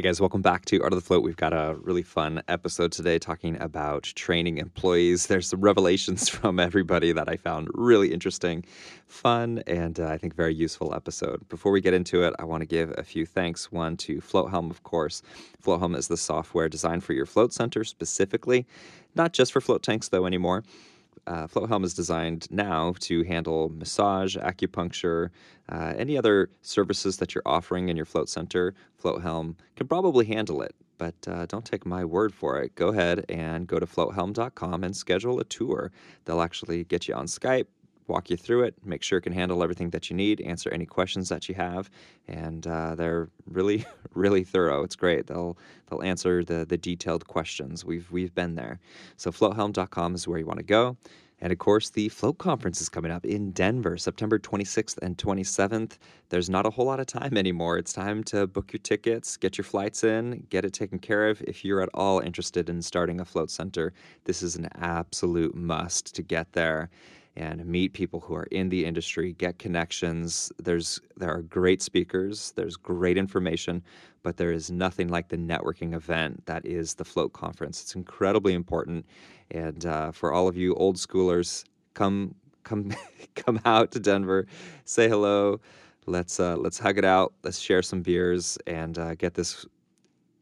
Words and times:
Hey 0.00 0.08
guys, 0.08 0.18
welcome 0.18 0.40
back 0.40 0.64
to 0.64 0.82
Art 0.82 0.94
of 0.94 0.98
the 0.98 1.04
Float. 1.04 1.22
We've 1.22 1.36
got 1.36 1.52
a 1.52 1.76
really 1.82 2.02
fun 2.02 2.42
episode 2.48 2.90
today 2.90 3.18
talking 3.18 3.60
about 3.60 4.04
training 4.04 4.56
employees. 4.56 5.26
There's 5.26 5.48
some 5.48 5.60
revelations 5.60 6.26
from 6.26 6.58
everybody 6.58 7.12
that 7.12 7.28
I 7.28 7.36
found 7.36 7.68
really 7.74 8.10
interesting, 8.10 8.64
fun, 9.08 9.62
and 9.66 10.00
uh, 10.00 10.06
I 10.06 10.16
think 10.16 10.34
very 10.34 10.54
useful 10.54 10.94
episode. 10.94 11.46
Before 11.50 11.70
we 11.70 11.82
get 11.82 11.92
into 11.92 12.22
it, 12.22 12.32
I 12.38 12.44
want 12.44 12.62
to 12.62 12.66
give 12.66 12.94
a 12.96 13.04
few 13.04 13.26
thanks. 13.26 13.70
One 13.70 13.98
to 13.98 14.22
FloatHelm, 14.22 14.70
of 14.70 14.84
course. 14.84 15.20
FloatHelm 15.62 15.94
is 15.94 16.08
the 16.08 16.16
software 16.16 16.70
designed 16.70 17.04
for 17.04 17.12
your 17.12 17.26
float 17.26 17.52
center 17.52 17.84
specifically, 17.84 18.66
not 19.14 19.34
just 19.34 19.52
for 19.52 19.60
float 19.60 19.82
tanks 19.82 20.08
though 20.08 20.24
anymore 20.24 20.64
uh, 21.26 21.46
FloatHelm 21.46 21.84
is 21.84 21.94
designed 21.94 22.48
now 22.50 22.94
to 23.00 23.22
handle 23.24 23.68
massage, 23.68 24.36
acupuncture, 24.36 25.30
uh, 25.68 25.94
any 25.96 26.16
other 26.16 26.50
services 26.62 27.18
that 27.18 27.34
you're 27.34 27.42
offering 27.46 27.88
in 27.88 27.96
your 27.96 28.06
float 28.06 28.28
center. 28.28 28.74
FloatHelm 29.02 29.54
can 29.76 29.86
probably 29.86 30.26
handle 30.26 30.62
it, 30.62 30.74
but 30.98 31.14
uh, 31.28 31.46
don't 31.46 31.64
take 31.64 31.86
my 31.86 32.04
word 32.04 32.34
for 32.34 32.60
it. 32.60 32.74
Go 32.74 32.88
ahead 32.88 33.24
and 33.28 33.66
go 33.66 33.78
to 33.78 33.86
floathelm.com 33.86 34.82
and 34.82 34.96
schedule 34.96 35.38
a 35.38 35.44
tour. 35.44 35.92
They'll 36.24 36.42
actually 36.42 36.84
get 36.84 37.06
you 37.06 37.14
on 37.14 37.26
Skype, 37.26 37.66
walk 38.10 38.30
you 38.30 38.36
through 38.36 38.64
it, 38.64 38.74
make 38.84 39.02
sure 39.02 39.18
it 39.18 39.22
can 39.22 39.32
handle 39.32 39.62
everything 39.62 39.90
that 39.90 40.10
you 40.10 40.16
need, 40.16 40.40
answer 40.42 40.70
any 40.70 40.86
questions 40.86 41.28
that 41.28 41.48
you 41.48 41.54
have, 41.54 41.88
and 42.28 42.66
uh, 42.66 42.94
they're 42.94 43.28
really, 43.46 43.86
really 44.14 44.44
thorough. 44.44 44.82
It's 44.82 44.96
great. 44.96 45.26
They'll 45.26 45.56
they'll 45.88 46.02
answer 46.02 46.44
the 46.44 46.66
the 46.66 46.76
detailed 46.76 47.26
questions. 47.26 47.84
We've 47.84 48.10
we've 48.10 48.34
been 48.34 48.54
there. 48.56 48.80
So 49.16 49.30
floathelm.com 49.30 50.14
is 50.14 50.28
where 50.28 50.38
you 50.38 50.46
want 50.46 50.58
to 50.58 50.64
go. 50.64 50.96
And 51.42 51.52
of 51.52 51.58
course, 51.58 51.90
the 51.90 52.08
Float 52.10 52.38
Conference 52.38 52.80
is 52.80 52.88
coming 52.88 53.10
up 53.10 53.24
in 53.24 53.52
Denver, 53.52 53.96
September 53.96 54.38
26th 54.38 54.98
and 55.00 55.16
27th. 55.16 55.96
There's 56.28 56.50
not 56.50 56.66
a 56.66 56.70
whole 56.70 56.84
lot 56.84 57.00
of 57.00 57.06
time 57.06 57.36
anymore. 57.38 57.78
It's 57.78 57.92
time 57.94 58.22
to 58.24 58.46
book 58.46 58.72
your 58.72 58.80
tickets, 58.80 59.38
get 59.38 59.56
your 59.56 59.64
flights 59.64 60.04
in, 60.04 60.46
get 60.50 60.64
it 60.66 60.74
taken 60.74 60.98
care 60.98 61.28
of. 61.28 61.40
If 61.42 61.64
you're 61.64 61.80
at 61.80 61.88
all 61.94 62.20
interested 62.20 62.68
in 62.68 62.82
starting 62.82 63.20
a 63.20 63.24
float 63.24 63.50
center, 63.50 63.94
this 64.24 64.42
is 64.42 64.56
an 64.56 64.68
absolute 64.74 65.54
must 65.54 66.14
to 66.14 66.22
get 66.22 66.52
there 66.52 66.90
and 67.40 67.64
meet 67.64 67.94
people 67.94 68.20
who 68.20 68.34
are 68.34 68.46
in 68.50 68.68
the 68.68 68.84
industry, 68.84 69.32
get 69.32 69.58
connections. 69.58 70.52
There's 70.58 71.00
there 71.16 71.30
are 71.30 71.40
great 71.40 71.80
speakers, 71.80 72.52
there's 72.54 72.76
great 72.76 73.16
information, 73.16 73.82
but 74.22 74.36
there 74.36 74.52
is 74.52 74.70
nothing 74.70 75.08
like 75.08 75.28
the 75.28 75.38
networking 75.38 75.94
event 75.94 76.44
that 76.44 76.66
is 76.66 76.94
the 76.94 77.04
Float 77.04 77.32
Conference. 77.32 77.80
It's 77.80 77.94
incredibly 77.94 78.52
important, 78.52 79.06
and 79.50 79.86
uh, 79.86 80.12
for 80.12 80.32
all 80.32 80.48
of 80.48 80.56
you 80.58 80.74
old 80.74 80.96
schoolers, 80.96 81.64
come 81.94 82.34
come 82.62 82.92
come 83.36 83.58
out 83.64 83.90
to 83.92 84.00
Denver, 84.00 84.46
say 84.84 85.08
hello. 85.08 85.60
Let's 86.06 86.38
uh, 86.38 86.56
let's 86.56 86.78
hug 86.78 86.98
it 86.98 87.06
out. 87.06 87.32
Let's 87.42 87.58
share 87.58 87.82
some 87.82 88.02
beers 88.02 88.58
and 88.66 88.98
uh, 88.98 89.14
get 89.14 89.32
this 89.32 89.64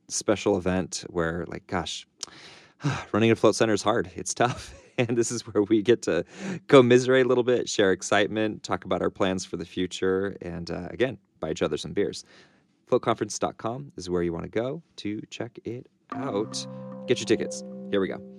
special 0.08 0.56
event 0.56 1.04
where, 1.10 1.44
like, 1.46 1.64
gosh, 1.69 2.08
running 3.12 3.30
a 3.30 3.36
float 3.36 3.54
center 3.54 3.74
is 3.74 3.82
hard. 3.82 4.10
It's 4.16 4.34
tough 4.34 4.74
and 4.98 5.16
this 5.16 5.30
is 5.30 5.46
where 5.46 5.62
we 5.62 5.82
get 5.82 6.02
to 6.02 6.24
commiserate 6.66 7.24
a 7.24 7.28
little 7.28 7.44
bit, 7.44 7.68
share 7.68 7.92
excitement, 7.92 8.62
talk 8.62 8.84
about 8.84 9.02
our 9.02 9.10
plans 9.10 9.44
for 9.44 9.56
the 9.56 9.64
future, 9.64 10.36
and 10.42 10.70
uh, 10.70 10.88
again, 10.91 11.18
buy 11.41 11.50
each 11.50 11.62
other 11.62 11.77
some 11.77 11.92
beers. 11.92 12.24
FloatConference.com 12.91 13.92
is 13.96 14.10
where 14.10 14.22
you 14.22 14.32
want 14.32 14.44
to 14.44 14.50
go 14.50 14.82
to 14.96 15.20
check 15.30 15.58
it 15.64 15.86
out. 16.12 16.66
Get 17.06 17.19
your 17.19 17.26
tickets. 17.26 17.62
Here 17.91 18.00
we 18.00 18.08
go. 18.08 18.38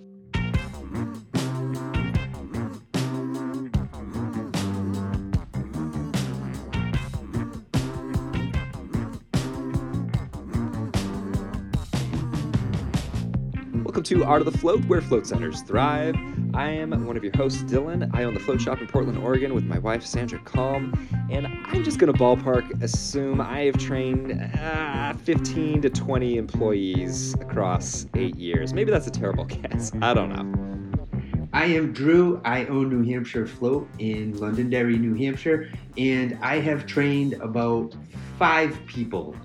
Welcome 14.00 14.18
to 14.18 14.24
Art 14.24 14.40
of 14.40 14.50
the 14.50 14.58
Float, 14.58 14.82
where 14.86 15.02
float 15.02 15.26
centers 15.26 15.60
thrive. 15.60 16.16
I 16.54 16.70
am 16.70 17.04
one 17.04 17.18
of 17.18 17.22
your 17.22 17.36
hosts, 17.36 17.62
Dylan. 17.64 18.10
I 18.14 18.24
own 18.24 18.32
the 18.32 18.40
float 18.40 18.58
shop 18.58 18.80
in 18.80 18.86
Portland, 18.86 19.18
Oregon, 19.18 19.52
with 19.52 19.64
my 19.64 19.78
wife, 19.78 20.06
Sandra 20.06 20.38
Calm. 20.38 20.94
And 21.30 21.46
I'm 21.46 21.84
just 21.84 21.98
going 21.98 22.10
to 22.10 22.18
ballpark 22.18 22.82
assume 22.82 23.42
I 23.42 23.64
have 23.64 23.76
trained 23.76 24.40
uh, 24.58 25.12
15 25.12 25.82
to 25.82 25.90
20 25.90 26.38
employees 26.38 27.34
across 27.34 28.06
eight 28.14 28.36
years. 28.36 28.72
Maybe 28.72 28.90
that's 28.90 29.06
a 29.06 29.10
terrible 29.10 29.44
guess. 29.44 29.92
I 30.00 30.14
don't 30.14 30.30
know. 30.30 31.48
I 31.52 31.66
am 31.66 31.92
Drew. 31.92 32.40
I 32.42 32.64
own 32.68 32.88
New 32.88 33.06
Hampshire 33.06 33.46
Float 33.46 33.86
in 33.98 34.34
Londonderry, 34.38 34.96
New 34.96 35.12
Hampshire, 35.12 35.70
and 35.98 36.38
I 36.40 36.58
have 36.60 36.86
trained 36.86 37.34
about 37.34 37.94
five 38.38 38.80
people. 38.86 39.36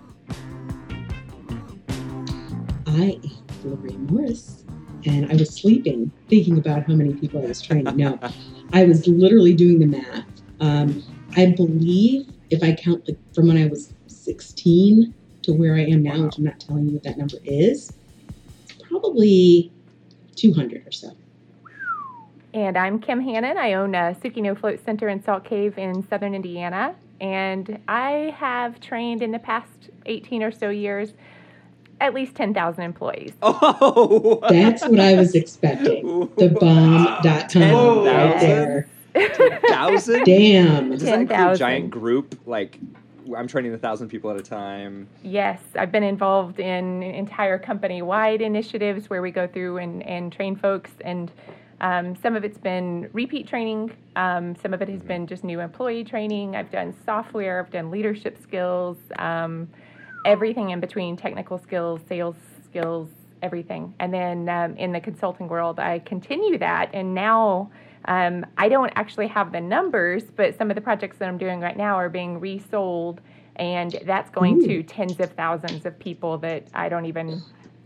I 2.87 3.19
Lorraine 3.65 4.05
Morris, 4.07 4.63
and 5.05 5.31
I 5.31 5.35
was 5.35 5.49
sleeping 5.53 6.11
thinking 6.29 6.57
about 6.57 6.87
how 6.87 6.93
many 6.93 7.13
people 7.13 7.41
I 7.43 7.47
was 7.47 7.61
training. 7.61 7.95
No, 7.95 8.19
I 8.73 8.85
was 8.85 9.07
literally 9.07 9.53
doing 9.53 9.79
the 9.79 9.87
math. 9.87 10.25
Um, 10.59 11.03
I 11.35 11.47
believe 11.47 12.27
if 12.49 12.63
I 12.63 12.73
count 12.73 13.05
the, 13.05 13.17
from 13.33 13.47
when 13.47 13.57
I 13.57 13.67
was 13.67 13.93
16 14.07 15.13
to 15.43 15.53
where 15.53 15.75
I 15.75 15.81
am 15.81 16.03
now, 16.03 16.17
wow. 16.17 16.25
which 16.25 16.37
I'm 16.37 16.43
not 16.43 16.59
telling 16.59 16.87
you 16.87 16.93
what 16.93 17.03
that 17.03 17.17
number 17.17 17.37
is, 17.43 17.93
it's 18.69 18.81
probably 18.87 19.71
200 20.35 20.87
or 20.87 20.91
so. 20.91 21.11
And 22.53 22.77
I'm 22.77 22.99
Kim 22.99 23.19
Hannon. 23.19 23.57
I 23.57 23.73
own 23.73 23.93
a 23.95 24.15
Sukino 24.23 24.57
Float 24.57 24.79
Center 24.83 25.09
in 25.09 25.21
Salt 25.21 25.43
Cave 25.43 25.77
in 25.77 26.07
southern 26.07 26.33
Indiana. 26.33 26.95
And 27.19 27.79
I 27.87 28.33
have 28.37 28.79
trained 28.79 29.21
in 29.21 29.31
the 29.31 29.39
past 29.39 29.89
18 30.05 30.41
or 30.43 30.51
so 30.51 30.69
years 30.69 31.13
at 32.01 32.13
least 32.13 32.35
10,000 32.35 32.83
employees. 32.83 33.33
Oh, 33.41 34.39
that's 34.50 34.83
what 34.88 35.00
I 35.00 35.16
was 35.16 35.33
expecting. 35.35 36.29
The 36.38 36.50
bomb.com 36.50 38.06
right 38.06 38.39
there. 38.39 38.88
10,000? 39.13 40.23
Damn. 40.25 40.89
Does 40.91 41.03
10, 41.03 41.28
that 41.28 41.39
include 41.39 41.57
giant 41.57 41.89
group? 41.89 42.39
Like, 42.45 42.79
I'm 43.35 43.47
training 43.47 43.73
a 43.73 43.78
thousand 43.78 44.09
people 44.09 44.29
at 44.29 44.38
a 44.38 44.44
time. 44.44 45.07
Yes, 45.23 45.59
I've 45.78 45.91
been 45.91 46.03
involved 46.03 46.59
in 46.59 47.01
entire 47.01 47.57
company 47.57 48.01
wide 48.01 48.41
initiatives 48.41 49.09
where 49.09 49.22
we 49.22 49.31
go 49.31 49.47
through 49.47 49.78
and, 49.78 50.03
and 50.03 50.31
train 50.31 50.55
folks. 50.55 50.91
And 51.01 51.31
um, 51.81 52.16
some 52.16 52.35
of 52.35 52.44
it's 52.44 52.57
been 52.57 53.09
repeat 53.13 53.47
training, 53.47 53.91
um, 54.16 54.55
some 54.55 54.73
of 54.73 54.81
it 54.81 54.89
has 54.89 55.00
mm-hmm. 55.00 55.07
been 55.07 55.28
just 55.28 55.44
new 55.44 55.59
employee 55.59 56.03
training. 56.03 56.55
I've 56.55 56.72
done 56.72 56.94
software, 57.05 57.59
I've 57.59 57.72
done 57.72 57.91
leadership 57.91 58.41
skills. 58.41 58.97
Um, 59.17 59.69
everything 60.25 60.71
in 60.71 60.79
between 60.79 61.15
technical 61.15 61.57
skills, 61.57 62.01
sales 62.09 62.35
skills, 62.65 63.07
everything. 63.41 63.93
And 63.99 64.13
then 64.13 64.49
um, 64.49 64.75
in 64.75 64.91
the 64.91 64.99
consulting 64.99 65.47
world, 65.47 65.79
I 65.79 65.99
continue 65.99 66.57
that. 66.57 66.89
And 66.93 67.13
now 67.13 67.71
um, 68.05 68.45
I 68.57 68.67
don't 68.67 68.91
actually 68.95 69.27
have 69.27 69.51
the 69.51 69.61
numbers, 69.61 70.23
but 70.23 70.57
some 70.57 70.69
of 70.69 70.75
the 70.75 70.81
projects 70.81 71.17
that 71.19 71.29
I'm 71.29 71.37
doing 71.37 71.61
right 71.61 71.77
now 71.77 71.95
are 71.95 72.09
being 72.09 72.39
resold. 72.39 73.21
And 73.55 73.97
that's 74.05 74.29
going 74.31 74.61
Ooh. 74.63 74.67
to 74.67 74.83
tens 74.83 75.19
of 75.19 75.31
thousands 75.33 75.85
of 75.85 75.97
people 75.97 76.37
that 76.39 76.67
I 76.73 76.89
don't 76.89 77.05
even 77.05 77.41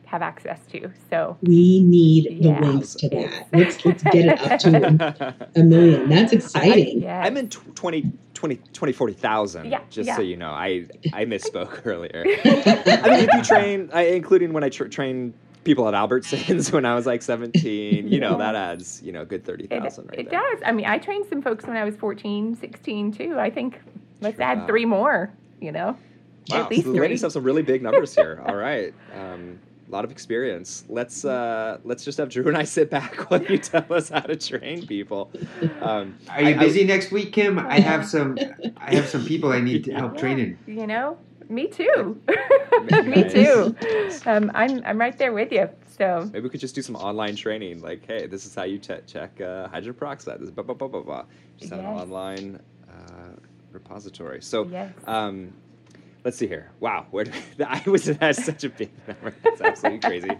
have 0.05 0.23
access 0.23 0.59
to. 0.71 0.91
So 1.09 1.37
we 1.41 1.83
need 1.83 2.41
the 2.41 2.59
links 2.59 2.95
to 2.95 3.09
that. 3.09 3.47
Let's 3.53 3.85
let's 3.85 4.01
get 4.01 4.25
it 4.25 4.41
up 4.41 4.59
to 4.61 5.35
a 5.55 5.63
million. 5.63 6.09
That's 6.09 6.33
exciting. 6.33 7.05
I, 7.05 7.27
am 7.27 7.37
in 7.37 7.49
20, 7.49 8.11
20, 8.39 8.55
20 8.71 8.93
40,000. 8.93 9.69
Yeah, 9.69 9.81
just 9.89 10.07
yeah. 10.07 10.15
so 10.15 10.21
you 10.21 10.37
know, 10.37 10.51
I 10.51 10.85
I 11.11 11.25
misspoke 11.25 11.81
earlier. 11.85 12.23
I 12.45 13.09
mean, 13.09 13.27
if 13.27 13.33
you 13.33 13.43
train, 13.43 13.89
I, 13.91 14.03
including 14.03 14.53
when 14.53 14.63
I 14.63 14.69
tra- 14.69 14.89
train 14.89 15.33
people 15.65 15.89
at 15.89 15.93
Albertsons 15.93 16.71
when 16.73 16.85
I 16.85 16.95
was 16.95 17.05
like 17.05 17.21
17, 17.21 18.07
you 18.07 18.19
know, 18.21 18.37
that 18.37 18.55
adds, 18.55 19.01
you 19.03 19.11
know, 19.11 19.23
a 19.23 19.25
good 19.25 19.43
30,000 19.43 20.07
right 20.07 20.19
It 20.19 20.29
there. 20.29 20.39
does. 20.39 20.61
I 20.65 20.71
mean, 20.71 20.85
I 20.85 20.97
trained 20.99 21.25
some 21.27 21.41
folks 21.41 21.65
when 21.65 21.75
I 21.75 21.83
was 21.83 21.97
14, 21.97 22.55
16 22.55 23.11
too. 23.11 23.37
I 23.37 23.49
think 23.49 23.81
let's 24.21 24.39
add 24.39 24.65
three 24.65 24.85
more, 24.85 25.29
you 25.59 25.73
know. 25.73 25.97
Wow, 26.49 26.63
at 26.63 26.69
least 26.71 26.85
so 26.85 26.93
the 26.93 26.99
ladies 27.01 27.21
have 27.23 27.33
some 27.33 27.43
really 27.43 27.61
big 27.61 27.83
numbers 27.83 28.15
here. 28.15 28.41
All 28.47 28.55
right. 28.55 28.93
Um, 29.13 29.59
a 29.89 29.91
lot 29.91 30.05
of 30.05 30.11
experience. 30.11 30.85
Let's 30.87 31.25
uh, 31.25 31.79
let's 31.83 32.05
just 32.05 32.17
have 32.19 32.29
Drew 32.29 32.47
and 32.47 32.57
I 32.57 32.63
sit 32.63 32.89
back 32.89 33.15
while 33.31 33.43
you 33.43 33.57
tell 33.57 33.91
us 33.91 34.09
how 34.09 34.21
to 34.21 34.35
train 34.35 34.85
people. 34.85 35.31
Um, 35.81 36.17
Are 36.29 36.41
you 36.41 36.55
I, 36.55 36.57
busy 36.57 36.81
I, 36.81 36.85
next 36.85 37.11
week, 37.11 37.33
Kim? 37.33 37.59
I 37.59 37.79
have 37.79 38.05
some 38.05 38.37
I 38.77 38.95
have 38.95 39.07
some 39.07 39.25
people 39.25 39.51
I 39.51 39.59
need 39.59 39.83
to 39.85 39.93
help 39.93 40.13
yeah, 40.15 40.19
training. 40.19 40.57
You 40.67 40.85
know, 40.85 41.17
me 41.49 41.67
too. 41.67 42.21
me 43.03 43.29
too. 43.29 43.75
Um, 44.25 44.51
I'm 44.53 44.83
I'm 44.85 44.99
right 44.99 45.17
there 45.17 45.33
with 45.33 45.51
you. 45.51 45.69
So 45.97 46.29
maybe 46.31 46.43
we 46.43 46.49
could 46.49 46.61
just 46.61 46.75
do 46.75 46.81
some 46.81 46.95
online 46.95 47.35
training. 47.35 47.81
Like, 47.81 48.05
hey, 48.05 48.27
this 48.27 48.45
is 48.45 48.53
how 48.53 48.63
you 48.63 48.77
te- 48.77 49.01
check 49.07 49.41
uh, 49.41 49.67
hydrogen 49.67 49.95
peroxide. 49.95 50.39
This 50.39 50.51
blah 50.51 50.63
blah 50.63 50.75
blah 50.75 50.87
blah 50.87 51.01
blah. 51.01 51.25
Just 51.57 51.71
yes. 51.71 51.79
an 51.79 51.85
online 51.85 52.59
uh, 52.89 53.35
repository. 53.71 54.41
So. 54.41 54.65
Yes. 54.65 54.93
Um, 55.07 55.53
let's 56.23 56.37
see 56.37 56.47
here. 56.47 56.71
Wow, 56.79 57.05
where 57.11 57.25
I 57.65 57.81
was 57.85 58.05
that's 58.05 58.43
such 58.43 58.63
a 58.63 58.69
big 58.69 58.91
number. 59.07 59.33
That's 59.43 59.61
absolutely 59.61 59.99
crazy. 59.99 60.31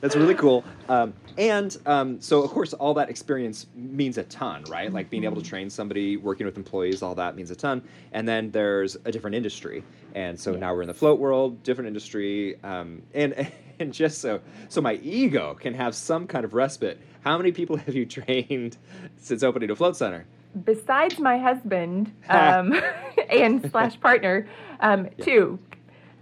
That's 0.00 0.16
really 0.16 0.34
cool. 0.34 0.64
Um, 0.88 1.14
and 1.38 1.76
um, 1.86 2.20
so, 2.20 2.42
of 2.42 2.50
course, 2.50 2.72
all 2.74 2.94
that 2.94 3.08
experience 3.08 3.66
means 3.74 4.18
a 4.18 4.24
ton, 4.24 4.64
right? 4.64 4.92
Like 4.92 5.10
being 5.10 5.24
able 5.24 5.40
to 5.40 5.48
train 5.48 5.70
somebody, 5.70 6.16
working 6.16 6.46
with 6.46 6.56
employees, 6.56 7.02
all 7.02 7.14
that 7.14 7.34
means 7.36 7.50
a 7.50 7.56
ton. 7.56 7.82
And 8.12 8.28
then 8.28 8.50
there's 8.50 8.96
a 9.04 9.12
different 9.12 9.36
industry, 9.36 9.82
and 10.14 10.38
so 10.38 10.54
now 10.54 10.74
we're 10.74 10.82
in 10.82 10.88
the 10.88 10.94
float 10.94 11.18
world, 11.18 11.62
different 11.62 11.88
industry, 11.88 12.62
um, 12.62 13.02
and 13.14 13.50
and 13.78 13.92
just 13.92 14.20
so 14.20 14.40
so 14.68 14.80
my 14.80 14.94
ego 15.02 15.54
can 15.54 15.74
have 15.74 15.94
some 15.94 16.26
kind 16.26 16.44
of 16.44 16.54
respite. 16.54 17.00
How 17.20 17.36
many 17.36 17.52
people 17.52 17.76
have 17.86 17.94
you 17.94 18.06
trained 18.06 18.76
since 19.16 19.42
opening 19.42 19.70
a 19.70 19.76
float 19.76 19.96
center? 19.96 20.26
Besides 20.64 21.18
my 21.18 21.36
husband 21.36 22.10
um, 22.30 22.80
and 23.28 23.70
slash 23.70 24.00
partner, 24.00 24.48
um, 24.80 25.08
two. 25.20 25.58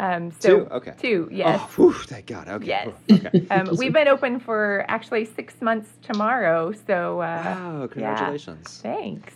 Um, 0.01 0.33
so 0.33 0.49
Two? 0.65 0.67
Okay. 0.73 0.93
Two, 0.99 1.29
yes. 1.31 1.61
Oh, 1.63 1.71
whew, 1.77 1.93
thank 1.93 2.27
God. 2.27 2.49
Okay. 2.49 2.67
Yes. 2.67 2.89
whew, 3.07 3.17
Okay. 3.17 3.47
Um, 3.51 3.77
we've 3.77 3.93
been 3.93 4.09
open 4.09 4.41
for 4.41 4.85
actually 4.89 5.25
six 5.25 5.63
months 5.63 5.89
tomorrow. 6.03 6.73
So, 6.87 7.21
uh, 7.21 7.43
Wow, 7.45 7.81
yeah. 7.83 7.87
congratulations. 7.87 8.81
Thanks. 8.83 9.35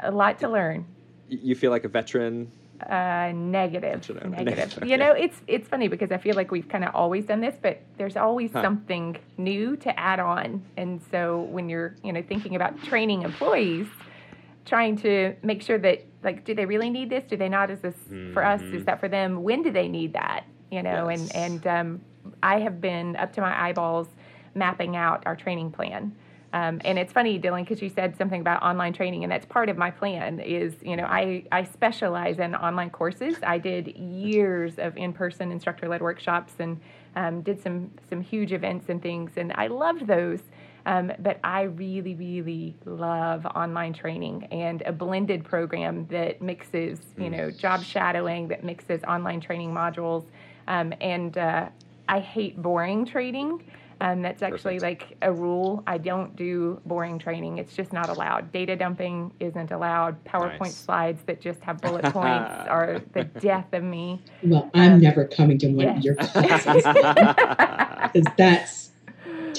A 0.00 0.10
lot 0.10 0.38
to 0.40 0.48
learn. 0.48 0.86
You 1.28 1.54
feel 1.54 1.70
like 1.70 1.84
a 1.84 1.88
veteran. 1.88 2.50
Uh, 2.88 3.30
negative, 3.32 4.00
to 4.00 4.28
negative. 4.28 4.82
You 4.84 4.96
know, 4.96 5.12
it's 5.12 5.40
it's 5.46 5.68
funny 5.68 5.86
because 5.86 6.10
I 6.10 6.18
feel 6.18 6.34
like 6.34 6.50
we've 6.50 6.68
kind 6.68 6.82
of 6.84 6.92
always 6.96 7.24
done 7.26 7.40
this, 7.40 7.54
but 7.62 7.80
there's 7.96 8.16
always 8.16 8.50
Huh. 8.52 8.62
something 8.62 9.16
new 9.36 9.76
to 9.76 10.00
add 10.00 10.18
on. 10.18 10.64
And 10.76 11.00
so 11.12 11.42
when 11.42 11.68
you're 11.68 11.94
you 12.02 12.12
know 12.12 12.22
thinking 12.22 12.56
about 12.56 12.82
training 12.82 13.22
employees, 13.22 13.86
trying 14.64 14.96
to 14.98 15.36
make 15.44 15.62
sure 15.62 15.78
that 15.78 16.04
like, 16.22 16.44
do 16.44 16.54
they 16.54 16.66
really 16.66 16.90
need 16.90 17.10
this? 17.10 17.24
Do 17.24 17.36
they 17.36 17.48
not? 17.48 17.70
Is 17.70 17.80
this 17.80 17.96
for 18.32 18.44
us? 18.44 18.60
Is 18.72 18.82
Mhm. 18.82 18.84
that 18.86 19.00
for 19.00 19.08
them? 19.08 19.42
When 19.42 19.62
do 19.62 19.70
they 19.70 19.88
need 19.88 20.12
that? 20.14 20.44
You 20.70 20.82
know, 20.82 21.08
Yes. 21.08 21.30
and 21.34 21.36
and 21.36 21.66
um, 21.66 22.00
I 22.42 22.60
have 22.60 22.80
been 22.80 23.16
up 23.16 23.32
to 23.34 23.40
my 23.40 23.68
eyeballs 23.68 24.08
mapping 24.54 24.96
out 24.96 25.22
our 25.26 25.36
training 25.36 25.70
plan. 25.72 26.14
Um, 26.54 26.82
and 26.84 26.98
it's 26.98 27.12
funny, 27.14 27.38
Dylan, 27.40 27.60
because 27.60 27.80
you 27.80 27.88
said 27.88 28.14
something 28.16 28.40
about 28.42 28.62
online 28.62 28.92
training, 28.92 29.22
and 29.24 29.32
that's 29.32 29.46
part 29.46 29.70
of 29.70 29.78
my 29.78 29.90
plan. 29.90 30.38
Is 30.40 30.74
you 30.82 30.96
know 30.96 31.04
I 31.04 31.44
I 31.50 31.64
specialize 31.64 32.38
in 32.38 32.54
online 32.54 32.90
courses. 32.90 33.36
I 33.42 33.56
did 33.58 33.88
years 33.96 34.78
of 34.78 34.96
in-person 34.98 35.50
instructor-led 35.50 36.02
workshops 36.02 36.52
and 36.58 36.78
um, 37.16 37.40
did 37.42 37.60
some 37.60 37.90
some 38.08 38.20
huge 38.20 38.52
events 38.52 38.88
and 38.90 39.02
things, 39.02 39.32
and 39.36 39.52
I 39.56 39.68
loved 39.68 40.06
those. 40.06 40.40
Um, 40.86 41.12
but 41.18 41.38
I 41.44 41.62
really, 41.62 42.14
really 42.14 42.76
love 42.84 43.46
online 43.46 43.92
training 43.92 44.44
and 44.50 44.82
a 44.82 44.92
blended 44.92 45.44
program 45.44 46.06
that 46.10 46.42
mixes, 46.42 46.98
you 47.16 47.30
know, 47.30 47.50
job 47.50 47.84
shadowing, 47.84 48.48
that 48.48 48.64
mixes 48.64 49.02
online 49.04 49.40
training 49.40 49.72
modules. 49.72 50.24
Um, 50.66 50.92
and 51.00 51.36
uh, 51.38 51.68
I 52.08 52.20
hate 52.20 52.60
boring 52.60 53.06
training. 53.06 53.62
Um, 54.00 54.20
that's 54.20 54.42
actually 54.42 54.80
Perfect. 54.80 55.02
like 55.10 55.16
a 55.22 55.32
rule. 55.32 55.84
I 55.86 55.96
don't 55.96 56.34
do 56.34 56.80
boring 56.86 57.20
training. 57.20 57.58
It's 57.58 57.72
just 57.76 57.92
not 57.92 58.08
allowed. 58.08 58.50
Data 58.50 58.74
dumping 58.74 59.32
isn't 59.38 59.70
allowed. 59.70 60.22
PowerPoint 60.24 60.60
Nice. 60.60 60.76
slides 60.76 61.22
that 61.26 61.40
just 61.40 61.60
have 61.60 61.80
bullet 61.80 62.02
points 62.12 62.50
are 62.68 63.00
the 63.12 63.22
death 63.22 63.72
of 63.72 63.84
me. 63.84 64.20
Well, 64.42 64.68
I'm 64.74 65.00
never 65.00 65.24
coming 65.26 65.56
to 65.58 65.68
one 65.68 65.88
of 65.88 66.02
your 66.04 66.14
classes 66.20 66.82
because 68.12 68.26
that's 68.36 68.81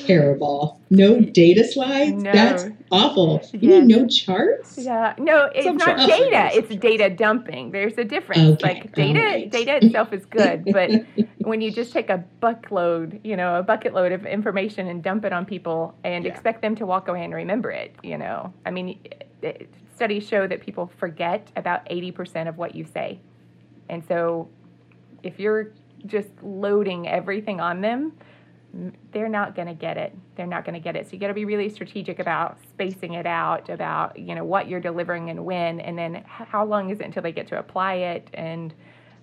terrible. 0.05 0.79
No 0.89 1.19
data 1.19 1.63
slides? 1.63 2.21
No. 2.23 2.31
That's 2.31 2.65
awful. 2.91 3.41
You 3.53 3.59
Yes. 3.69 3.79
mean 3.79 3.87
no 3.87 4.07
charts? 4.07 4.77
Yeah, 4.77 5.13
no, 5.17 5.49
it's 5.55 5.65
Some 5.65 5.77
not 5.77 5.97
charts. 5.97 6.07
data. 6.07 6.49
Some 6.51 6.59
It's 6.59 6.67
charts. 6.69 6.81
data 6.81 7.09
dumping. 7.09 7.71
There's 7.71 7.97
a 7.97 8.03
difference. 8.03 8.63
Okay, 8.63 8.73
Like 8.73 8.93
data, 8.95 9.19
oh, 9.19 9.23
alright. 9.23 9.51
data 9.51 9.77
itself 9.85 10.13
is 10.13 10.25
good, 10.25 10.65
but 10.71 10.91
when 11.39 11.61
you 11.61 11.71
just 11.71 11.91
take 11.93 12.09
a 12.09 12.23
buckload, 12.41 13.19
you 13.23 13.35
know, 13.35 13.55
a 13.57 13.63
bucket 13.63 13.93
load 13.93 14.11
of 14.11 14.25
information 14.25 14.87
and 14.87 15.03
dump 15.03 15.25
it 15.25 15.33
on 15.33 15.45
people 15.45 15.95
and 16.03 16.25
Yeah. 16.25 16.31
expect 16.31 16.61
them 16.61 16.75
to 16.75 16.85
walk 16.85 17.07
away 17.07 17.23
and 17.23 17.33
remember 17.33 17.71
it, 17.71 17.95
you 18.03 18.17
know, 18.17 18.53
I 18.65 18.71
mean, 18.71 18.99
it- 19.41 19.69
studies 19.95 20.27
show 20.27 20.47
that 20.47 20.59
people 20.59 20.91
forget 20.97 21.47
about 21.55 21.81
eighty 21.87 22.11
percent 22.11 22.49
of 22.49 22.57
what 22.57 22.73
you 22.75 22.83
say, 22.83 23.19
and 23.89 24.03
so 24.07 24.47
if 25.21 25.39
you're 25.39 25.71
just 26.07 26.29
loading 26.41 27.07
everything 27.07 27.61
on 27.61 27.79
them, 27.79 28.01
m- 28.01 28.13
they're 29.11 29.29
not 29.29 29.55
going 29.55 29.67
to 29.67 29.73
get 29.73 29.97
it. 29.97 30.15
They're 30.35 30.47
not 30.47 30.65
going 30.65 30.73
to 30.73 30.79
get 30.79 30.95
it. 30.95 31.05
So 31.07 31.13
you 31.13 31.19
got 31.19 31.27
to 31.27 31.33
be 31.35 31.45
really 31.45 31.69
strategic 31.69 32.17
about 32.19 32.57
spacing 32.71 33.13
it 33.13 33.25
out, 33.27 33.69
about 33.69 34.17
you 34.17 34.33
know 34.35 34.43
what 34.43 34.67
you're 34.67 34.79
delivering 34.79 35.29
and 35.29 35.45
when, 35.45 35.79
and 35.79 35.97
then 35.97 36.23
how 36.25 36.65
long 36.65 36.89
is 36.89 36.99
it 36.99 37.05
until 37.05 37.21
they 37.21 37.31
get 37.31 37.47
to 37.47 37.59
apply 37.59 37.93
it. 37.95 38.29
And 38.33 38.73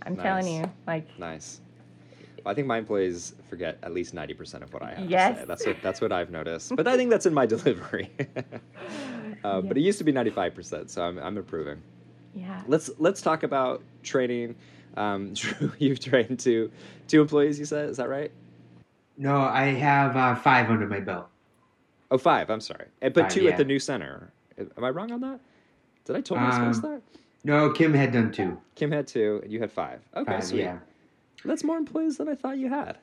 I'm 0.02 0.16
telling 0.16 0.46
you, 0.46 0.70
like 0.86 1.06
Nice. 1.18 1.60
I 2.46 2.54
think 2.54 2.66
my 2.66 2.78
employees 2.78 3.34
forget 3.50 3.76
at 3.82 3.92
least 3.92 4.14
ninety 4.14 4.34
percent 4.34 4.62
of 4.64 4.72
what 4.72 4.82
I 4.82 4.90
have 4.90 4.96
to 5.04 5.10
Yes. 5.10 5.38
say. 5.38 5.44
That's 5.46 5.66
what 5.66 5.82
that's 5.82 6.00
what 6.00 6.12
I've 6.12 6.30
noticed. 6.30 6.74
But 6.74 6.86
I 6.88 6.96
think 6.96 7.10
that's 7.10 7.26
in 7.26 7.34
my 7.34 7.44
delivery. 7.56 8.10
uh, 9.44 9.60
But 9.60 9.76
it 9.76 9.80
used 9.80 9.98
to 9.98 10.04
be 10.04 10.12
ninety 10.12 10.30
five 10.30 10.54
percent, 10.54 10.90
so 10.90 11.02
I'm 11.02 11.18
I'm 11.18 11.36
improving. 11.36 11.82
yeah, 12.34 12.62
Let's 12.66 12.90
let's 12.98 13.20
talk 13.20 13.42
about 13.42 13.82
training. 14.02 14.54
Um, 14.96 15.34
Drew, 15.34 15.72
you've 15.78 16.00
trained 16.00 16.38
two 16.40 16.70
two 17.08 17.20
employees. 17.20 17.58
You 17.58 17.64
said 17.64 17.90
is 17.90 17.96
that 17.98 18.08
right? 18.08 18.30
No, 19.20 19.36
I 19.42 19.64
have 19.66 20.16
uh, 20.16 20.34
five 20.34 20.70
under 20.70 20.86
my 20.86 20.98
belt. 20.98 21.28
Oh, 22.10 22.16
five. 22.16 22.48
I'm 22.48 22.60
sorry, 22.60 22.86
Eh, 23.02 23.10
but 23.10 23.24
Five, 23.24 23.32
two 23.32 23.42
yeah. 23.42 23.50
at 23.50 23.58
the 23.58 23.64
new 23.66 23.78
center. 23.78 24.32
Am 24.58 24.82
I 24.82 24.88
wrong 24.88 25.12
on 25.12 25.20
that? 25.20 25.40
Did 26.06 26.16
I 26.16 26.20
totally 26.22 26.50
Um, 26.50 26.68
miss 26.68 26.78
that? 26.78 27.02
No, 27.44 27.70
Kim 27.70 27.92
had 27.92 28.12
done 28.12 28.32
two. 28.32 28.58
Kim 28.76 28.90
had 28.90 29.06
two, 29.06 29.40
and 29.42 29.52
you 29.52 29.60
had 29.60 29.70
five. 29.70 30.00
Okay, 30.16 30.32
Five, 30.32 30.44
sweet. 30.44 30.60
yeah. 30.62 30.78
That's 31.44 31.62
more 31.62 31.76
employees 31.76 32.16
than 32.16 32.28
I 32.30 32.34
thought 32.34 32.56
you 32.56 32.70
had. 32.70 32.96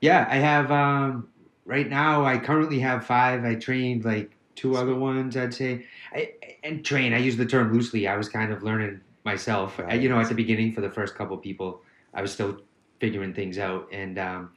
Yeah, 0.00 0.26
I 0.30 0.36
have. 0.36 0.72
Um, 0.72 1.28
right 1.66 1.88
now, 1.90 2.24
I 2.24 2.38
currently 2.38 2.78
have 2.80 3.04
five. 3.04 3.44
I 3.44 3.54
trained 3.54 4.06
like 4.06 4.30
two 4.54 4.76
other 4.76 4.94
ones. 4.94 5.36
I'd 5.36 5.52
say, 5.52 5.84
I, 6.14 6.32
and 6.62 6.82
train. 6.82 7.12
I 7.12 7.18
use 7.18 7.36
the 7.36 7.46
term 7.46 7.70
loosely. 7.70 8.08
I 8.08 8.16
was 8.16 8.30
kind 8.30 8.50
of 8.50 8.62
learning 8.62 9.02
myself. 9.24 9.78
I- 9.86 9.94
you 9.94 10.08
know, 10.08 10.18
at 10.18 10.30
the 10.30 10.34
beginning 10.34 10.72
for 10.72 10.80
the 10.80 10.90
first 10.90 11.14
couple 11.14 11.36
people, 11.36 11.82
I 12.14 12.22
was 12.22 12.32
still 12.32 12.60
figuring 12.98 13.34
things 13.34 13.58
out, 13.58 13.86
and 13.92 14.18
um, 14.18 14.50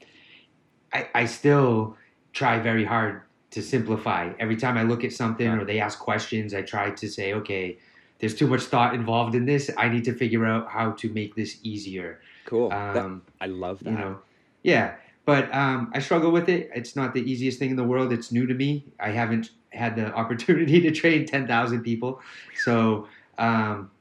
I, 0.93 1.07
I 1.13 1.25
still 1.25 1.97
try 2.33 2.59
very 2.59 2.85
hard 2.85 3.21
to 3.51 3.61
simplify. 3.61 4.31
Every 4.39 4.55
time 4.57 4.77
I 4.77 4.83
look 4.83 5.03
at 5.03 5.11
something 5.13 5.45
Yeah. 5.45 5.57
or 5.59 5.65
they 5.65 5.79
ask 5.79 5.99
questions, 5.99 6.53
I 6.53 6.61
try 6.61 6.91
to 6.91 7.07
say, 7.07 7.33
okay, 7.33 7.77
there's 8.19 8.35
too 8.35 8.47
much 8.47 8.63
thought 8.63 8.93
involved 8.93 9.35
in 9.35 9.45
this. 9.45 9.69
I 9.77 9.89
need 9.89 10.03
to 10.05 10.13
figure 10.13 10.45
out 10.45 10.69
how 10.69 10.91
to 10.91 11.09
make 11.13 11.35
this 11.35 11.57
easier. 11.63 12.19
Cool. 12.45 12.69
That- 12.69 12.97
Um, 12.97 13.21
I 13.41 13.47
love 13.47 13.79
that. 13.83 13.91
you 13.91 13.97
know 13.97 14.19
yeah 14.63 14.95
but 15.25 15.53
um, 15.53 15.91
i 15.93 15.99
struggle 15.99 16.31
with 16.31 16.49
it 16.49 16.71
it's 16.73 16.95
not 16.95 17.13
the 17.13 17.21
easiest 17.31 17.59
thing 17.59 17.69
in 17.69 17.75
the 17.75 17.83
world 17.83 18.11
it's 18.11 18.31
new 18.31 18.47
to 18.47 18.53
me 18.55 18.83
i 18.99 19.09
haven't 19.11 19.51
had 19.69 19.95
the 19.95 20.11
opportunity 20.21 20.81
to 20.81 20.89
train 20.91 21.25
10000 21.27 21.83
people 21.83 22.19
so 22.55 23.07
um, 23.37 23.91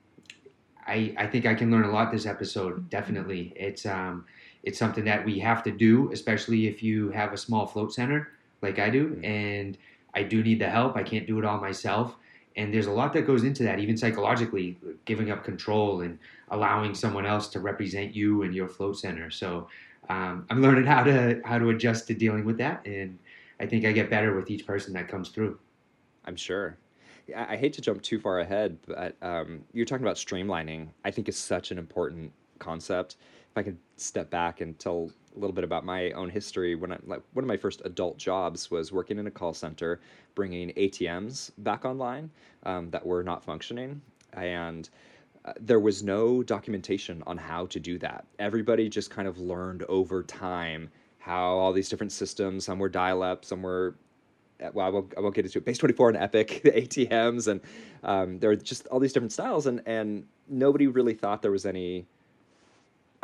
I, 0.86 1.14
I 1.18 1.26
think 1.26 1.44
i 1.46 1.54
can 1.54 1.70
learn 1.70 1.84
a 1.84 1.90
lot 1.90 2.10
this 2.10 2.24
episode 2.26 2.88
definitely 2.88 3.52
it's 3.54 3.84
um, 3.84 4.24
it's 4.66 4.78
something 4.78 5.04
that 5.04 5.24
we 5.24 5.38
have 5.38 5.62
to 5.62 5.70
do 5.70 6.10
especially 6.12 6.66
if 6.66 6.82
you 6.82 7.10
have 7.10 7.32
a 7.32 7.36
small 7.36 7.66
float 7.66 7.92
center 7.94 8.32
like 8.62 8.78
i 8.78 8.90
do 8.90 9.10
Mhm. 9.10 9.24
and 9.24 9.78
i 10.14 10.22
do 10.22 10.42
need 10.42 10.58
the 10.60 10.68
help 10.68 10.96
i 10.96 11.02
can't 11.02 11.26
do 11.26 11.38
it 11.38 11.44
all 11.44 11.60
myself 11.60 12.16
and 12.56 12.72
there's 12.72 12.86
a 12.86 12.92
lot 12.92 13.12
that 13.14 13.26
goes 13.26 13.44
into 13.44 13.62
that 13.64 13.78
even 13.78 13.96
psychologically 13.96 14.78
giving 15.04 15.30
up 15.30 15.44
control 15.44 16.00
and 16.02 16.18
allowing 16.50 16.94
someone 16.94 17.26
else 17.26 17.48
to 17.48 17.60
represent 17.60 18.14
you 18.14 18.42
and 18.42 18.54
your 18.54 18.68
float 18.68 18.98
center 18.98 19.30
so 19.30 19.68
um, 20.08 20.44
i'm 20.50 20.60
learning 20.62 20.84
how 20.84 21.02
to 21.02 21.40
how 21.44 21.58
to 21.58 21.70
adjust 21.70 22.06
to 22.08 22.14
dealing 22.14 22.44
with 22.44 22.58
that 22.58 22.84
and 22.86 23.18
i 23.60 23.66
think 23.66 23.84
i 23.84 23.92
get 23.92 24.10
better 24.10 24.34
with 24.34 24.50
each 24.50 24.66
person 24.66 24.92
that 24.92 25.08
comes 25.08 25.28
through 25.30 25.58
I'm 26.28 26.36
sure. 26.36 26.76
I 27.36 27.56
hate 27.56 27.72
to 27.74 27.80
jump 27.80 28.02
too 28.02 28.18
far 28.18 28.40
ahead, 28.40 28.78
but 28.86 29.16
um, 29.22 29.60
you're 29.72 29.86
talking 29.86 30.04
about 30.04 30.16
streamlining. 30.16 30.88
I 31.04 31.10
think 31.12 31.28
is 31.28 31.36
such 31.36 31.70
an 31.70 31.78
important 31.78 32.32
concept. 32.58 33.16
If 33.56 33.60
I 33.60 33.62
could 33.62 33.78
step 33.96 34.28
back 34.28 34.60
and 34.60 34.78
tell 34.78 35.10
a 35.34 35.38
little 35.38 35.54
bit 35.54 35.64
about 35.64 35.82
my 35.82 36.10
own 36.10 36.28
history, 36.28 36.74
when 36.74 36.92
I 36.92 36.98
like 37.06 37.22
one 37.32 37.42
of 37.42 37.48
my 37.48 37.56
first 37.56 37.80
adult 37.86 38.18
jobs 38.18 38.70
was 38.70 38.92
working 38.92 39.18
in 39.18 39.26
a 39.28 39.30
call 39.30 39.54
center, 39.54 39.98
bringing 40.34 40.74
ATMs 40.74 41.52
back 41.56 41.86
online 41.86 42.30
um, 42.64 42.90
that 42.90 43.06
were 43.06 43.22
not 43.22 43.42
functioning, 43.42 44.02
and 44.34 44.90
uh, 45.46 45.54
there 45.58 45.80
was 45.80 46.02
no 46.02 46.42
documentation 46.42 47.22
on 47.26 47.38
how 47.38 47.64
to 47.64 47.80
do 47.80 47.96
that. 47.96 48.26
Everybody 48.38 48.90
just 48.90 49.08
kind 49.08 49.26
of 49.26 49.38
learned 49.38 49.84
over 49.88 50.22
time 50.22 50.90
how 51.16 51.56
all 51.56 51.72
these 51.72 51.88
different 51.88 52.12
systems, 52.12 52.66
some 52.66 52.78
were 52.78 52.90
dial 52.90 53.22
up, 53.22 53.42
some 53.42 53.62
were 53.62 53.96
uh, 54.62 54.68
well, 54.74 54.86
I 54.86 54.90
won't, 54.90 55.14
I 55.16 55.20
won't 55.20 55.34
get 55.34 55.46
into 55.46 55.60
it. 55.60 55.64
Base 55.64 55.78
24 55.78 56.10
and 56.10 56.18
Epic, 56.18 56.60
the 56.64 56.72
ATMs, 56.72 57.48
and 57.48 57.62
um, 58.04 58.38
there 58.38 58.50
are 58.50 58.56
just 58.56 58.86
all 58.88 59.00
these 59.00 59.14
different 59.14 59.32
styles, 59.32 59.66
and, 59.66 59.80
and 59.86 60.26
nobody 60.46 60.86
really 60.88 61.14
thought 61.14 61.40
there 61.40 61.50
was 61.50 61.64
any, 61.64 62.06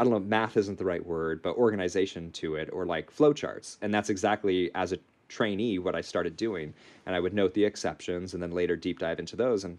I 0.02 0.04
don't 0.04 0.14
know, 0.14 0.18
math 0.18 0.56
isn't 0.56 0.78
the 0.78 0.85
right 0.85 1.06
word, 1.06 1.42
but 1.42 1.54
organization 1.54 2.32
to 2.32 2.56
it, 2.56 2.68
or 2.73 2.85
like 2.85 3.14
flowcharts. 3.14 3.76
And 3.82 3.94
that's 3.94 4.11
exactly 4.11 4.68
as 4.75 4.92
a 4.92 4.99
trainee 5.28 5.78
what 5.78 5.94
I 5.94 6.00
started 6.00 6.37
doing. 6.37 6.75
And 7.06 7.14
I 7.14 7.21
would 7.21 7.32
note 7.32 7.54
the 7.54 7.64
exceptions 7.64 8.35
and 8.35 8.42
then 8.42 8.50
later 8.50 8.75
deep 8.75 8.99
dive 8.99 9.21
into 9.21 9.37
those. 9.37 9.62
And 9.62 9.78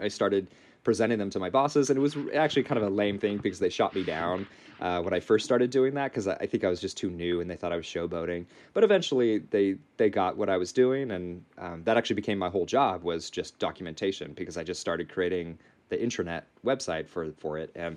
I 0.00 0.08
started 0.08 0.48
presenting 0.82 1.18
them 1.18 1.30
to 1.30 1.38
my 1.38 1.50
bosses, 1.50 1.88
and 1.88 1.96
it 1.96 2.00
was 2.00 2.16
actually 2.34 2.64
kind 2.64 2.78
of 2.78 2.84
a 2.84 2.90
lame 2.90 3.16
thing 3.16 3.36
because 3.36 3.60
they 3.60 3.68
shot 3.68 3.94
me 3.94 4.02
down 4.02 4.44
uh, 4.80 5.00
when 5.00 5.14
I 5.14 5.20
first 5.20 5.44
started 5.44 5.70
doing 5.70 5.94
that 5.94 6.10
because 6.10 6.26
I, 6.26 6.34
I, 6.34 6.46
think 6.46 6.64
I 6.64 6.68
was 6.68 6.80
just 6.80 6.96
too 6.96 7.10
new 7.10 7.40
and 7.40 7.48
they 7.48 7.54
thought 7.54 7.72
I 7.72 7.76
was 7.76 7.86
showboating. 7.86 8.46
But 8.72 8.82
eventually, 8.82 9.38
they 9.38 9.76
they 9.98 10.10
got 10.10 10.36
what 10.36 10.50
I 10.50 10.56
was 10.56 10.72
doing, 10.72 11.12
and 11.12 11.44
um, 11.58 11.84
that 11.84 11.96
actually 11.96 12.16
became 12.16 12.38
my 12.38 12.50
whole 12.50 12.66
job 12.66 13.04
was 13.04 13.30
just 13.30 13.56
documentation 13.60 14.32
because 14.32 14.56
I 14.56 14.64
just 14.64 14.80
started 14.80 15.08
creating 15.08 15.58
the 15.90 15.96
intranet 15.96 16.42
website 16.66 17.08
for 17.08 17.30
for 17.38 17.56
it, 17.56 17.70
and 17.76 17.96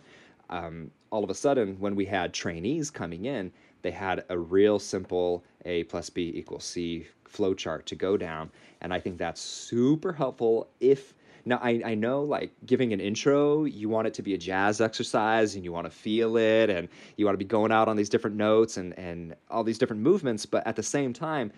um, 0.52 0.92
all 1.12 1.24
of 1.24 1.30
a 1.30 1.36
sudden, 1.36 1.80
when 1.80 1.96
we 1.96 2.06
had 2.06 2.34
trainees 2.34 2.90
coming 2.90 3.26
in, 3.26 3.52
they 3.82 3.92
had 3.92 4.26
a 4.30 4.38
real 4.38 4.80
simple 4.80 5.44
A 5.66 5.84
plus 5.86 6.10
B 6.10 6.32
equals 6.36 6.64
C 6.64 7.08
flowchart 7.28 7.86
to 7.86 7.96
go 7.96 8.18
down, 8.18 8.50
and 8.82 8.94
I 8.94 9.00
think 9.00 9.18
that's 9.18 9.42
super 9.42 10.14
helpful 10.14 10.68
if 10.80 11.14
now 11.48 11.60
I, 11.64 11.82
I 11.86 11.96
know 11.96 12.24
like 12.24 12.52
giving 12.66 12.92
an 12.92 13.00
intro, 13.00 13.64
you 13.64 13.88
want 13.88 14.08
it 14.08 14.14
to 14.16 14.22
be 14.22 14.34
a 14.34 14.38
jazz 14.38 14.82
exercise 14.82 15.56
and 15.56 15.64
you 15.64 15.72
want 15.72 15.86
to 15.86 15.92
feel 15.92 16.36
it 16.36 16.70
and 16.70 16.90
you 17.16 17.26
want 17.26 17.36
to 17.36 17.38
be 17.40 17.46
going 17.46 17.72
out 17.72 17.88
on 17.88 17.96
these 17.96 18.10
different 18.10 18.36
notes 18.36 18.76
and, 18.76 18.98
and 19.00 19.34
all 19.50 19.64
these 19.64 19.78
different 19.78 20.02
movements, 20.02 20.46
but 20.46 20.66
at 20.68 20.76
the 20.76 20.84
same 20.84 21.14
time, 21.14 21.52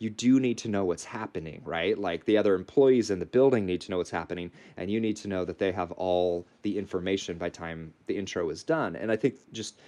you 0.00 0.10
do 0.10 0.40
need 0.40 0.58
to 0.58 0.68
know 0.68 0.84
what's 0.84 1.04
happening, 1.04 1.62
right? 1.64 1.96
Like 1.96 2.24
the 2.24 2.36
other 2.36 2.54
employees 2.56 3.10
in 3.10 3.20
the 3.20 3.26
building 3.26 3.64
need 3.64 3.80
to 3.82 3.92
know 3.92 3.98
what's 3.98 4.10
happening, 4.10 4.50
and 4.76 4.90
you 4.90 5.00
need 5.00 5.16
to 5.18 5.28
know 5.28 5.44
that 5.44 5.58
they 5.58 5.70
have 5.70 5.92
all 5.92 6.46
the 6.62 6.76
information 6.76 7.38
by 7.38 7.50
time 7.50 7.94
the 8.06 8.16
intro 8.16 8.50
is 8.50 8.64
done. 8.64 8.96
And 8.96 9.12
I 9.12 9.16
think 9.16 9.36
just 9.52 9.78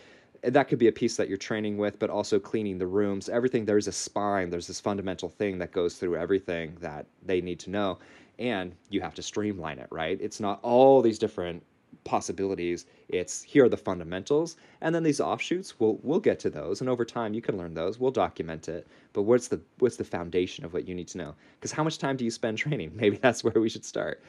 that 0.42 0.68
could 0.68 0.78
be 0.78 0.88
a 0.88 0.92
piece 0.92 1.16
that 1.16 1.28
you're 1.28 1.38
training 1.38 1.78
with, 1.78 1.98
but 1.98 2.10
also 2.10 2.38
cleaning 2.38 2.78
the 2.78 2.86
rooms. 2.86 3.28
Everything 3.28 3.64
there's 3.64 3.88
a 3.88 3.92
spine, 3.92 4.50
there's 4.50 4.66
this 4.68 4.80
fundamental 4.80 5.28
thing 5.28 5.58
that 5.58 5.72
goes 5.72 5.96
through 5.96 6.16
everything 6.16 6.76
that 6.80 7.06
they 7.24 7.40
need 7.40 7.58
to 7.60 7.70
know 7.70 7.98
and 8.38 8.74
you 8.90 9.00
have 9.00 9.14
to 9.14 9.22
streamline 9.22 9.78
it, 9.78 9.86
right? 9.90 10.18
It's 10.20 10.40
not 10.40 10.58
all 10.62 11.02
these 11.02 11.18
different 11.18 11.62
possibilities. 12.04 12.86
It's 13.08 13.42
here 13.42 13.64
are 13.64 13.68
the 13.68 13.76
fundamentals, 13.76 14.56
and 14.80 14.94
then 14.94 15.02
these 15.02 15.20
offshoots. 15.20 15.78
We'll 15.78 15.98
we'll 16.02 16.20
get 16.20 16.38
to 16.40 16.50
those, 16.50 16.80
and 16.80 16.90
over 16.90 17.04
time 17.04 17.34
you 17.34 17.42
can 17.42 17.56
learn 17.56 17.74
those. 17.74 17.98
We'll 17.98 18.10
document 18.10 18.68
it. 18.68 18.86
But 19.12 19.22
what's 19.22 19.48
the 19.48 19.60
what's 19.78 19.96
the 19.96 20.04
foundation 20.04 20.64
of 20.64 20.72
what 20.72 20.86
you 20.86 20.94
need 20.94 21.08
to 21.08 21.18
know? 21.18 21.34
Because 21.54 21.72
how 21.72 21.84
much 21.84 21.98
time 21.98 22.16
do 22.16 22.24
you 22.24 22.30
spend 22.30 22.58
training? 22.64 22.92
Maybe 22.94 23.16
that's 23.16 23.44
where 23.44 23.60
we 23.60 23.68
should 23.68 23.84
start. 23.84 24.22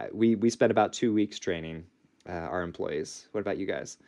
Uh, 0.00 0.06
we 0.12 0.34
we 0.34 0.50
spend 0.50 0.70
about 0.70 0.92
two 0.92 1.12
weeks 1.12 1.38
training 1.38 1.84
uh, 2.28 2.32
our 2.32 2.62
employees. 2.62 3.28
What 3.32 3.40
about 3.40 3.58
you 3.58 3.66
guys? 3.66 3.98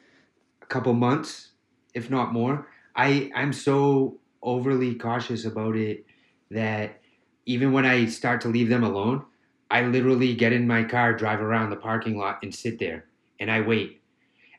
A 0.62 0.66
couple 0.66 0.92
months, 0.94 1.52
if 1.94 2.10
not 2.10 2.32
more. 2.32 2.68
I 2.96 3.30
I'm 3.34 3.52
so 3.52 4.18
overly 4.42 4.94
cautious 4.94 5.44
about 5.44 5.76
it 5.76 6.04
that 6.50 7.00
even 7.46 7.72
when 7.72 7.84
I 7.84 8.06
start 8.06 8.40
to 8.42 8.48
leave 8.48 8.68
them 8.68 8.84
alone, 8.84 9.24
I 9.70 9.82
literally 9.82 10.34
get 10.34 10.52
in 10.52 10.66
my 10.66 10.84
car, 10.84 11.14
drive 11.14 11.40
around 11.40 11.70
the 11.70 11.76
parking 11.76 12.16
lot, 12.16 12.38
and 12.42 12.54
sit 12.54 12.78
there 12.78 13.06
and 13.40 13.50
I 13.50 13.60
wait. 13.60 14.00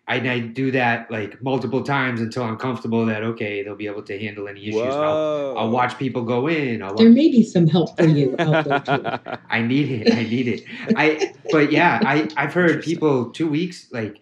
I, 0.08 0.16
I 0.18 0.40
do 0.40 0.70
that 0.72 1.10
like 1.10 1.42
multiple 1.42 1.82
times 1.84 2.22
until 2.22 2.44
I'm 2.44 2.58
comfortable 2.58 3.06
that 3.08 3.24
okay 3.24 3.64
they'll 3.64 3.76
be 3.76 3.88
able 3.88 4.04
to 4.04 4.20
handle 4.20 4.48
any 4.48 4.68
issues. 4.68 4.84
I'll, 4.84 5.58
I'll, 5.58 5.70
watch 5.72 5.98
people 5.98 6.24
go 6.24 6.48
in. 6.48 6.82
Watch... 6.82 6.98
There 6.98 7.10
may 7.10 7.32
be 7.32 7.44
some 7.44 7.68
help 7.68 7.98
for 7.98 8.06
you 8.06 8.36
out 8.38 8.66
there 8.66 8.80
too. 8.82 9.38
I 9.50 9.62
need 9.62 9.92
it. 9.92 10.14
I 10.14 10.24
need 10.24 10.48
it. 10.48 10.64
I 10.96 11.34
but 11.52 11.72
yeah, 11.72 12.00
I 12.04 12.30
I've 12.38 12.54
heard 12.54 12.84
people 12.84 13.32
two 13.32 13.50
weeks 13.50 13.92
like 13.92 14.20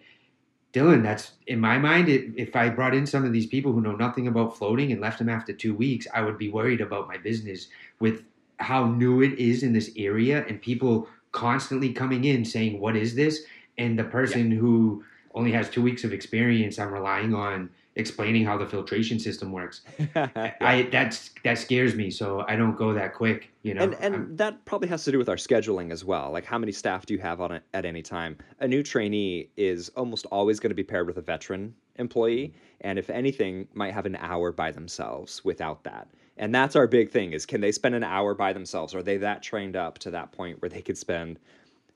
Dylan. 0.72 1.02
That's 1.02 1.32
in 1.46 1.60
my 1.60 1.76
mind. 1.76 2.08
It, 2.08 2.32
if 2.36 2.56
I 2.56 2.70
brought 2.70 2.94
in 2.94 3.06
some 3.06 3.24
of 3.26 3.32
these 3.32 3.46
people 3.46 3.72
who 3.72 3.82
know 3.82 3.94
nothing 3.94 4.26
about 4.26 4.56
floating 4.56 4.90
and 4.90 5.02
left 5.02 5.18
them 5.18 5.28
after 5.28 5.52
two 5.52 5.74
weeks, 5.74 6.06
I 6.14 6.22
would 6.22 6.38
be 6.38 6.50
worried 6.50 6.80
about 6.80 7.08
my 7.08 7.18
business 7.18 7.68
with 8.00 8.22
how 8.58 8.86
new 8.86 9.20
it 9.20 9.38
is 9.38 9.62
in 9.62 9.74
this 9.74 9.90
area 9.96 10.46
and 10.48 10.62
people 10.62 11.08
constantly 11.32 11.92
coming 11.92 12.24
in 12.24 12.42
saying, 12.44 12.80
What 12.80 12.96
is 12.96 13.14
this? 13.14 13.42
And 13.76 13.98
the 13.98 14.04
person 14.04 14.50
yeah. 14.50 14.58
who 14.58 15.04
only 15.34 15.52
has 15.52 15.68
two 15.68 15.82
weeks 15.82 16.04
of 16.04 16.12
experience, 16.12 16.78
I'm 16.78 16.92
relying 16.92 17.34
on 17.34 17.70
explaining 17.96 18.44
how 18.44 18.56
the 18.56 18.66
filtration 18.66 19.18
system 19.18 19.52
works. 19.52 19.82
yeah. 20.16 20.52
I 20.60 20.88
that's 20.90 21.30
that 21.44 21.58
scares 21.58 21.94
me, 21.94 22.10
so 22.10 22.44
I 22.48 22.56
don't 22.56 22.76
go 22.76 22.92
that 22.94 23.14
quick. 23.14 23.50
You 23.62 23.74
know, 23.74 23.82
and 23.82 23.94
and 23.94 24.38
that 24.38 24.64
probably 24.64 24.88
has 24.88 25.04
to 25.04 25.12
do 25.12 25.18
with 25.18 25.28
our 25.28 25.36
scheduling 25.36 25.90
as 25.90 26.04
well. 26.04 26.30
Like 26.30 26.44
how 26.44 26.58
many 26.58 26.72
staff 26.72 27.06
do 27.06 27.14
you 27.14 27.20
have 27.20 27.40
on 27.40 27.52
it 27.52 27.62
at 27.72 27.84
any 27.84 28.02
time? 28.02 28.36
A 28.60 28.68
new 28.68 28.82
trainee 28.82 29.48
is 29.56 29.88
almost 29.90 30.26
always 30.26 30.60
going 30.60 30.70
to 30.70 30.74
be 30.74 30.84
paired 30.84 31.06
with 31.06 31.18
a 31.18 31.22
veteran 31.22 31.74
employee, 31.96 32.54
and 32.80 32.98
if 32.98 33.10
anything, 33.10 33.68
might 33.74 33.94
have 33.94 34.06
an 34.06 34.16
hour 34.16 34.52
by 34.52 34.70
themselves 34.70 35.44
without 35.44 35.84
that. 35.84 36.08
And 36.36 36.52
that's 36.52 36.74
our 36.74 36.88
big 36.88 37.10
thing 37.10 37.32
is 37.32 37.46
can 37.46 37.60
they 37.60 37.72
spend 37.72 37.94
an 37.94 38.04
hour 38.04 38.34
by 38.34 38.52
themselves? 38.52 38.94
Are 38.94 39.02
they 39.02 39.18
that 39.18 39.42
trained 39.42 39.76
up 39.76 39.98
to 40.00 40.10
that 40.10 40.32
point 40.32 40.60
where 40.60 40.68
they 40.68 40.82
could 40.82 40.98
spend 40.98 41.38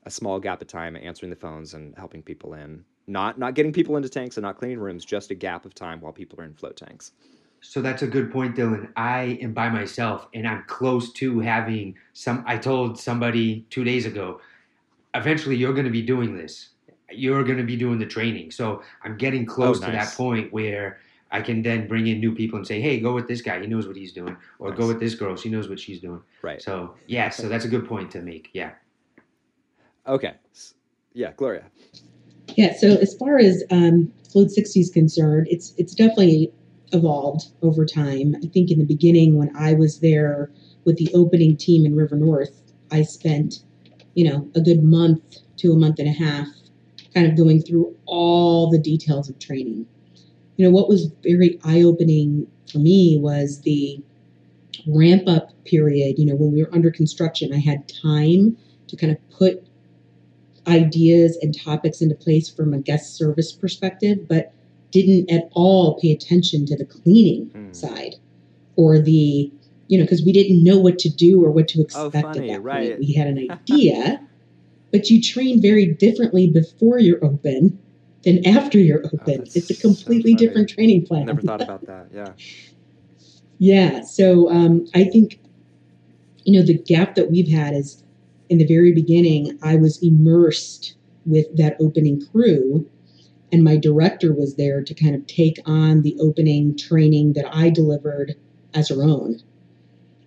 a 0.03 0.11
small 0.11 0.39
gap 0.39 0.61
of 0.61 0.67
time 0.67 0.95
answering 0.95 1.29
the 1.29 1.35
phones 1.35 1.73
and 1.73 1.93
helping 1.97 2.21
people 2.21 2.53
in? 2.53 2.85
Not 3.09 3.39
not 3.39 3.55
getting 3.55 3.73
people 3.73 3.97
into 3.97 4.07
tanks 4.07 4.37
and 4.37 4.43
not 4.43 4.57
cleaning 4.57 4.79
rooms, 4.79 5.03
just 5.03 5.31
a 5.31 5.35
gap 5.35 5.65
of 5.65 5.73
time 5.73 5.99
while 5.99 6.13
people 6.13 6.39
are 6.39 6.43
in 6.43 6.53
float 6.53 6.77
tanks. 6.77 7.11
So 7.61 7.81
that's 7.81 8.03
a 8.03 8.07
good 8.07 8.31
point, 8.31 8.55
Dylan. 8.55 8.91
I 8.95 9.39
am 9.41 9.51
by 9.51 9.67
myself 9.67 10.27
and 10.33 10.47
I'm 10.47 10.63
close 10.67 11.11
to 11.13 11.39
having 11.39 11.95
some 12.13 12.43
I 12.47 12.57
told 12.57 12.99
somebody 12.99 13.65
two 13.71 13.83
days 13.83 14.05
ago, 14.05 14.39
eventually 15.15 15.55
you're 15.55 15.73
gonna 15.73 15.89
be 15.89 16.03
doing 16.03 16.37
this. 16.37 16.69
You're 17.11 17.43
gonna 17.43 17.63
be 17.63 17.75
doing 17.75 17.97
the 17.97 18.05
training. 18.05 18.51
So 18.51 18.83
I'm 19.03 19.17
getting 19.17 19.49
oh, 19.49 19.53
close 19.53 19.77
oh, 19.77 19.87
nice. 19.87 19.89
to 19.89 19.91
that 19.91 20.15
point 20.15 20.53
where 20.53 20.99
I 21.31 21.41
can 21.41 21.63
then 21.63 21.87
bring 21.87 22.05
in 22.07 22.19
new 22.19 22.35
people 22.35 22.57
and 22.57 22.67
say, 22.67 22.79
"Hey, 22.79 22.99
go 22.99 23.13
with 23.15 23.27
this 23.27 23.41
guy. 23.41 23.59
He 23.59 23.67
knows 23.67 23.87
what 23.87 23.95
he's 23.95 24.13
doing," 24.13 24.37
or 24.59 24.69
nice. 24.69 24.79
"Go 24.79 24.87
with 24.87 24.99
this 24.99 25.15
girl. 25.15 25.35
She 25.35 25.49
knows 25.49 25.67
what 25.67 25.79
she's 25.79 25.99
doing." 25.99 26.21
Right. 26.43 26.61
So 26.61 26.95
yeah, 27.07 27.29
so 27.29 27.49
that's 27.49 27.65
a 27.65 27.69
good 27.69 27.87
point 27.87 28.11
to 28.11 28.21
make. 28.21 28.49
Yeah. 28.53 28.71
Okay. 30.07 30.35
Yeah, 31.13 31.33
Gloria. 31.35 31.65
Yeah. 32.55 32.75
So 32.75 32.89
as 32.89 33.15
far 33.15 33.37
as 33.37 33.63
um, 33.71 34.11
Float 34.31 34.51
60 34.51 34.79
is 34.79 34.89
concerned, 34.89 35.47
it's 35.49 35.73
it's 35.77 35.93
definitely 35.93 36.51
evolved 36.91 37.45
over 37.61 37.85
time. 37.85 38.35
I 38.43 38.47
think 38.47 38.71
in 38.71 38.79
the 38.79 38.85
beginning, 38.85 39.37
when 39.37 39.55
I 39.55 39.73
was 39.73 39.99
there 39.99 40.51
with 40.85 40.97
the 40.97 41.09
opening 41.13 41.55
team 41.57 41.85
in 41.85 41.95
River 41.95 42.15
North, 42.15 42.61
I 42.91 43.03
spent, 43.03 43.63
you 44.15 44.29
know, 44.29 44.49
a 44.55 44.61
good 44.61 44.83
month 44.83 45.21
to 45.57 45.71
a 45.71 45.75
month 45.75 45.99
and 45.99 46.07
a 46.07 46.11
half, 46.11 46.47
kind 47.13 47.27
of 47.27 47.37
going 47.37 47.61
through 47.61 47.95
all 48.05 48.69
the 48.69 48.79
details 48.79 49.29
of 49.29 49.37
training 49.39 49.85
you 50.59 50.65
know, 50.65 50.71
what 50.71 50.89
was 50.89 51.09
very 51.23 51.57
eye 51.63 51.81
opening 51.83 52.45
for 52.69 52.79
me 52.79 53.17
was 53.17 53.61
the 53.61 54.03
ramp 54.85 55.23
up 55.25 55.51
period. 55.63 56.19
You 56.19 56.25
know, 56.25 56.35
when 56.35 56.51
we 56.51 56.61
were 56.61 56.75
under 56.75 56.91
construction, 56.91 57.53
I 57.53 57.59
had 57.59 57.87
time 57.87 58.57
to 58.89 58.97
kind 58.97 59.09
of 59.09 59.17
put 59.29 59.65
ideas 60.69 61.37
and 61.41 61.57
topics 61.57 62.01
into 62.01 62.15
place 62.15 62.49
from 62.49 62.73
a 62.73 62.79
guest 62.79 63.17
service 63.17 63.51
perspective, 63.51 64.27
but 64.27 64.53
didn't 64.91 65.29
at 65.31 65.49
all 65.53 65.99
pay 65.99 66.11
attention 66.11 66.65
to 66.65 66.75
the 66.75 66.85
cleaning 66.85 67.49
mm. 67.49 67.75
side 67.75 68.15
or 68.75 68.99
the, 68.99 69.51
you 69.87 69.97
know, 69.97 70.03
because 70.03 70.23
we 70.23 70.31
didn't 70.31 70.63
know 70.63 70.79
what 70.79 70.97
to 70.99 71.09
do 71.09 71.43
or 71.43 71.51
what 71.51 71.67
to 71.69 71.79
oh, 71.79 71.83
expect 71.83 72.15
oh, 72.15 72.21
funny, 72.21 72.49
at 72.49 72.53
that 72.53 72.61
right. 72.61 72.89
point. 72.89 72.99
We 72.99 73.13
had 73.13 73.27
an 73.27 73.51
idea, 73.51 74.25
but 74.91 75.09
you 75.09 75.21
train 75.21 75.61
very 75.61 75.85
differently 75.85 76.49
before 76.49 76.99
you're 76.99 77.23
open 77.23 77.77
than 78.23 78.45
after 78.45 78.77
you're 78.77 79.01
oh, 79.05 79.09
open. 79.13 79.41
Oh, 79.41 79.51
it's 79.53 79.69
a 79.69 79.75
completely 79.75 80.33
so 80.33 80.37
different 80.37 80.69
training 80.69 81.05
plan. 81.05 81.25
Never 81.25 81.41
thought 81.41 81.61
about 81.61 81.85
that. 81.85 82.07
Yeah. 82.13 82.33
yeah. 83.57 84.01
So 84.01 84.49
um, 84.49 84.87
I 84.95 85.03
think, 85.03 85.39
you 86.43 86.59
know, 86.59 86.65
the 86.65 86.77
gap 86.77 87.15
that 87.15 87.29
we've 87.29 87.49
had 87.49 87.73
is 87.73 88.03
in 88.49 88.57
the 88.57 88.65
very 88.65 88.93
beginning, 88.93 89.57
I 89.61 89.75
was 89.75 90.01
immersed 90.03 90.95
with 91.25 91.45
that 91.57 91.77
opening 91.79 92.25
crew. 92.31 92.89
And 93.51 93.63
my 93.63 93.77
director 93.77 94.33
was 94.33 94.55
there 94.55 94.83
to 94.83 94.93
kind 94.93 95.15
of 95.15 95.25
take 95.25 95.57
on 95.65 96.01
the 96.01 96.15
opening 96.19 96.77
training 96.77 97.33
that 97.33 97.45
I 97.51 97.69
delivered 97.69 98.35
as 98.73 98.89
her 98.89 99.01
own. 99.01 99.39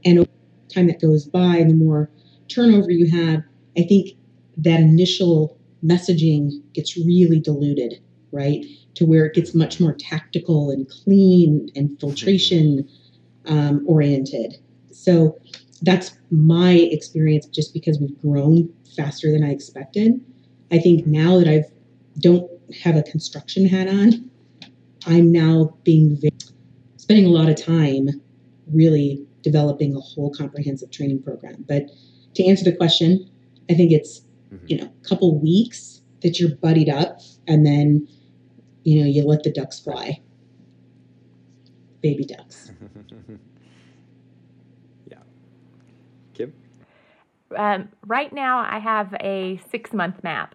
And 0.04 0.20
over 0.20 0.28
time 0.68 0.88
that 0.88 1.00
goes 1.00 1.24
by, 1.24 1.56
and 1.56 1.70
the 1.70 1.74
more 1.74 2.10
turnover 2.48 2.90
you 2.90 3.06
have, 3.10 3.42
I 3.76 3.82
think 3.82 4.10
that 4.56 4.80
initial 4.80 5.56
messaging 5.84 6.62
gets 6.72 6.96
really 6.96 7.40
diluted, 7.40 8.00
right? 8.32 8.64
To 8.94 9.06
where 9.06 9.24
it 9.24 9.34
gets 9.34 9.54
much 9.54 9.80
more 9.80 9.94
tactical 9.94 10.70
and 10.70 10.88
clean 10.88 11.68
and 11.76 11.98
filtration 12.00 12.88
um, 13.46 13.84
oriented. 13.86 14.56
So 14.90 15.38
that's 15.82 16.16
my 16.30 16.72
experience 16.72 17.46
just 17.46 17.74
because 17.74 17.98
we've 17.98 18.18
grown 18.20 18.72
faster 18.96 19.30
than 19.30 19.44
I 19.44 19.50
expected. 19.50 20.20
I 20.70 20.78
think 20.78 21.06
now 21.06 21.38
that 21.38 21.48
I've 21.48 21.70
don't 22.18 22.50
have 22.82 22.96
a 22.96 23.02
construction 23.02 23.66
hat 23.66 23.88
on, 23.88 24.30
I'm 25.06 25.32
now 25.32 25.76
being 25.84 26.16
very, 26.20 26.30
spending 26.96 27.26
a 27.26 27.30
lot 27.30 27.48
of 27.48 27.62
time 27.62 28.08
really 28.72 29.24
developing 29.42 29.96
a 29.96 30.00
whole 30.00 30.30
comprehensive 30.32 30.90
training 30.90 31.22
program. 31.22 31.64
But 31.66 31.90
to 32.34 32.44
answer 32.44 32.64
the 32.64 32.76
question, 32.76 33.28
I 33.68 33.74
think 33.74 33.92
it's 33.92 34.22
mm-hmm. 34.52 34.66
you 34.68 34.78
know, 34.78 34.84
a 34.84 35.08
couple 35.08 35.38
weeks 35.38 36.00
that 36.22 36.38
you're 36.38 36.54
buddied 36.56 36.88
up 36.88 37.20
and 37.48 37.66
then, 37.66 38.06
you 38.84 39.00
know, 39.00 39.06
you 39.06 39.24
let 39.24 39.42
the 39.42 39.50
ducks 39.50 39.80
fly. 39.80 40.20
Baby 42.00 42.24
ducks. 42.24 42.72
yeah. 45.10 45.18
Kim? 46.34 46.52
Um, 47.56 47.88
right 48.06 48.32
now, 48.32 48.58
I 48.58 48.78
have 48.78 49.14
a 49.20 49.60
six 49.70 49.92
month 49.92 50.22
map. 50.24 50.54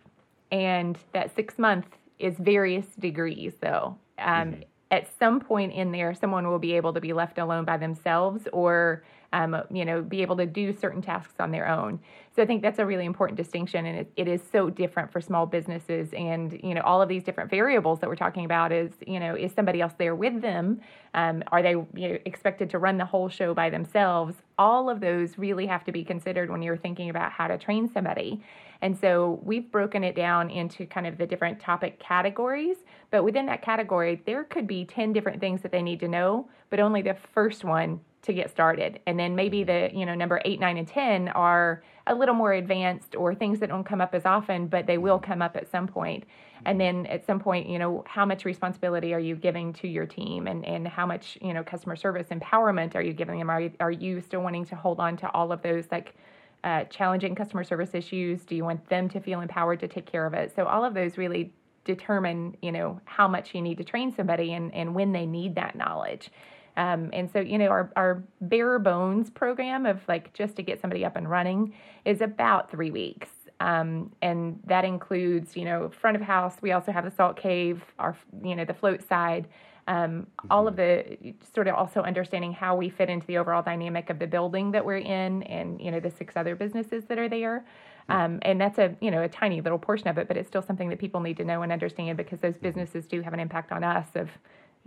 and 0.52 0.98
that 1.14 1.36
six 1.36 1.60
month 1.60 1.86
is 2.20 2.36
various 2.38 2.86
degrees 3.00 3.54
though. 3.62 3.98
Um, 4.18 4.52
mm-hmm. 4.52 4.62
At 4.90 5.10
some 5.20 5.42
point 5.42 5.74
in 5.74 5.92
there, 5.92 6.14
someone 6.14 6.48
will 6.48 6.60
be 6.60 6.74
able 6.74 6.94
to 6.94 7.02
be 7.02 7.12
left 7.12 7.38
alone 7.38 7.66
by 7.66 7.78
themselves 7.78 8.48
or 8.54 9.04
um, 9.38 9.62
you 9.70 9.86
know, 9.86 10.02
be 10.02 10.22
able 10.24 10.36
to 10.38 10.46
do 10.46 10.74
certain 10.74 11.02
tasks 11.02 11.36
on 11.40 11.52
their 11.52 11.68
own. 11.68 12.00
So 12.36 12.42
I 12.42 12.46
think 12.46 12.62
that's 12.62 12.80
a 12.80 12.86
really 12.86 13.06
important 13.06 13.38
distinction, 13.38 13.86
and 13.86 14.00
it, 14.00 14.12
it 14.16 14.28
is 14.28 14.42
so 14.52 14.70
different 14.70 15.12
for 15.12 15.22
small 15.22 15.46
businesses. 15.46 16.10
And 16.14 16.60
you 16.64 16.74
know, 16.74 16.82
all 16.82 17.02
of 17.02 17.10
these 17.10 17.24
different 17.24 17.50
variables 17.50 18.00
that 18.00 18.10
we're 18.10 18.16
talking 18.16 18.46
about 18.46 18.72
is, 18.72 18.92
you 19.06 19.20
know, 19.20 19.36
is 19.36 19.52
somebody 19.54 19.82
else 19.82 19.94
there 19.98 20.16
with 20.16 20.42
them? 20.42 20.82
Um, 21.14 21.44
are 21.52 21.62
they 21.62 21.72
you 21.72 21.88
know, 21.94 22.18
expected 22.26 22.70
to 22.72 22.80
run 22.80 22.98
the 22.98 23.06
whole 23.06 23.30
show 23.30 23.54
by 23.54 23.70
themselves? 23.70 24.36
All 24.58 24.90
of 24.90 25.00
those 25.02 25.38
really 25.38 25.68
have 25.68 25.84
to 25.86 25.92
be 25.92 26.04
considered 26.04 26.50
when 26.50 26.62
you're 26.64 26.78
thinking 26.78 27.10
about 27.10 27.32
how 27.32 27.48
to 27.48 27.58
train 27.58 27.92
somebody. 27.92 28.42
And 28.82 28.98
so 28.98 29.40
we've 29.44 29.72
broken 29.72 30.04
it 30.04 30.16
down 30.16 30.50
into 30.50 30.86
kind 30.86 31.08
of 31.08 31.18
the 31.18 31.26
different 31.26 31.60
topic 31.60 32.00
categories. 32.00 32.78
But 33.10 33.24
within 33.24 33.48
that 33.48 33.62
category, 33.62 34.22
there 34.26 34.44
could 34.44 34.68
be 34.68 34.86
10 34.86 35.14
different 35.14 35.40
things 35.40 35.62
that 35.62 35.72
they 35.72 35.82
need 35.82 36.00
to 36.02 36.08
know, 36.08 36.50
but 36.70 36.80
only 36.80 37.02
the 37.02 37.16
first 37.34 37.64
one 37.64 38.00
to 38.28 38.34
get 38.34 38.52
started. 38.52 39.00
And 39.08 39.20
then 39.20 39.36
maybe 39.36 39.64
mm-hmm. 39.64 39.96
the, 39.96 40.00
you 40.00 40.06
know, 40.06 40.14
number 40.14 40.42
eight, 40.46 40.60
nine, 40.60 40.78
and 40.78 40.88
10 40.88 41.30
are 41.30 41.82
a 42.06 42.14
little 42.14 42.36
more 42.36 42.54
advanced 42.54 43.16
or 43.16 43.34
things 43.34 43.60
that 43.60 43.70
don't 43.70 43.84
come 43.84 44.00
up 44.00 44.14
as 44.14 44.26
often, 44.26 44.68
but 44.68 44.86
they 44.86 44.98
will 44.98 45.18
mm-hmm. 45.18 45.32
come 45.32 45.42
up 45.42 45.56
at 45.56 45.70
some 45.72 45.88
point. 45.88 46.24
Mm-hmm. 46.24 46.64
And 46.66 46.80
then 46.80 47.06
at 47.08 47.26
some 47.26 47.40
point, 47.40 47.68
you 47.68 47.80
know, 47.80 48.04
how 48.06 48.26
much 48.26 48.46
responsibility 48.46 49.14
are 49.14 49.20
you 49.20 49.36
giving 49.36 49.74
to 49.74 49.88
your 49.88 50.06
team 50.06 50.48
and, 50.48 50.64
and 50.66 50.88
how 50.88 51.06
much, 51.06 51.38
you 51.42 51.54
know, 51.54 51.64
customer 51.64 51.96
service 51.96 52.28
empowerment 52.28 52.96
are 52.96 53.02
you 53.02 53.14
giving 53.14 53.40
them? 53.40 53.50
Are 53.50 53.62
you, 53.62 53.72
are 53.80 53.92
you 53.92 54.22
still 54.22 54.42
wanting 54.42 54.66
to 54.66 54.76
hold 54.76 55.00
on 55.00 55.18
to 55.18 55.32
all 55.32 55.52
of 55.52 55.62
those 55.62 55.86
like 55.92 56.16
uh, 56.64 56.84
challenging 56.86 57.34
customer 57.34 57.64
service 57.64 57.96
issues? 57.96 58.44
Do 58.44 58.56
you 58.56 58.64
want 58.64 58.88
them 58.90 59.10
to 59.10 59.20
feel 59.20 59.40
empowered 59.40 59.80
to 59.80 59.88
take 59.88 60.06
care 60.06 60.26
of 60.26 60.34
it? 60.34 60.54
So 60.56 60.66
all 60.66 60.84
of 60.84 60.94
those 60.94 61.18
really 61.18 61.54
determine, 61.86 62.58
you 62.62 62.74
know, 62.74 63.00
how 63.06 63.30
much 63.30 63.56
you 63.56 63.62
need 63.62 63.78
to 63.78 63.84
train 63.86 64.14
somebody 64.14 64.54
and, 64.54 64.74
and 64.74 64.94
when 64.94 65.14
they 65.14 65.26
need 65.26 65.56
that 65.56 65.78
knowledge. 65.78 66.30
Um, 66.78 67.10
and 67.12 67.30
so, 67.30 67.40
you 67.40 67.58
know, 67.58 67.68
our, 67.68 67.92
our 67.96 68.24
bare 68.40 68.78
bones 68.78 69.32
program 69.32 69.86
of 69.86 70.00
like 70.08 70.32
just 70.34 70.56
to 70.58 70.64
get 70.64 70.80
somebody 70.80 71.04
up 71.04 71.16
and 71.16 71.30
running 71.30 71.74
is 72.06 72.22
about 72.22 72.72
three 72.72 72.92
weeks. 72.92 73.30
Um, 73.60 74.12
and 74.22 74.60
that 74.66 74.86
includes, 74.86 75.58
you 75.58 75.66
know, 75.66 75.90
front 75.90 76.16
of 76.16 76.22
house. 76.22 76.56
We 76.62 76.72
also 76.72 76.92
have 76.92 77.04
the 77.04 77.12
salt 77.12 77.36
cave, 77.36 77.82
our, 77.98 78.16
you 78.44 78.56
know, 78.56 78.64
the 78.64 78.76
float 78.76 79.02
side. 79.10 79.48
Um, 79.88 80.28
all 80.52 80.68
of 80.68 80.76
the 80.76 81.18
sort 81.56 81.68
of 81.68 81.76
also 81.76 82.02
understanding 82.02 82.52
how 82.52 82.76
we 82.76 82.90
fit 82.90 83.10
into 83.10 83.26
the 83.26 83.38
overall 83.38 83.64
dynamic 83.64 84.10
of 84.10 84.20
the 84.20 84.28
building 84.28 84.72
that 84.72 84.86
we're 84.86 84.98
in 84.98 85.44
and 85.44 85.80
you 85.80 85.92
know 85.92 86.02
the 86.02 86.12
six 86.12 86.36
other 86.36 86.58
businesses 86.58 87.06
that 87.06 87.18
are 87.18 87.30
there 87.30 87.64
um, 88.10 88.40
and 88.42 88.60
that's 88.60 88.78
a 88.80 88.94
you 89.00 89.10
know 89.10 89.24
a 89.24 89.30
tiny 89.30 89.62
little 89.62 89.80
portion 89.80 90.10
of 90.10 90.18
it 90.18 90.28
but 90.28 90.36
it's 90.36 90.50
still 90.50 90.62
something 90.62 90.90
that 90.90 91.00
people 91.00 91.22
need 91.22 91.38
to 91.38 91.46
know 91.46 91.62
and 91.62 91.72
understand 91.72 92.18
because 92.18 92.42
those 92.42 92.58
businesses 92.58 93.08
do 93.08 93.22
have 93.22 93.34
an 93.34 93.40
impact 93.40 93.72
on 93.72 93.82
us 93.82 94.08
of 94.16 94.30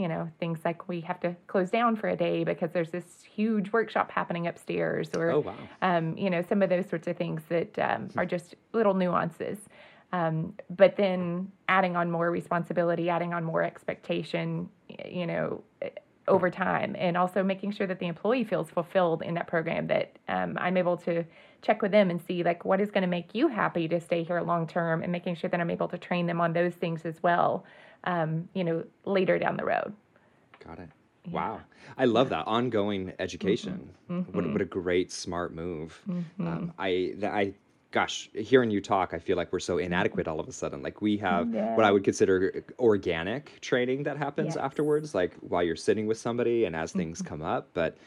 you 0.01 0.09
know 0.09 0.31
things 0.41 0.59
like 0.65 0.89
we 0.89 1.01
have 1.03 1.21
to 1.21 1.37
close 1.47 1.69
down 1.69 1.95
for 1.95 2.09
a 2.09 2.17
day 2.17 2.43
because 2.43 2.71
there's 2.73 2.91
this 2.91 3.23
huge 3.23 3.71
workshop 3.71 4.11
happening 4.11 4.47
upstairs 4.47 5.11
or 5.15 5.31
oh, 5.31 5.41
wow. 5.41 5.55
um, 5.83 6.17
you 6.17 6.31
know 6.31 6.43
some 6.49 6.63
of 6.63 6.71
those 6.71 6.89
sorts 6.89 7.07
of 7.07 7.17
things 7.19 7.43
that 7.51 7.79
um, 7.79 8.09
are 8.17 8.25
just 8.25 8.55
little 8.73 8.95
nuances 8.95 9.59
um, 10.13 10.55
but 10.71 10.97
then 10.97 11.53
adding 11.69 11.97
on 11.97 12.11
more 12.11 12.31
responsibility 12.31 13.11
adding 13.11 13.35
on 13.35 13.45
more 13.45 13.63
expectation 13.63 14.71
you 15.05 15.27
know 15.27 15.63
over 16.27 16.49
time 16.49 16.97
and 16.99 17.17
also 17.17 17.43
making 17.43 17.73
sure 17.73 17.87
that 17.87 17.99
the 17.99 18.07
employee 18.07 18.45
feels 18.45 18.71
fulfilled 18.71 19.21
in 19.21 19.35
that 19.35 19.47
program 19.47 19.87
that 19.87 20.19
um, 20.29 20.57
i'm 20.61 20.79
able 20.79 20.97
to 20.97 21.23
check 21.61 21.83
with 21.83 21.91
them 21.91 22.09
and 22.09 22.23
see 22.27 22.43
like 22.43 22.65
what 22.65 22.81
is 22.81 22.91
going 22.91 23.03
to 23.03 23.09
make 23.09 23.35
you 23.35 23.49
happy 23.49 23.87
to 23.87 24.01
stay 24.01 24.23
here 24.23 24.41
long 24.41 24.67
term 24.67 25.03
and 25.03 25.13
making 25.13 25.35
sure 25.35 25.51
that 25.51 25.61
i'm 25.61 25.71
able 25.71 25.89
to 25.89 25.99
train 25.99 26.27
them 26.27 26.41
on 26.41 26.55
those 26.55 26.73
things 26.75 27.03
as 27.05 27.23
well 27.23 27.67
um, 28.05 28.49
you 28.55 28.65
know, 28.65 28.85
later 29.05 29.39
down 29.39 29.57
the 29.57 29.65
road. 29.65 29.93
Got 30.65 30.79
it. 30.79 30.89
Yeah. 31.27 31.33
Wow. 31.33 31.61
I 31.99 32.07
love 32.07 32.31
that 32.31 32.47
ongoing 32.47 33.13
education. 33.19 33.91
Mm-hmm. 34.11 34.33
What, 34.33 34.53
what 34.53 34.61
a 34.61 34.65
great, 34.65 35.13
smart 35.13 35.55
move. 35.55 36.01
Mm-hmm. 36.09 36.47
Um, 36.47 36.73
I, 36.79 37.15
I, 37.23 37.55
gosh, 37.91 38.31
hearing 38.35 38.71
you 38.71 38.81
talk, 38.81 39.13
I 39.13 39.19
feel 39.19 39.37
like 39.37 39.53
we're 39.53 39.61
so 39.61 39.79
inadequate 39.79 40.29
all 40.29 40.41
of 40.41 40.49
a 40.49 40.53
sudden. 40.53 40.83
Like 40.83 41.03
we 41.03 41.17
have 41.19 41.53
yeah. 41.53 41.77
what 41.77 41.85
I 41.85 41.91
would 41.91 42.05
consider 42.05 42.65
organic 42.79 43.61
training 43.61 44.05
that 44.05 44.17
happens 44.17 44.55
yes. 44.55 44.57
afterwards, 44.57 45.15
like 45.15 45.35
while 45.41 45.63
you're 45.63 45.77
sitting 45.77 46.07
with 46.07 46.19
somebody 46.19 46.65
and 46.65 46.75
as 46.75 46.93
things 46.93 47.19
mm-hmm. 47.19 47.29
come 47.29 47.43
up. 47.43 47.69
But 47.75 47.99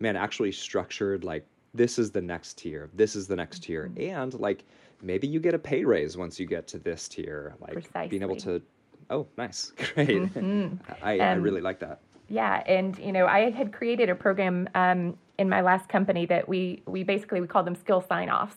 man, 0.00 0.16
actually 0.16 0.52
structured, 0.52 1.24
like 1.24 1.46
this 1.74 1.98
is 1.98 2.10
the 2.10 2.22
next 2.22 2.58
tier, 2.58 2.90
this 2.94 3.16
is 3.16 3.26
the 3.26 3.36
next 3.36 3.62
tier. 3.62 3.88
Mm-hmm. 3.88 4.16
And 4.16 4.34
like 4.34 4.64
maybe 5.02 5.26
you 5.26 5.40
get 5.40 5.54
a 5.54 5.58
pay 5.58 5.84
raise 5.84 6.16
once 6.16 6.38
you 6.38 6.46
get 6.46 6.66
to 6.68 6.78
this 6.78 7.08
tier. 7.08 7.54
Like 7.60 7.74
Precisely. 7.74 8.08
being 8.08 8.22
able 8.22 8.36
to 8.36 8.60
Oh, 9.10 9.26
nice. 9.36 9.72
Great. 9.94 10.08
Mm-hmm. 10.08 10.76
I, 11.02 11.18
um, 11.18 11.28
I 11.28 11.32
really 11.34 11.60
like 11.60 11.78
that. 11.80 12.00
Yeah, 12.28 12.62
and 12.66 12.98
you 12.98 13.12
know, 13.12 13.26
I 13.26 13.50
had 13.50 13.72
created 13.72 14.10
a 14.10 14.14
program 14.14 14.68
um, 14.74 15.16
in 15.38 15.48
my 15.48 15.62
last 15.62 15.88
company 15.88 16.26
that 16.26 16.46
we 16.48 16.82
we 16.86 17.02
basically 17.02 17.40
we 17.40 17.46
called 17.46 17.66
them 17.66 17.74
skill 17.74 18.04
sign-offs, 18.06 18.56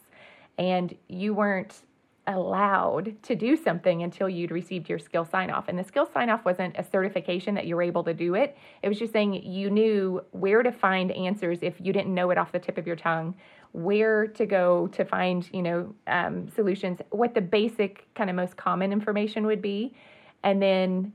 and 0.58 0.94
you 1.08 1.34
weren't 1.34 1.84
allowed 2.28 3.16
to 3.24 3.36
do 3.36 3.56
something 3.56 4.04
until 4.04 4.30
you'd 4.30 4.52
received 4.52 4.88
your 4.90 5.00
skill 5.00 5.26
sign 5.26 5.50
off. 5.50 5.68
And 5.68 5.80
the 5.80 5.84
skill 5.84 6.08
sign 6.14 6.30
off 6.30 6.46
wasn't 6.46 6.78
a 6.78 6.84
certification 6.84 7.56
that 7.56 7.66
you 7.66 7.76
were 7.76 7.82
able 7.82 8.04
to 8.04 8.14
do 8.14 8.36
it. 8.36 8.58
It 8.84 8.90
was 8.90 9.00
just 9.00 9.12
saying 9.12 9.34
you 9.44 9.70
knew 9.70 10.24
where 10.32 10.62
to 10.62 10.72
find 10.72 11.12
answers 11.12 11.60
if 11.62 11.76
you 11.80 11.92
didn't 11.92 12.14
know 12.14 12.30
it 12.30 12.38
off 12.38 12.52
the 12.52 12.60
tip 12.60 12.78
of 12.78 12.86
your 12.86 12.96
tongue, 12.96 13.34
where 13.72 14.28
to 14.28 14.46
go 14.46 14.88
to 14.88 15.04
find, 15.04 15.50
you 15.52 15.64
know, 15.64 15.96
um, 16.08 16.48
solutions, 16.50 17.00
what 17.10 17.34
the 17.34 17.42
basic 17.42 18.06
kind 18.14 18.30
of 18.30 18.36
most 18.36 18.56
common 18.56 18.92
information 18.92 19.46
would 19.48 19.62
be 19.62 19.94
and 20.44 20.62
then 20.62 21.14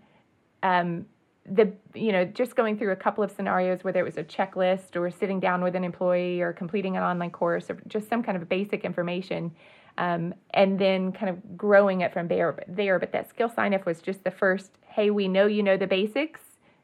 um, 0.62 1.06
the 1.48 1.72
you 1.94 2.12
know 2.12 2.24
just 2.24 2.56
going 2.56 2.78
through 2.78 2.92
a 2.92 2.96
couple 2.96 3.22
of 3.22 3.30
scenarios 3.30 3.84
whether 3.84 4.00
it 4.00 4.04
was 4.04 4.16
a 4.16 4.24
checklist 4.24 4.96
or 4.96 5.10
sitting 5.10 5.38
down 5.38 5.62
with 5.62 5.76
an 5.76 5.84
employee 5.84 6.40
or 6.40 6.52
completing 6.52 6.96
an 6.96 7.02
online 7.02 7.30
course 7.30 7.70
or 7.70 7.80
just 7.86 8.08
some 8.08 8.22
kind 8.22 8.36
of 8.36 8.48
basic 8.48 8.84
information 8.84 9.52
um, 9.98 10.34
and 10.50 10.78
then 10.78 11.12
kind 11.12 11.30
of 11.30 11.56
growing 11.56 12.02
it 12.02 12.12
from 12.12 12.28
there 12.28 12.58
there. 12.68 12.98
But 12.98 13.12
that 13.12 13.28
skill 13.28 13.48
sign 13.48 13.74
off 13.74 13.86
was 13.86 14.00
just 14.00 14.24
the 14.24 14.30
first 14.30 14.72
hey 14.86 15.10
we 15.10 15.28
know 15.28 15.46
you 15.46 15.62
know 15.62 15.76
the 15.76 15.86
basics. 15.86 16.40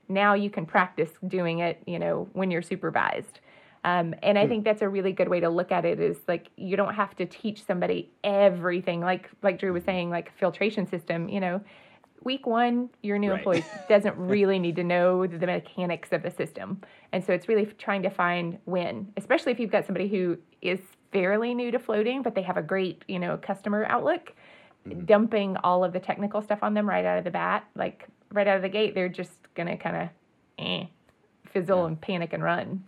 Now 0.08 0.34
you 0.34 0.50
can 0.50 0.66
practice 0.66 1.10
doing 1.26 1.60
it 1.60 1.82
you 1.86 1.98
know 1.98 2.28
when 2.32 2.50
you're 2.50 2.62
supervised. 2.62 3.40
Um, 3.84 4.14
and 4.22 4.38
I 4.38 4.44
hmm. 4.44 4.48
think 4.48 4.64
that's 4.64 4.82
a 4.82 4.88
really 4.88 5.12
good 5.12 5.28
way 5.28 5.40
to 5.40 5.48
look 5.48 5.72
at 5.72 5.84
it 5.84 5.98
is 5.98 6.16
like 6.28 6.48
you 6.56 6.76
don't 6.76 6.94
have 6.94 7.16
to 7.16 7.26
teach 7.26 7.64
somebody 7.64 8.10
everything. 8.24 9.00
Like 9.00 9.30
like 9.42 9.58
Drew 9.58 9.72
was 9.72 9.84
saying 9.84 10.10
like 10.10 10.36
filtration 10.38 10.86
system 10.86 11.28
you 11.28 11.40
know 11.40 11.60
week 12.24 12.46
one, 12.46 12.90
your 13.02 13.18
new 13.18 13.30
right. 13.30 13.38
employee 13.38 13.64
doesn't 13.88 14.16
really 14.16 14.58
need 14.58 14.76
to 14.76 14.84
know 14.84 15.26
the 15.26 15.46
mechanics 15.46 16.10
of 16.12 16.22
the 16.22 16.30
system. 16.30 16.80
And 17.12 17.24
so 17.24 17.32
it's 17.32 17.48
really 17.48 17.66
trying 17.66 18.02
to 18.02 18.10
find 18.10 18.58
when, 18.64 19.12
especially 19.16 19.52
if 19.52 19.60
you've 19.60 19.70
got 19.70 19.86
somebody 19.86 20.08
who 20.08 20.38
is 20.60 20.80
fairly 21.12 21.54
new 21.54 21.70
to 21.70 21.78
floating, 21.78 22.22
but 22.22 22.34
they 22.34 22.42
have 22.42 22.56
a 22.56 22.62
great, 22.62 23.04
you 23.08 23.18
know, 23.18 23.36
customer 23.36 23.84
outlook, 23.86 24.32
mm-hmm. 24.88 25.04
dumping 25.04 25.56
all 25.58 25.84
of 25.84 25.92
the 25.92 26.00
technical 26.00 26.42
stuff 26.42 26.60
on 26.62 26.74
them 26.74 26.88
right 26.88 27.04
out 27.04 27.18
of 27.18 27.24
the 27.24 27.30
bat, 27.30 27.64
like 27.74 28.06
right 28.32 28.46
out 28.46 28.56
of 28.56 28.62
the 28.62 28.68
gate, 28.68 28.94
they're 28.94 29.08
just 29.08 29.32
going 29.54 29.68
to 29.68 29.76
kind 29.76 29.96
of 29.96 30.08
eh, 30.58 30.86
fizzle 31.52 31.80
yeah. 31.80 31.86
and 31.86 32.00
panic 32.00 32.32
and 32.32 32.42
run. 32.42 32.84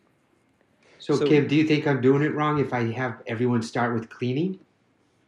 So, 0.98 1.16
so, 1.16 1.26
Kim, 1.26 1.46
do 1.46 1.54
you 1.54 1.64
think 1.64 1.86
I'm 1.86 2.00
doing 2.00 2.22
it 2.22 2.34
wrong 2.34 2.58
if 2.60 2.72
I 2.72 2.90
have 2.92 3.20
everyone 3.26 3.62
start 3.62 3.94
with 3.94 4.08
cleaning? 4.08 4.58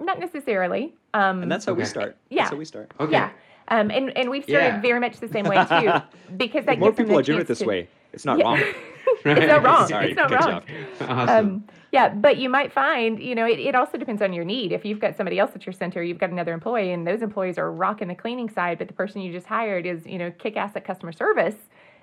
Not 0.01 0.19
necessarily. 0.19 0.95
Um, 1.12 1.42
and 1.42 1.53
that's 1.53 1.64
how 1.64 1.73
okay. 1.73 1.83
we 1.83 1.87
start. 1.87 2.16
Yeah. 2.31 2.45
That's 2.45 2.51
how 2.53 2.57
we 2.57 2.64
start. 2.64 2.92
Okay. 3.01 3.12
Yeah. 3.12 3.31
Um, 3.69 3.91
and, 3.91 4.17
and 4.17 4.31
we've 4.31 4.45
started 4.45 4.67
yeah. 4.67 4.81
very 4.81 5.01
much 5.01 5.19
the 5.19 5.29
same 5.29 5.45
way 5.45 5.65
too, 5.67 5.93
because 6.37 6.65
that 6.67 6.79
more 6.79 6.93
people 6.93 7.19
are 7.19 7.23
doing 7.23 7.41
it 7.41 7.47
this 7.47 7.59
to, 7.61 7.67
way. 7.67 7.89
It's 8.13 8.25
not 8.25 8.39
yeah. 8.39 8.45
wrong. 8.45 8.59
it's 9.25 9.47
not 9.49 9.63
wrong. 9.63 9.89
Sorry, 9.89 10.11
it's 10.13 10.17
not 10.17 10.31
wrong. 10.31 10.63
Awesome. 11.01 11.29
Um, 11.29 11.65
yeah, 11.93 12.09
but 12.09 12.37
you 12.37 12.49
might 12.49 12.73
find, 12.73 13.21
you 13.21 13.35
know, 13.35 13.47
it, 13.47 13.59
it 13.59 13.75
also 13.75 13.97
depends 13.97 14.21
on 14.21 14.33
your 14.33 14.45
need. 14.45 14.73
If 14.73 14.85
you've 14.85 15.01
got 15.01 15.17
somebody 15.17 15.39
else 15.39 15.53
at 15.55 15.65
your 15.65 15.73
center, 15.73 16.03
you've 16.03 16.19
got 16.19 16.31
another 16.31 16.53
employee, 16.53 16.93
and 16.93 17.07
those 17.07 17.23
employees 17.23 17.59
are 17.59 17.71
rocking 17.71 18.09
the 18.09 18.15
cleaning 18.15 18.49
side, 18.49 18.79
but 18.79 18.89
the 18.89 18.95
person 18.95 19.21
you 19.21 19.33
just 19.33 19.47
hired 19.47 19.87
is, 19.87 20.05
you 20.07 20.19
know, 20.19 20.31
kick 20.31 20.57
ass 20.57 20.73
at 20.77 20.85
customer 20.85 21.13
service, 21.13 21.57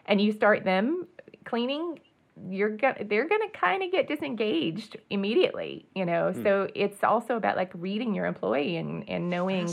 and 0.05 0.19
you 0.19 0.31
start 0.31 0.63
them 0.63 1.07
cleaning 1.45 1.99
you're 2.49 2.75
gonna 2.75 3.03
they're 3.05 3.27
gonna 3.27 3.49
kind 3.49 3.83
of 3.83 3.91
get 3.91 4.07
disengaged 4.07 4.97
immediately 5.09 5.85
you 5.95 6.05
know? 6.05 6.33
Mm. 6.35 6.43
so 6.43 6.67
it's 6.73 7.03
also 7.03 7.35
about 7.35 7.55
like 7.55 7.71
reading 7.75 8.13
your 8.13 8.25
employee 8.25 8.77
and 8.77 9.07
and 9.07 9.29
knowing 9.29 9.67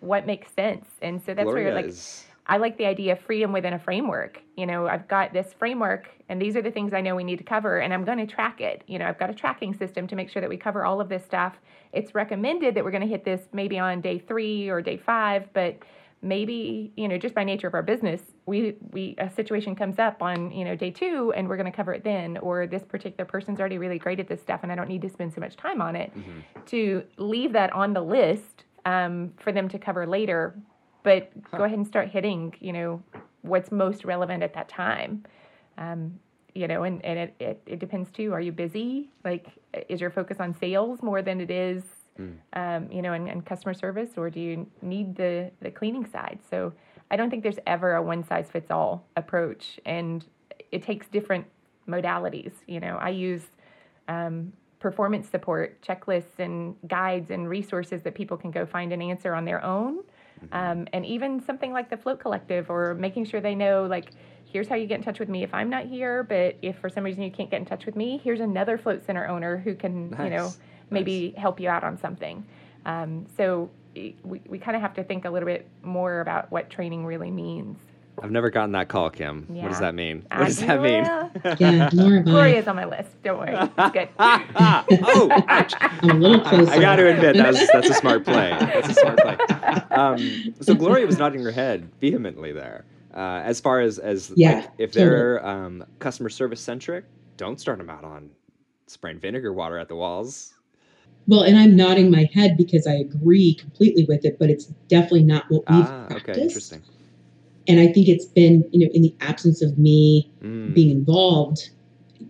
what 0.00 0.26
makes 0.26 0.52
sense. 0.52 0.86
And 1.00 1.22
so 1.22 1.34
that's 1.34 1.44
Gloria 1.44 1.66
where 1.66 1.74
like 1.74 1.86
is... 1.86 2.24
i 2.46 2.56
like 2.56 2.78
the 2.78 2.86
idea 2.86 3.12
of 3.12 3.20
freedom 3.20 3.52
within 3.52 3.72
a 3.74 3.78
framework. 3.78 4.40
You 4.56 4.66
know 4.66 4.86
i've 4.86 5.06
got 5.08 5.32
this 5.32 5.52
framework 5.52 6.08
and 6.28 6.40
these 6.40 6.56
are 6.56 6.62
the 6.62 6.70
things 6.70 6.92
i 6.94 7.00
know 7.00 7.14
we 7.14 7.24
need 7.24 7.38
to 7.38 7.44
cover 7.44 7.78
and 7.78 7.92
i'm 7.92 8.04
going 8.04 8.18
to 8.18 8.26
track 8.26 8.60
it. 8.60 8.82
You 8.86 8.98
know 8.98 9.06
i've 9.06 9.18
got 9.18 9.30
a 9.30 9.34
tracking 9.34 9.74
system 9.74 10.06
to 10.06 10.16
make 10.16 10.30
sure 10.30 10.40
that 10.40 10.48
we 10.48 10.56
cover 10.56 10.84
all 10.84 11.00
of 11.00 11.08
this 11.08 11.24
stuff. 11.24 11.54
It's 11.92 12.14
recommended 12.14 12.74
that 12.74 12.84
we're 12.84 12.90
going 12.90 13.02
to 13.02 13.08
hit 13.08 13.24
this 13.24 13.42
maybe 13.52 13.78
on 13.78 14.00
day 14.00 14.18
three 14.18 14.68
or 14.68 14.80
day 14.80 14.96
five 14.96 15.48
but 15.52 15.76
maybe 16.22 16.92
you 16.96 17.08
know 17.08 17.18
just 17.18 17.34
by 17.34 17.44
nature 17.44 17.66
of 17.66 17.74
our 17.74 17.82
business 17.82 18.22
we 18.46 18.76
we 18.90 19.14
a 19.18 19.30
situation 19.30 19.74
comes 19.76 19.98
up 19.98 20.22
on 20.22 20.50
you 20.50 20.64
know 20.64 20.74
day 20.74 20.90
two 20.90 21.32
and 21.36 21.48
we're 21.48 21.56
going 21.56 21.70
to 21.70 21.76
cover 21.76 21.94
it 21.94 22.02
then 22.02 22.36
or 22.38 22.66
this 22.66 22.82
particular 22.82 23.24
person's 23.24 23.60
already 23.60 23.78
really 23.78 23.98
great 23.98 24.18
at 24.18 24.26
this 24.28 24.40
stuff 24.40 24.60
and 24.64 24.72
i 24.72 24.74
don't 24.74 24.88
need 24.88 25.00
to 25.00 25.08
spend 25.08 25.32
so 25.32 25.40
much 25.40 25.56
time 25.56 25.80
on 25.80 25.94
it 25.94 26.10
mm-hmm. 26.16 26.40
to 26.66 27.04
leave 27.18 27.52
that 27.52 27.72
on 27.72 27.92
the 27.92 28.02
list 28.02 28.64
um, 28.84 29.32
for 29.38 29.52
them 29.52 29.68
to 29.68 29.78
cover 29.78 30.06
later. 30.06 30.54
But 31.02 31.30
Huh. 31.50 31.58
go 31.58 31.64
ahead 31.64 31.78
and 31.78 31.86
start 31.86 32.08
hitting, 32.08 32.54
you 32.60 32.72
know, 32.72 33.02
what's 33.42 33.72
most 33.72 34.04
relevant 34.04 34.42
at 34.42 34.54
that 34.54 34.68
time. 34.68 35.24
Um, 35.78 36.18
you 36.54 36.68
know, 36.68 36.82
and, 36.84 37.04
and 37.04 37.18
it, 37.18 37.34
it, 37.40 37.62
it 37.66 37.78
depends 37.78 38.10
too. 38.10 38.32
Are 38.32 38.40
you 38.40 38.52
busy? 38.52 39.10
Like, 39.24 39.46
is 39.88 40.00
your 40.00 40.10
focus 40.10 40.38
on 40.38 40.54
sales 40.54 41.02
more 41.02 41.22
than 41.22 41.40
it 41.40 41.50
is, 41.50 41.82
Mm. 42.20 42.36
um, 42.52 42.92
you 42.92 43.00
know, 43.00 43.14
and, 43.14 43.26
and 43.26 43.46
customer 43.46 43.72
service, 43.72 44.10
or 44.18 44.28
do 44.28 44.38
you 44.38 44.66
need 44.82 45.16
the, 45.16 45.50
the 45.62 45.70
cleaning 45.70 46.04
side? 46.04 46.40
So 46.50 46.74
I 47.12 47.16
don't 47.16 47.30
think 47.30 47.42
there's 47.42 47.60
ever 47.66 47.94
a 47.94 48.02
one 48.02 48.24
size 48.24 48.48
fits 48.50 48.70
all 48.70 49.06
approach, 49.16 49.78
and 49.84 50.24
it 50.72 50.82
takes 50.82 51.06
different 51.08 51.46
modalities. 51.86 52.52
You 52.66 52.80
know, 52.80 52.96
I 52.96 53.10
use 53.10 53.42
um, 54.08 54.52
performance 54.80 55.28
support 55.28 55.80
checklists 55.82 56.38
and 56.38 56.74
guides 56.88 57.30
and 57.30 57.48
resources 57.48 58.02
that 58.02 58.14
people 58.14 58.36
can 58.36 58.50
go 58.50 58.64
find 58.66 58.92
an 58.92 59.02
answer 59.02 59.34
on 59.34 59.44
their 59.44 59.62
own. 59.62 59.98
Um, 60.50 60.88
and 60.92 61.06
even 61.06 61.40
something 61.40 61.72
like 61.72 61.88
the 61.88 61.96
Float 61.96 62.18
Collective 62.18 62.68
or 62.68 62.94
making 62.94 63.26
sure 63.26 63.40
they 63.40 63.54
know, 63.54 63.86
like, 63.88 64.10
here's 64.44 64.66
how 64.66 64.74
you 64.74 64.86
get 64.86 64.96
in 64.96 65.04
touch 65.04 65.20
with 65.20 65.28
me 65.28 65.44
if 65.44 65.54
I'm 65.54 65.70
not 65.70 65.86
here, 65.86 66.24
but 66.24 66.56
if 66.62 66.78
for 66.78 66.88
some 66.88 67.04
reason 67.04 67.22
you 67.22 67.30
can't 67.30 67.48
get 67.48 67.60
in 67.60 67.66
touch 67.66 67.86
with 67.86 67.94
me, 67.94 68.20
here's 68.24 68.40
another 68.40 68.76
Float 68.76 69.06
Center 69.06 69.28
owner 69.28 69.58
who 69.58 69.76
can, 69.76 70.10
you 70.18 70.30
know, 70.30 70.46
Nice. 70.46 70.58
maybe 70.90 71.34
help 71.36 71.60
you 71.60 71.68
out 71.68 71.84
on 71.84 71.96
something. 71.96 72.44
Um, 72.84 73.26
so 73.36 73.70
we, 73.94 74.40
we 74.48 74.58
kind 74.58 74.76
of 74.76 74.82
have 74.82 74.94
to 74.94 75.04
think 75.04 75.24
a 75.24 75.30
little 75.30 75.46
bit 75.46 75.68
more 75.82 76.20
about 76.20 76.50
what 76.50 76.70
training 76.70 77.04
really 77.06 77.30
means. 77.30 77.78
I've 78.22 78.30
never 78.30 78.50
gotten 78.50 78.72
that 78.72 78.88
call, 78.88 79.08
Kim. 79.08 79.46
What 79.48 79.70
does 79.70 79.80
that 79.80 79.94
mean? 79.94 80.26
I- 80.30 80.40
What 80.40 80.46
does 80.46 80.58
that 80.58 80.82
mean? 80.82 81.02
well, 81.02 81.30
Yeah, 81.58 81.88
more 81.94 82.18
of 82.18 82.24
Gloria's 82.24 82.68
on 82.68 82.76
my 82.76 82.84
list. 82.84 83.10
Don't 83.22 83.38
worry. 83.38 83.56
It's 83.78 83.92
good. 83.92 84.08
oh, 84.18 85.28
ouch. 85.48 85.72
I'm 85.80 86.10
a 86.10 86.14
little 86.14 86.40
closer. 86.40 86.70
I 86.72 86.78
got 86.78 86.96
to 86.96 87.08
admit 87.08 87.36
that 87.36 87.46
was, 87.52 87.68
that's 87.72 87.88
a 87.88 87.94
smart 87.94 88.24
play. 88.26 88.50
That's 88.60 88.90
a 88.90 88.94
smart 88.94 89.18
play. 89.18 89.36
Um, 89.96 90.54
so 90.60 90.74
Gloria 90.74 91.06
was 91.06 91.18
nodding 91.18 91.42
her 91.42 91.50
head 91.50 91.88
vehemently 92.00 92.52
there. 92.52 92.84
Uh, 93.14 93.40
as 93.44 93.60
far 93.60 93.80
as 93.80 93.98
as 93.98 94.32
Yeah, 94.36 94.56
like, 94.56 94.70
if 94.78 94.92
totally. 94.92 95.10
they're 95.10 95.46
um, 95.46 95.84
customer 95.98 96.28
service 96.28 96.60
centric, 96.60 97.04
don't 97.38 97.58
start 97.60 97.78
them 97.78 97.90
out 97.90 98.04
on 98.04 98.30
spraying 98.86 99.18
vinegar 99.20 99.52
water 99.54 99.78
at 99.78 99.88
the 99.88 99.96
walls. 99.96 100.54
Well, 101.26 101.42
and 101.42 101.56
I'm 101.56 101.76
nodding 101.76 102.10
my 102.10 102.28
head 102.32 102.56
because 102.56 102.86
I 102.86 102.94
agree 102.94 103.54
completely 103.54 104.04
with 104.04 104.24
it, 104.24 104.38
but 104.38 104.50
it's 104.50 104.66
definitely 104.88 105.24
not 105.24 105.44
what 105.48 105.62
we've 105.68 105.86
Ah, 105.86 106.06
practiced. 106.08 106.28
okay, 106.28 106.42
interesting. 106.42 106.82
And 107.68 107.80
I 107.80 107.86
think 107.92 108.08
it's 108.08 108.26
been, 108.26 108.68
you 108.72 108.86
know, 108.86 108.92
in 108.92 109.02
the 109.02 109.14
absence 109.20 109.62
of 109.62 109.78
me 109.78 110.30
Mm, 110.42 110.74
being 110.74 110.90
involved, 110.90 111.70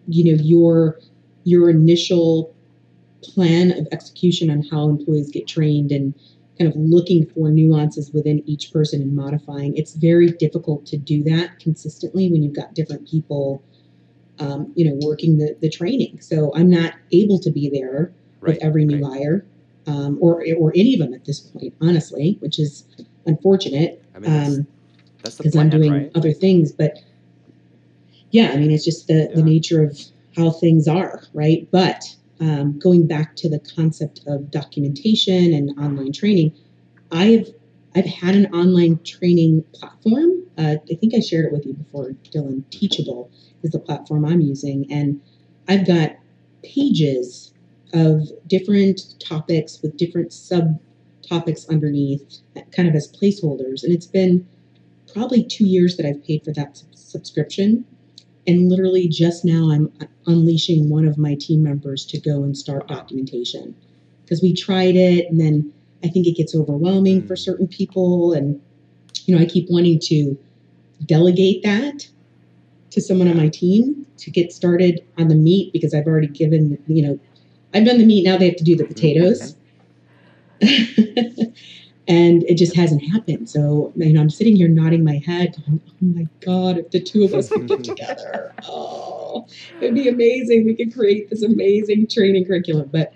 you 0.07 0.33
know, 0.37 0.43
your 0.43 0.99
your 1.45 1.71
initial 1.71 2.55
plan 3.25 3.73
of 3.73 3.87
execution 3.93 4.51
on 4.51 4.63
how 4.71 4.89
employees 4.89 5.31
get 5.33 5.47
trained 5.49 5.91
and 5.93 6.15
kind 6.59 6.71
of 6.71 6.77
looking 6.77 7.27
for 7.27 7.51
nuances 7.51 8.13
within 8.13 8.43
each 8.49 8.73
person 8.73 9.01
and 9.03 9.15
modifying. 9.17 9.77
It's 9.77 9.95
very 9.95 10.29
difficult 10.33 10.87
to 10.87 10.99
do 10.99 11.23
that 11.25 11.59
consistently 11.61 12.31
when 12.31 12.43
you've 12.43 12.55
got 12.57 12.75
different 12.75 13.09
people, 13.09 13.65
um, 14.39 14.73
you 14.77 14.85
know, 14.89 14.99
working 15.07 15.39
the, 15.39 15.57
the 15.61 15.71
training. 15.71 16.21
So 16.21 16.53
I'm 16.55 16.71
not 16.71 16.95
able 17.13 17.39
to 17.41 17.51
be 17.51 17.71
there 17.71 18.15
right, 18.43 18.55
with 18.55 18.65
every 18.65 18.85
new 18.85 19.03
right. 19.07 19.21
hire, 19.21 19.47
um, 19.87 20.19
or 20.21 20.45
or 20.59 20.73
any 20.75 20.95
of 20.95 21.01
them 21.01 21.15
at 21.15 21.25
this 21.25 21.41
point, 21.41 21.75
honestly, 21.81 22.37
which 22.41 22.59
is 22.59 22.85
unfortunate 23.27 24.03
I 24.15 24.19
mean, 24.19 24.31
that's, 24.31 24.59
um, 24.59 24.67
because 25.23 25.57
I'm 25.57 25.71
doing 25.71 25.93
right? 25.93 26.11
other 26.15 26.33
things. 26.33 26.73
But 26.73 26.99
yeah, 28.31 28.51
I 28.53 28.57
mean, 28.57 28.71
it's 28.71 28.85
just 28.85 29.07
the, 29.07 29.31
the 29.35 29.43
nature 29.43 29.83
of 29.83 29.99
how 30.37 30.51
things 30.51 30.89
are, 30.89 31.23
right? 31.35 31.69
But 31.71 32.03
um, 32.41 32.79
going 32.79 33.07
back 33.07 33.37
to 33.37 33.49
the 33.49 33.61
concept 33.61 34.21
of 34.27 34.51
documentation 34.51 35.53
and 35.55 35.79
online 35.79 36.13
training, 36.13 36.53
I've 37.11 37.49
I've 37.95 38.07
had 38.07 38.35
an 38.35 38.47
online 38.55 39.01
training 39.05 39.65
platform. 39.75 40.31
Uh, 40.57 40.77
I 40.91 40.95
think 40.95 41.15
I 41.15 41.21
shared 41.21 41.47
it 41.47 41.53
with 41.53 41.67
you 41.67 41.75
before, 41.75 42.13
Dylan. 42.33 42.69
Teachable 42.71 43.31
is 43.63 43.71
the 43.71 43.79
platform 43.79 44.25
I'm 44.25 44.41
using, 44.41 44.91
and 44.91 45.21
I've 45.69 45.87
got 45.87 46.17
pages 46.63 47.52
of 47.93 48.29
different 48.47 49.15
topics 49.21 49.81
with 49.83 49.97
different 49.97 50.31
subtopics 50.31 51.69
underneath, 51.69 52.39
kind 52.71 52.89
of 52.89 52.95
as 52.95 53.11
placeholders, 53.13 53.83
and 53.85 53.93
it's 53.93 54.07
been 54.07 54.47
probably 55.13 55.45
two 55.45 55.67
years 55.67 55.97
that 55.97 56.07
I've 56.07 56.25
paid 56.25 56.45
for 56.45 56.53
that 56.53 56.77
sub- 56.77 56.95
subscription. 56.95 57.85
And 58.47 58.69
literally 58.69 59.07
just 59.09 59.45
now, 59.45 59.71
I'm 59.71 59.93
unleashing 60.27 60.91
one 60.91 61.07
of 61.07 61.17
my 61.17 61.37
team 61.39 61.63
members 61.63 62.05
to 62.07 62.19
go 62.19 62.43
and 62.43 62.57
start 62.57 62.89
documentation 62.89 63.75
because 64.25 64.43
we 64.43 64.53
tried 64.55 64.97
it, 64.97 65.27
and 65.31 65.39
then 65.41 65.73
I 66.03 66.09
think 66.09 66.27
it 66.27 66.37
gets 66.37 66.55
overwhelming 66.55 67.27
for 67.27 67.35
Mm. 67.35 67.39
certain 67.39 67.69
people. 67.69 68.33
And, 68.33 68.61
you 69.27 69.35
know, 69.35 69.41
I 69.41 69.45
keep 69.47 69.71
wanting 69.71 70.01
to 70.05 70.37
delegate 71.07 71.63
that 71.63 72.09
to 72.91 73.01
someone 73.01 73.29
on 73.29 73.37
my 73.37 73.49
team 73.49 74.07
to 74.19 74.31
get 74.31 74.53
started 74.53 75.03
on 75.19 75.29
the 75.29 75.35
meat 75.35 75.73
because 75.73 75.95
I've 75.95 76.07
already 76.07 76.29
given, 76.29 76.79
you 76.87 77.03
know, 77.03 77.19
I've 77.75 77.85
done 77.85 77.99
the 77.99 78.07
meat, 78.07 78.25
now 78.25 78.37
they 78.37 78.47
have 78.47 78.57
to 78.57 78.65
do 78.65 78.77
the 78.77 78.85
potatoes. 78.85 79.57
and 82.09 82.43
it 82.45 82.57
just 82.57 82.77
hasn't 82.77 83.03
happened. 83.11 83.49
So, 83.49 83.93
you 83.97 84.13
know, 84.13 84.21
I'm 84.21 84.31
sitting 84.31 84.57
here 84.57 84.69
nodding 84.69 85.05
my 85.05 85.23
head, 85.25 85.57
going, 85.67 85.81
oh 85.87 85.93
my 86.01 86.27
God, 86.41 86.79
if 86.79 86.91
the 86.91 87.01
two 87.01 87.25
of 87.25 87.33
us 87.33 87.49
could 87.49 87.67
get 87.67 87.85
together, 87.85 88.55
oh, 88.69 89.47
it'd 89.81 89.95
be 89.95 90.09
amazing. 90.09 90.65
We 90.65 90.75
could 90.75 90.93
create 90.93 91.31
this 91.31 91.43
amazing 91.43 92.09
training 92.09 92.47
curriculum. 92.47 92.91
But 92.93 93.15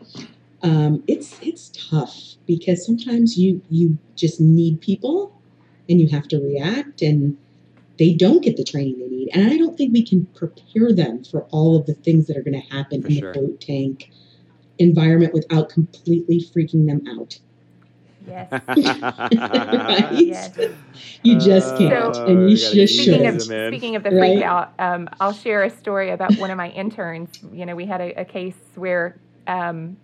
um, 0.62 1.03
it's 1.07 1.38
it's 1.42 1.71
tough 1.90 2.37
because 2.47 2.85
sometimes 2.85 3.37
you 3.37 3.61
you 3.69 3.99
just 4.14 4.40
need 4.40 4.81
people 4.81 5.33
and 5.88 6.01
you 6.01 6.09
have 6.09 6.27
to 6.29 6.38
react 6.38 7.03
and 7.03 7.37
they 7.99 8.12
don't 8.12 8.42
get 8.42 8.57
the 8.57 8.64
training 8.64 8.99
they 8.99 9.09
need. 9.09 9.31
And 9.33 9.51
I 9.51 9.57
don't 9.57 9.77
think 9.77 9.92
we 9.92 10.05
can 10.05 10.27
prepare 10.35 10.92
them 10.92 11.25
for 11.25 11.42
all 11.45 11.77
of 11.77 11.87
the 11.87 11.95
things 11.95 12.27
that 12.27 12.37
are 12.37 12.42
going 12.42 12.61
to 12.61 12.75
happen 12.75 13.03
For 13.03 13.09
in 13.09 13.19
sure. 13.19 13.33
the 13.33 13.38
float 13.38 13.61
tank 13.61 14.11
environment 14.79 15.33
without 15.35 15.69
completely 15.71 16.41
freaking 16.55 16.87
them 16.87 17.03
out. 17.19 17.39
Yes. 18.27 18.51
Right? 19.87 20.11
Yes. 20.11 20.53
You 21.23 21.39
just 21.39 21.77
can't, 21.77 21.93
Uh, 21.93 22.25
and 22.27 22.51
you 22.51 22.57
gotta 22.61 22.75
just 22.75 22.95
Speaking 22.95 23.05
shouldn't. 23.05 23.37
of, 23.43 23.43
speaking 23.69 23.97
of 23.97 24.03
the 24.03 24.11
Right? 24.11 24.35
freak 24.35 24.43
out, 24.43 24.73
um, 24.79 25.09
I'll 25.21 25.33
share 25.33 25.65
a 25.65 25.71
story 25.71 26.11
about 26.11 26.37
one 26.37 26.51
of 26.51 26.57
my 26.57 26.71
interns. 26.71 27.31
You 27.53 27.67
know, 27.67 27.75
we 27.77 27.87
had 27.87 28.01
a, 28.01 28.21
a 28.21 28.25
case 28.25 28.57
where 28.75 29.17
um, 29.47 29.97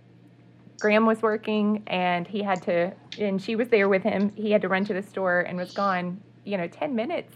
Graham 0.80 1.06
was 1.06 1.22
working 1.22 1.82
and 1.86 2.26
he 2.26 2.42
had 2.42 2.62
to, 2.62 2.92
and 3.18 3.40
she 3.42 3.56
was 3.56 3.68
there 3.68 3.88
with 3.88 4.02
him. 4.02 4.32
He 4.36 4.50
had 4.52 4.62
to 4.62 4.68
run 4.68 4.84
to 4.86 4.94
the 4.94 5.02
store 5.02 5.40
and 5.40 5.58
was 5.58 5.72
gone, 5.72 6.20
you 6.44 6.56
know, 6.56 6.68
10 6.68 6.94
minutes. 6.94 7.34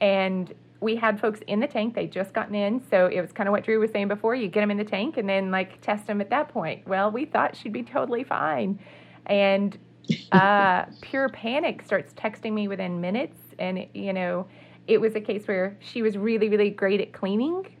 And 0.00 0.54
we 0.80 0.96
had 0.96 1.20
folks 1.20 1.40
in 1.46 1.60
the 1.60 1.66
tank. 1.66 1.94
They'd 1.94 2.12
just 2.12 2.32
gotten 2.32 2.54
in. 2.54 2.80
So 2.90 3.06
it 3.06 3.20
was 3.20 3.32
kind 3.32 3.48
of 3.48 3.52
what 3.52 3.64
Drew 3.64 3.80
was 3.80 3.90
saying 3.90 4.08
before. 4.08 4.34
You 4.34 4.48
get 4.48 4.60
them 4.60 4.70
in 4.70 4.76
the 4.76 4.84
tank 4.84 5.16
and 5.16 5.28
then 5.28 5.50
like 5.50 5.80
test 5.80 6.06
them 6.06 6.20
at 6.20 6.30
that 6.30 6.48
point. 6.48 6.86
Well, 6.86 7.10
we 7.10 7.24
thought 7.24 7.56
she'd 7.56 7.72
be 7.72 7.82
totally 7.82 8.24
fine. 8.24 8.78
And 9.26 9.76
uh, 10.32 10.84
pure 11.00 11.28
panic 11.28 11.82
starts 11.82 12.12
texting 12.14 12.52
me 12.52 12.68
within 12.68 13.00
minutes. 13.00 13.38
And, 13.58 13.86
you 13.92 14.12
know, 14.12 14.46
it 14.86 15.00
was 15.00 15.14
a 15.14 15.20
case 15.20 15.46
where 15.46 15.76
she 15.80 16.02
was 16.02 16.16
really, 16.16 16.48
really 16.48 16.70
great 16.70 17.00
at 17.00 17.12
cleaning, 17.12 17.76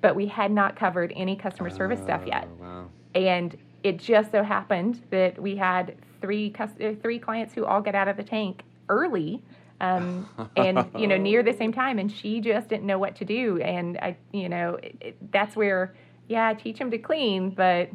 but 0.00 0.14
we 0.14 0.26
had 0.26 0.52
not 0.52 0.76
covered 0.76 1.12
any 1.16 1.36
customer 1.36 1.70
service 1.70 2.00
stuff 2.00 2.22
yet. 2.26 2.46
Oh, 2.60 2.62
Wow. 2.62 2.88
And 3.14 3.56
it 3.84 3.98
just 3.98 4.32
so 4.32 4.42
happened 4.42 5.02
that 5.10 5.40
we 5.40 5.56
had 5.56 5.96
three 6.20 6.52
uh, 6.58 6.66
three 7.02 7.18
clients 7.18 7.54
who 7.54 7.64
all 7.64 7.80
get 7.80 7.94
out 7.94 8.08
of 8.08 8.16
the 8.16 8.22
tank 8.22 8.62
early, 8.88 9.42
um, 9.80 10.28
and 10.56 10.86
you 10.96 11.06
know 11.06 11.16
near 11.16 11.42
the 11.42 11.52
same 11.52 11.72
time, 11.72 11.98
and 11.98 12.10
she 12.10 12.40
just 12.40 12.68
didn't 12.68 12.86
know 12.86 12.98
what 12.98 13.16
to 13.16 13.24
do. 13.24 13.60
And 13.60 13.98
I, 13.98 14.16
you 14.32 14.48
know, 14.48 14.78
it, 14.82 14.96
it, 15.00 15.32
that's 15.32 15.56
where 15.56 15.94
yeah, 16.28 16.48
I 16.48 16.54
teach 16.54 16.78
them 16.78 16.90
to 16.90 16.98
clean, 16.98 17.50
but 17.50 17.90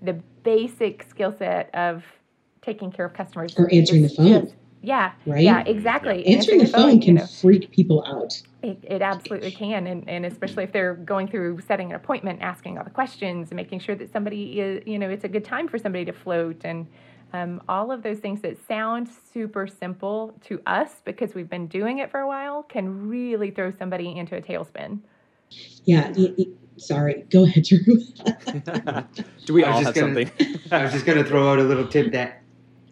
the 0.00 0.14
basic 0.42 1.04
skill 1.04 1.32
set 1.32 1.72
of 1.74 2.04
taking 2.60 2.90
care 2.90 3.04
of 3.06 3.14
customers 3.14 3.54
Or 3.58 3.72
answering 3.72 4.02
the 4.02 4.08
phone. 4.08 4.42
just- 4.42 4.54
yeah, 4.84 5.12
Right? 5.26 5.44
yeah, 5.44 5.60
exactly. 5.64 6.26
Answering 6.26 6.58
the 6.58 6.66
phone 6.66 6.96
you 6.96 7.00
can 7.00 7.14
know. 7.14 7.26
freak 7.26 7.70
people 7.70 8.04
out. 8.04 8.42
It, 8.64 8.78
it 8.82 9.00
absolutely 9.00 9.52
can, 9.52 9.86
and, 9.86 10.08
and 10.08 10.26
especially 10.26 10.64
if 10.64 10.72
they're 10.72 10.94
going 10.94 11.28
through 11.28 11.60
setting 11.60 11.90
an 11.90 11.94
appointment, 11.94 12.42
asking 12.42 12.78
all 12.78 12.84
the 12.84 12.90
questions, 12.90 13.50
and 13.50 13.56
making 13.56 13.78
sure 13.78 13.94
that 13.94 14.12
somebody 14.12 14.58
is, 14.60 14.82
you 14.84 14.98
know, 14.98 15.08
it's 15.08 15.22
a 15.22 15.28
good 15.28 15.44
time 15.44 15.68
for 15.68 15.78
somebody 15.78 16.04
to 16.06 16.12
float, 16.12 16.62
and 16.64 16.88
um, 17.32 17.62
all 17.68 17.90
of 17.90 18.02
those 18.02 18.18
things 18.18 18.40
that 18.42 18.56
sound 18.68 19.08
super 19.32 19.66
simple 19.66 20.34
to 20.46 20.60
us 20.66 20.90
because 21.04 21.34
we've 21.34 21.48
been 21.48 21.66
doing 21.66 21.98
it 21.98 22.10
for 22.10 22.20
a 22.20 22.26
while 22.26 22.62
can 22.62 23.08
really 23.08 23.50
throw 23.50 23.70
somebody 23.70 24.16
into 24.16 24.36
a 24.36 24.42
tailspin. 24.42 25.00
Yeah. 25.84 26.12
y- 26.16 26.34
y- 26.38 26.46
sorry. 26.76 27.24
Go 27.30 27.44
ahead, 27.44 27.64
Drew. 27.64 27.78
Do 29.46 29.54
we 29.54 29.64
all 29.64 29.80
have 29.82 29.94
gonna- 29.94 30.14
something? 30.14 30.30
I 30.70 30.82
was 30.82 30.92
just 30.92 31.06
going 31.06 31.18
to 31.18 31.24
throw 31.24 31.50
out 31.52 31.58
a 31.58 31.62
little 31.64 31.86
tip 31.86 32.12
that 32.12 32.42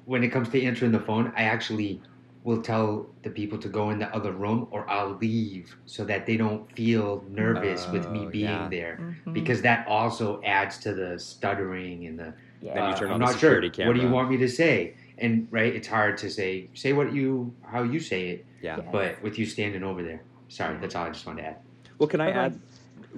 when 0.05 0.25
it 0.25 0.29
comes 0.29 0.49
to 0.51 0.63
answering 0.63 0.93
the 0.93 1.01
phone, 1.01 1.33
I 1.37 1.43
actually 1.45 2.01
will 2.43 2.63
tell 2.63 3.07
the 3.23 3.29
people 3.31 3.59
to 3.59 3.69
go 3.69 3.91
in 3.91 3.99
the 3.99 4.09
other 4.15 4.33
room 4.33 4.67
or 4.71 4.89
I'll 4.89 5.15
leave 5.21 5.77
so 5.85 6.05
that 6.07 6.25
they 6.25 6.37
don't 6.39 6.71
feel 6.73 7.23
nervous 7.29 7.87
with 7.93 8.11
me 8.11 8.25
Oh, 8.27 8.31
being 8.31 8.45
yeah. 8.45 8.69
there 8.71 9.15
Mhm. 9.27 9.35
because 9.35 9.61
that 9.63 9.87
also 9.87 10.41
adds 10.43 10.79
to 10.79 10.95
the 10.95 11.19
stuttering 11.19 12.07
and 12.07 12.19
the 12.19 12.33
Yeah. 12.63 12.75
Then 12.75 12.85
you 12.89 12.91
Uh, 12.91 12.97
turn 12.99 13.09
I'm 13.09 13.15
on 13.15 13.21
the 13.21 13.25
not 13.27 13.33
security 13.33 13.69
sure. 13.69 13.73
camera. 13.73 13.89
What 13.89 13.97
do 14.01 14.07
you 14.07 14.13
want 14.13 14.31
me 14.31 14.37
to 14.37 14.49
say? 14.49 14.95
And 15.17 15.49
right, 15.51 15.75
it's 15.75 15.89
hard 15.89 16.19
to 16.19 16.29
say. 16.29 16.69
Say 16.75 16.93
what 16.93 17.11
you 17.15 17.55
how 17.63 17.83
you 17.85 17.99
say 18.01 18.29
it. 18.33 18.47
Yeah. 18.61 18.77
Yes. 18.77 18.87
But 18.93 19.23
with 19.23 19.39
you 19.39 19.47
standing 19.47 19.83
over 19.83 20.03
there. 20.03 20.21
Sorry, 20.49 20.77
that's 20.79 20.95
all 20.95 21.07
I 21.07 21.09
just 21.11 21.27
wanted 21.27 21.41
to 21.43 21.49
add. 21.49 21.57
Well, 21.99 22.07
can 22.07 22.21
I 22.21 22.29
Okay. 22.29 22.39
add? 22.39 22.61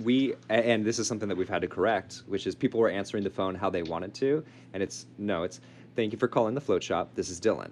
We 0.04 0.34
and 0.48 0.84
this 0.84 0.98
is 1.00 1.06
something 1.08 1.28
that 1.28 1.36
we've 1.36 1.48
had 1.48 1.62
to 1.62 1.68
correct, 1.68 2.22
which 2.26 2.46
is 2.46 2.54
people 2.54 2.78
were 2.80 2.88
answering 2.88 3.24
the 3.24 3.30
phone 3.30 3.54
how 3.56 3.68
they 3.68 3.82
wanted 3.82 4.14
to, 4.14 4.44
and 4.74 4.80
it's 4.82 5.06
no, 5.18 5.42
it's 5.42 5.60
thank 5.96 6.12
you 6.12 6.18
for 6.18 6.28
calling 6.28 6.54
the 6.54 6.60
float 6.60 6.82
shop. 6.84 7.10
This 7.16 7.28
is 7.28 7.40
Dylan, 7.40 7.70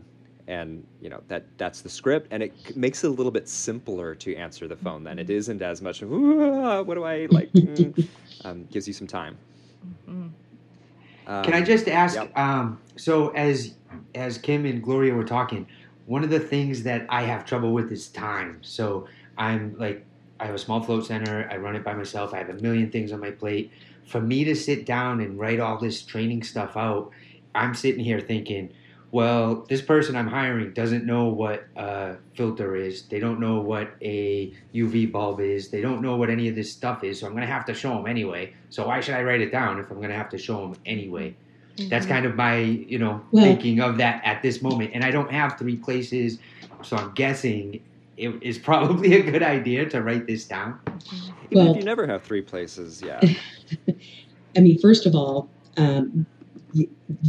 and 0.51 0.87
you 1.01 1.11
know 1.11 1.23
that 1.29 1.47
that's 1.59 1.83
the 1.83 1.89
script, 1.89 2.29
and 2.33 2.43
it 2.43 2.77
makes 2.77 3.05
it 3.05 3.09
a 3.09 3.11
little 3.15 3.33
bit 3.33 3.49
simpler 3.49 4.15
to 4.17 4.37
answer 4.37 4.69
the 4.69 4.77
phone. 4.77 5.05
Then 5.05 5.19
it 5.19 5.31
isn't 5.31 5.63
as 5.63 5.81
much. 5.81 6.03
of, 6.03 6.11
what 6.11 6.95
do 6.95 7.05
I 7.05 7.27
like? 7.27 7.53
mm," 7.65 7.95
um, 8.45 8.67
gives 8.73 8.89
you 8.89 8.95
some 8.95 9.07
time. 9.09 9.39
Mhm. 10.09 10.33
Can 11.43 11.55
I 11.55 11.63
Um, 11.63 11.65
just 11.65 11.89
ask? 11.89 12.17
yep. 12.17 12.37
Um, 12.37 12.81
so 12.99 13.31
as 13.31 13.77
as 14.15 14.39
Kim 14.39 14.67
and 14.67 14.83
Gloria 14.83 15.15
were 15.15 15.25
talking, 15.25 15.69
one 16.07 16.25
of 16.25 16.31
the 16.31 16.41
things 16.41 16.83
that 16.85 17.07
I 17.09 17.23
have 17.23 17.47
trouble 17.47 17.73
with 17.73 17.93
is 17.93 18.09
time. 18.11 18.61
So 18.63 19.09
I'm 19.39 19.77
like, 19.79 20.07
I 20.41 20.47
have 20.47 20.55
a 20.55 20.59
small 20.59 20.83
float 20.83 21.07
center. 21.07 21.49
I 21.51 21.57
run 21.57 21.77
it 21.77 21.85
by 21.85 21.95
myself. 21.95 22.35
I 22.35 22.39
have 22.39 22.51
a 22.51 22.55
million 22.55 22.91
things 22.91 23.13
on 23.13 23.21
my 23.21 23.31
plate. 23.31 23.73
For 24.05 24.21
me 24.21 24.45
to 24.45 24.55
sit 24.57 24.87
down 24.87 25.21
and 25.21 25.39
write 25.39 25.61
all 25.61 25.79
this 25.79 26.03
training 26.03 26.43
stuff 26.43 26.77
out, 26.77 27.11
I'm 27.55 27.75
sitting 27.75 28.05
here 28.05 28.21
thinking, 28.21 28.73
well, 29.13 29.67
this 29.69 29.81
person 29.83 30.15
I'm 30.17 30.29
hiring 30.29 30.73
doesn't 30.73 31.05
know 31.05 31.25
what 31.29 31.65
a 31.77 32.17
filter 32.35 32.77
is. 32.77 33.03
They 33.03 33.19
don't 33.19 33.41
know 33.41 33.61
what 33.61 33.91
a 34.03 34.53
UV 34.75 35.11
bulb 35.11 35.41
is. 35.41 35.69
They 35.69 35.81
don't 35.81 36.01
know 36.01 36.17
what 36.17 36.31
any 36.31 36.49
of 36.49 36.55
this 36.55 36.71
stuff 36.73 37.03
is. 37.03 37.19
So 37.21 37.27
I'm 37.27 37.33
going 37.33 37.47
to 37.47 37.53
have 37.53 37.65
to 37.67 37.75
show 37.75 37.95
them 37.95 38.07
anyway. 38.07 38.55
So 38.71 38.87
why 38.87 39.01
should 39.01 39.15
I 39.15 39.23
write 39.23 39.41
it 39.41 39.51
down 39.51 39.81
if 39.81 39.91
I'm 39.91 39.97
going 39.97 40.11
to 40.11 40.17
have 40.17 40.29
to 40.31 40.39
show 40.39 40.61
them 40.61 40.77
anyway? 40.87 41.35
That's 41.89 42.05
kind 42.07 42.27
of 42.27 42.37
my, 42.37 42.59
you 42.59 42.99
know, 42.99 43.23
Well- 43.33 43.45
thinking 43.45 43.81
of 43.81 43.97
that 43.99 44.23
at 44.25 44.43
this 44.43 44.61
moment. 44.63 44.91
And 44.95 45.03
I 45.05 45.11
don't 45.11 45.31
have 45.33 45.59
three 45.59 45.77
places, 45.77 46.39
so 46.83 46.97
I'm 46.97 47.13
guessing 47.15 47.81
it 48.17 48.35
is 48.43 48.59
probably 48.59 49.15
a 49.15 49.23
good 49.23 49.43
idea 49.43 49.89
to 49.91 50.03
write 50.03 50.27
this 50.27 50.45
down. 50.45 50.79
even 51.51 51.65
well- 51.65 51.71
if 51.73 51.77
you 51.79 51.85
never 51.85 52.07
have 52.07 52.23
three 52.23 52.43
places, 52.43 53.03
yeah, 53.05 53.19
I 54.57 54.61
mean, 54.61 54.79
first 54.79 55.07
of 55.07 55.15
all, 55.15 55.49
um, 55.79 56.27
y- 56.40 56.40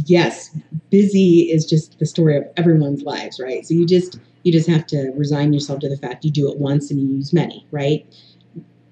yes, 0.06 0.56
busy 0.90 1.50
is 1.50 1.66
just 1.66 1.98
the 1.98 2.06
story 2.06 2.36
of 2.36 2.44
everyone's 2.56 3.02
lives, 3.02 3.40
right? 3.40 3.64
So 3.66 3.74
you 3.74 3.86
just 3.86 4.18
you 4.42 4.52
just 4.52 4.68
have 4.68 4.86
to 4.88 5.12
resign 5.16 5.52
yourself 5.52 5.80
to 5.80 5.88
the 5.88 5.96
fact 5.96 6.24
you 6.24 6.30
do 6.30 6.50
it 6.50 6.58
once 6.58 6.90
and 6.90 7.00
you 7.00 7.08
use 7.16 7.32
many, 7.32 7.66
right? 7.70 8.04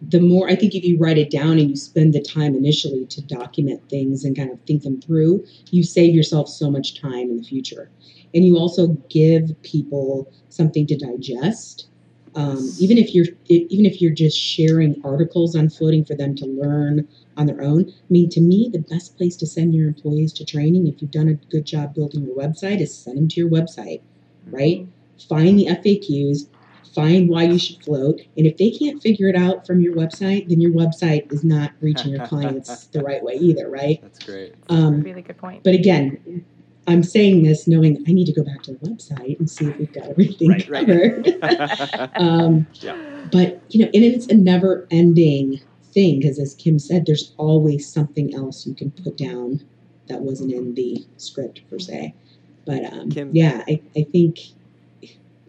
The 0.08 0.20
more 0.20 0.48
I 0.48 0.56
think 0.56 0.74
if 0.74 0.84
you 0.84 0.96
write 0.98 1.18
it 1.18 1.30
down 1.30 1.58
and 1.58 1.68
you 1.70 1.76
spend 1.76 2.14
the 2.14 2.22
time 2.22 2.54
initially 2.54 3.04
to 3.06 3.22
document 3.22 3.82
things 3.90 4.24
and 4.24 4.36
kind 4.36 4.50
of 4.50 4.58
think 4.62 4.82
them 4.82 5.00
through, 5.00 5.44
you 5.70 5.82
save 5.82 6.14
yourself 6.14 6.48
so 6.48 6.70
much 6.70 7.00
time 7.00 7.30
in 7.30 7.36
the 7.36 7.42
future, 7.42 7.90
and 8.34 8.44
you 8.44 8.56
also 8.56 8.88
give 9.10 9.50
people 9.62 10.32
something 10.48 10.86
to 10.86 10.96
digest. 10.96 11.89
Um, 12.34 12.70
even 12.78 12.96
if 12.96 13.14
you're 13.14 13.26
even 13.48 13.86
if 13.86 14.00
you're 14.00 14.14
just 14.14 14.38
sharing 14.38 15.00
articles 15.04 15.56
on 15.56 15.68
floating 15.68 16.04
for 16.04 16.14
them 16.14 16.34
to 16.36 16.46
learn 16.46 17.08
on 17.36 17.46
their 17.46 17.62
own. 17.62 17.88
I 17.88 17.92
mean, 18.10 18.28
to 18.30 18.40
me, 18.40 18.68
the 18.72 18.80
best 18.80 19.16
place 19.16 19.36
to 19.36 19.46
send 19.46 19.74
your 19.74 19.88
employees 19.88 20.32
to 20.34 20.44
training, 20.44 20.86
if 20.86 21.00
you've 21.00 21.10
done 21.10 21.28
a 21.28 21.34
good 21.50 21.64
job 21.64 21.94
building 21.94 22.24
your 22.24 22.36
website, 22.36 22.80
is 22.80 22.94
send 22.94 23.16
them 23.16 23.28
to 23.28 23.40
your 23.40 23.48
website, 23.48 24.02
right? 24.46 24.86
Find 25.28 25.58
the 25.58 25.66
FAQs, 25.66 26.48
find 26.94 27.28
why 27.28 27.44
you 27.44 27.58
should 27.58 27.82
float, 27.82 28.20
and 28.36 28.46
if 28.46 28.56
they 28.58 28.70
can't 28.70 29.02
figure 29.02 29.28
it 29.28 29.36
out 29.36 29.66
from 29.66 29.80
your 29.80 29.94
website, 29.94 30.48
then 30.48 30.60
your 30.60 30.72
website 30.72 31.32
is 31.32 31.42
not 31.44 31.72
reaching 31.80 32.12
your 32.12 32.26
clients 32.26 32.86
the 32.88 33.00
right 33.00 33.22
way 33.22 33.34
either, 33.34 33.68
right? 33.68 34.00
that's 34.02 34.18
great. 34.18 34.54
Um, 34.68 35.00
really 35.00 35.22
good 35.22 35.38
point. 35.38 35.62
but 35.64 35.74
again, 35.74 36.44
I'm 36.90 37.02
saying 37.02 37.42
this 37.42 37.68
knowing 37.68 38.04
I 38.08 38.12
need 38.12 38.26
to 38.26 38.32
go 38.32 38.44
back 38.44 38.62
to 38.64 38.72
the 38.72 38.78
website 38.78 39.38
and 39.38 39.48
see 39.48 39.70
if 39.70 39.76
we've 39.78 39.92
got 39.92 40.08
everything 40.08 40.50
Right, 40.50 40.68
right. 40.68 42.10
um, 42.16 42.66
Yeah. 42.80 42.96
but 43.30 43.62
you 43.68 43.80
know, 43.84 43.90
and 43.94 44.04
it's 44.04 44.26
a 44.26 44.34
never-ending 44.34 45.60
thing 45.94 46.20
because, 46.20 46.38
as 46.38 46.54
Kim 46.54 46.78
said, 46.78 47.04
there's 47.06 47.34
always 47.36 47.92
something 47.92 48.34
else 48.34 48.66
you 48.66 48.74
can 48.74 48.90
put 48.90 49.16
down 49.16 49.60
that 50.08 50.20
wasn't 50.20 50.52
in 50.52 50.74
the 50.74 51.04
script 51.16 51.62
per 51.70 51.78
se. 51.78 52.14
But 52.66 52.84
um, 52.92 53.10
Kim- 53.10 53.34
yeah, 53.34 53.62
I, 53.68 53.80
I 53.96 54.04
think, 54.12 54.38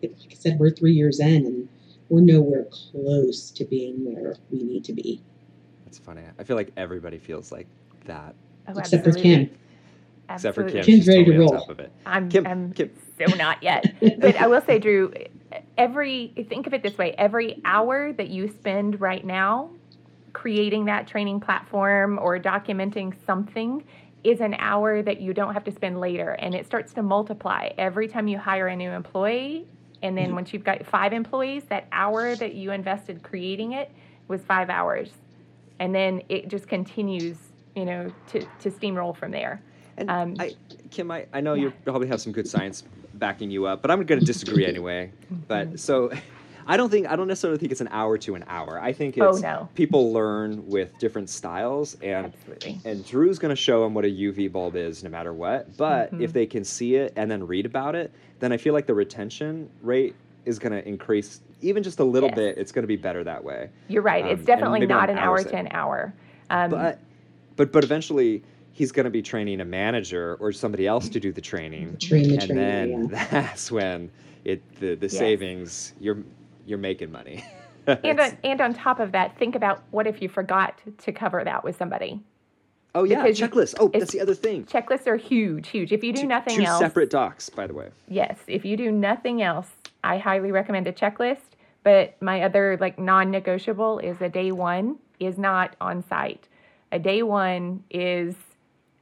like 0.02 0.12
I 0.32 0.36
said, 0.36 0.60
we're 0.60 0.72
three 0.72 0.94
years 0.94 1.20
in 1.20 1.46
and 1.46 1.70
we're 2.10 2.22
nowhere 2.22 2.66
close 2.92 3.52
to 3.52 3.66
being 3.66 3.96
where 4.14 4.36
we 4.52 4.64
need 4.64 4.84
to 4.86 4.94
be, 4.94 5.22
That's 5.86 5.98
funny. 5.98 6.24
I 6.38 6.44
feel 6.44 6.56
like 6.56 6.72
everybody 6.78 7.18
feels 7.18 7.52
like 7.52 7.68
that, 8.06 8.36
Oh, 8.68 8.78
except 8.78 9.04
for 9.04 9.12
absolutely. 10.32 10.64
Except 10.64 10.86
for 10.86 10.92
Kim. 10.92 10.96
Kim's 10.96 11.08
ready 11.08 11.26
to 11.26 11.32
totally 11.32 11.46
on 11.46 11.52
roll. 11.52 11.62
top 11.62 11.70
of 11.70 11.80
it. 11.80 11.92
I'm, 12.06 12.30
Kim, 12.30 12.48
I'm 12.48 12.74
Kim. 12.74 12.92
so 13.18 13.36
not 13.36 13.62
yet. 13.62 13.94
but 14.20 14.36
I 14.36 14.48
will 14.48 14.62
say, 14.62 14.80
Drew, 14.80 15.14
every 15.78 16.34
think 16.50 16.68
of 16.68 16.74
it 16.74 16.84
this 16.84 16.98
way: 16.98 17.14
every 17.18 17.62
hour 17.66 18.14
that 18.14 18.30
you 18.30 18.48
spend 18.48 19.00
right 19.02 19.26
now 19.26 19.70
creating 20.34 20.86
that 20.86 21.08
training 21.08 21.40
platform 21.40 22.18
or 22.20 22.40
documenting 22.40 23.14
something 23.26 23.84
is 24.24 24.40
an 24.40 24.56
hour 24.60 25.02
that 25.02 25.20
you 25.20 25.34
don't 25.34 25.54
have 25.54 25.64
to 25.64 25.72
spend 25.72 26.00
later, 26.00 26.32
and 26.32 26.54
it 26.54 26.66
starts 26.66 26.94
to 26.94 27.02
multiply 27.02 27.70
every 27.78 28.08
time 28.08 28.28
you 28.28 28.38
hire 28.38 28.68
a 28.68 28.76
new 28.76 28.92
employee. 28.92 29.68
And 30.04 30.18
then 30.18 30.28
mm-hmm. 30.28 30.36
once 30.36 30.54
you've 30.54 30.64
got 30.64 30.86
five 30.86 31.14
employees, 31.14 31.64
that 31.70 31.88
hour 31.92 32.36
that 32.36 32.56
you 32.56 32.72
invested 32.72 33.22
creating 33.24 33.74
it 33.74 33.92
was 34.28 34.42
five 34.42 34.70
hours, 34.70 35.12
and 35.80 35.94
then 35.94 36.22
it 36.30 36.48
just 36.48 36.68
continues, 36.68 37.38
you 37.76 37.86
know, 37.86 38.12
to 38.28 38.46
to 38.60 38.72
steamroll 38.72 39.16
from 39.16 39.32
there. 39.32 39.62
And 40.02 40.10
Um, 40.10 40.36
I, 40.40 40.56
Kim, 40.90 41.12
I, 41.12 41.26
I 41.34 41.42
know 41.42 41.54
yeah. 41.54 41.64
you 41.64 41.74
probably 41.86 42.08
have 42.08 42.20
some 42.22 42.34
good 42.34 42.48
science 42.48 42.84
backing 43.14 43.52
you 43.52 43.66
up, 43.66 43.82
but 43.82 43.92
I'm 43.92 44.04
going 44.04 44.20
to 44.20 44.26
disagree 44.26 44.66
anyway. 44.66 45.12
But 45.48 45.80
so, 45.80 46.12
I 46.68 46.78
don't 46.78 46.90
think 46.90 47.08
I 47.08 47.16
don't 47.16 47.28
necessarily 47.28 47.60
think 47.60 47.72
it's 47.72 47.82
an 47.82 47.90
hour 47.92 48.18
to 48.20 48.36
an 48.36 48.44
hour. 48.48 48.80
I 48.82 48.94
think 48.94 49.18
Oh, 49.20 49.30
it's 49.30 49.42
no. 49.42 49.70
people 49.76 50.12
learn 50.14 50.68
with 50.68 50.98
different 51.00 51.30
styles, 51.30 51.96
and 52.02 52.28
Absolutely. 52.28 52.80
and 52.86 53.06
Drew's 53.06 53.40
going 53.40 53.50
to 53.52 53.56
show 53.56 53.84
them 53.84 53.94
what 53.94 54.06
a 54.06 54.10
UV 54.10 54.52
bulb 54.52 54.76
is, 54.76 55.04
no 55.04 55.10
matter 55.10 55.34
what. 55.34 55.76
But 55.78 56.12
Mhm. 56.14 56.22
if 56.22 56.34
they 56.34 56.46
can 56.46 56.64
see 56.64 56.96
it 56.96 57.14
and 57.16 57.30
then 57.30 57.46
read 57.46 57.66
about 57.66 57.96
it, 57.96 58.12
then 58.40 58.52
I 58.52 58.58
feel 58.58 58.74
like 58.74 58.88
the 58.88 58.94
retention 58.94 59.70
rate 59.82 60.16
is 60.46 60.58
going 60.60 60.72
to 60.72 60.88
increase 60.88 61.42
even 61.62 61.84
just 61.84 62.00
a 62.00 62.04
little 62.04 62.30
Yes. 62.30 62.36
bit. 62.36 62.58
It's 62.58 62.72
going 62.72 62.84
to 62.84 62.88
be 62.88 62.96
better 62.96 63.24
that 63.24 63.44
way. 63.44 63.70
You're 63.88 64.02
right. 64.02 64.24
Um, 64.24 64.32
it's 64.32 64.46
definitely 64.46 64.86
not 64.88 65.10
an 65.10 65.18
hour 65.20 65.44
to 65.44 65.56
an 65.56 65.68
hour. 65.72 66.14
Um, 66.50 66.70
But 66.72 67.00
but 67.56 67.72
but 67.72 67.84
eventually 67.84 68.44
he's 68.74 68.92
going 68.92 69.04
to 69.04 69.10
be 69.10 69.22
training 69.22 69.62
a 69.62 69.66
manager 69.66 70.38
or 70.40 70.52
somebody 70.52 70.88
else 70.88 71.10
to 71.10 71.20
do 71.20 71.32
the 71.32 71.42
training 71.42 71.98
Train 71.98 72.24
the 72.24 72.34
and 72.36 72.42
trainer. 72.48 72.62
then 72.62 73.10
yeah. 73.12 73.28
that's 73.32 73.72
when 73.72 74.10
it 74.46 74.62
the, 74.80 74.96
the 74.96 75.08
Yes. 75.08 75.18
savings 75.18 75.94
you're 76.00 76.20
you're 76.66 76.78
making 76.78 77.12
money. 77.12 77.44
and 77.88 78.20
uh, 78.20 78.24
on, 78.24 78.38
and 78.44 78.62
on 78.62 78.74
top 78.74 79.00
of 79.00 79.12
that, 79.14 79.38
think 79.38 79.56
about 79.56 79.82
what 79.92 80.06
if 80.08 80.22
you 80.22 80.30
forgot 80.30 80.80
to 81.00 81.12
cover 81.12 81.44
that 81.44 81.64
with 81.64 81.76
somebody. 81.78 82.22
oh 82.96 83.04
yeah, 83.04 83.24
because 83.24 83.40
you- 83.40 83.48
checklist. 83.48 83.76
Oh, 83.80 83.88
that's 83.90 84.12
the 84.12 84.22
other 84.22 84.36
thing. 84.36 84.66
Checklists 84.66 85.08
are 85.08 85.16
huge, 85.18 85.68
huge. 85.70 85.92
If 85.92 86.04
you 86.04 86.14
do 86.14 86.22
two, 86.22 86.28
nothing 86.28 86.58
two 86.58 86.64
else, 86.64 86.80
separate 86.80 87.10
docs, 87.10 87.50
by 87.50 87.66
the 87.68 87.74
way. 87.74 87.90
yes, 88.08 88.38
if 88.48 88.64
you 88.66 88.78
do 88.78 88.92
nothing 88.92 89.42
else, 89.42 89.68
I 90.04 90.18
highly 90.20 90.52
recommend 90.52 90.88
a 90.88 90.94
checklist. 90.94 91.40
But 91.84 92.22
my 92.22 92.44
other 92.44 92.78
like 92.80 93.00
non-negotiable 93.00 94.00
is 94.00 94.22
a 94.22 94.30
day 94.30 94.52
one 94.52 94.98
is 95.20 95.38
not 95.40 95.76
on 95.82 96.04
site. 96.04 96.48
A 96.92 97.00
day 97.00 97.24
one 97.24 97.84
is 97.90 98.36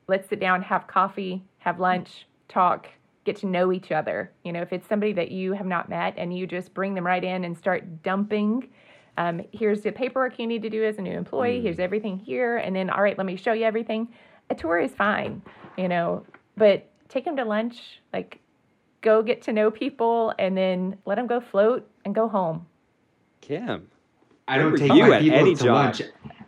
let's 0.09 0.27
sit 0.27 0.39
down, 0.39 0.61
have 0.63 0.87
coffee, 0.87 1.43
have 1.59 1.79
lunch, 1.79 2.25
talk, 2.49 2.89
get 3.23 3.37
to 3.37 3.45
know 3.45 3.71
each 3.71 3.91
other. 3.91 4.31
You 4.43 4.51
know, 4.51 4.61
if 4.61 4.73
it's 4.73 4.87
somebody 4.87 5.13
that 5.13 5.31
you 5.31 5.53
have 5.53 5.67
not 5.67 5.87
met 5.87 6.15
and 6.17 6.35
you 6.35 6.47
just 6.47 6.73
bring 6.73 6.95
them 6.95 7.05
right 7.05 7.23
in 7.23 7.45
and 7.45 7.57
start 7.57 8.01
dumping, 8.03 8.67
um, 9.17 9.41
here's 9.53 9.81
the 9.81 9.91
paperwork 9.91 10.39
you 10.39 10.47
need 10.47 10.63
to 10.63 10.69
do 10.69 10.83
as 10.83 10.97
a 10.97 11.01
new 11.01 11.15
employee, 11.15 11.61
here's 11.61 11.79
everything 11.79 12.17
here, 12.17 12.57
and 12.57 12.75
then, 12.75 12.89
all 12.89 13.03
right, 13.03 13.17
let 13.17 13.27
me 13.27 13.35
show 13.35 13.53
you 13.53 13.65
everything. 13.65 14.07
A 14.49 14.55
tour 14.55 14.79
is 14.79 14.91
fine, 14.91 15.41
you 15.77 15.87
know, 15.87 16.25
but 16.57 16.89
take 17.07 17.25
them 17.25 17.37
to 17.37 17.45
lunch, 17.45 18.01
like 18.11 18.39
go 19.01 19.21
get 19.21 19.43
to 19.43 19.53
know 19.53 19.69
people, 19.69 20.33
and 20.39 20.57
then 20.57 20.97
let 21.05 21.15
them 21.15 21.27
go 21.27 21.39
float 21.39 21.87
and 22.03 22.15
go 22.15 22.27
home. 22.27 22.65
Kim. 23.41 23.87
I 24.47 24.57
don't 24.57 24.75
take 24.75 24.89
were 24.89 24.97
you 24.97 25.03
my 25.05 25.15
at 25.17 25.21
people 25.21 25.39
any 25.39 25.55
to 25.55 25.63
job? 25.65 25.75
lunch. 25.75 26.01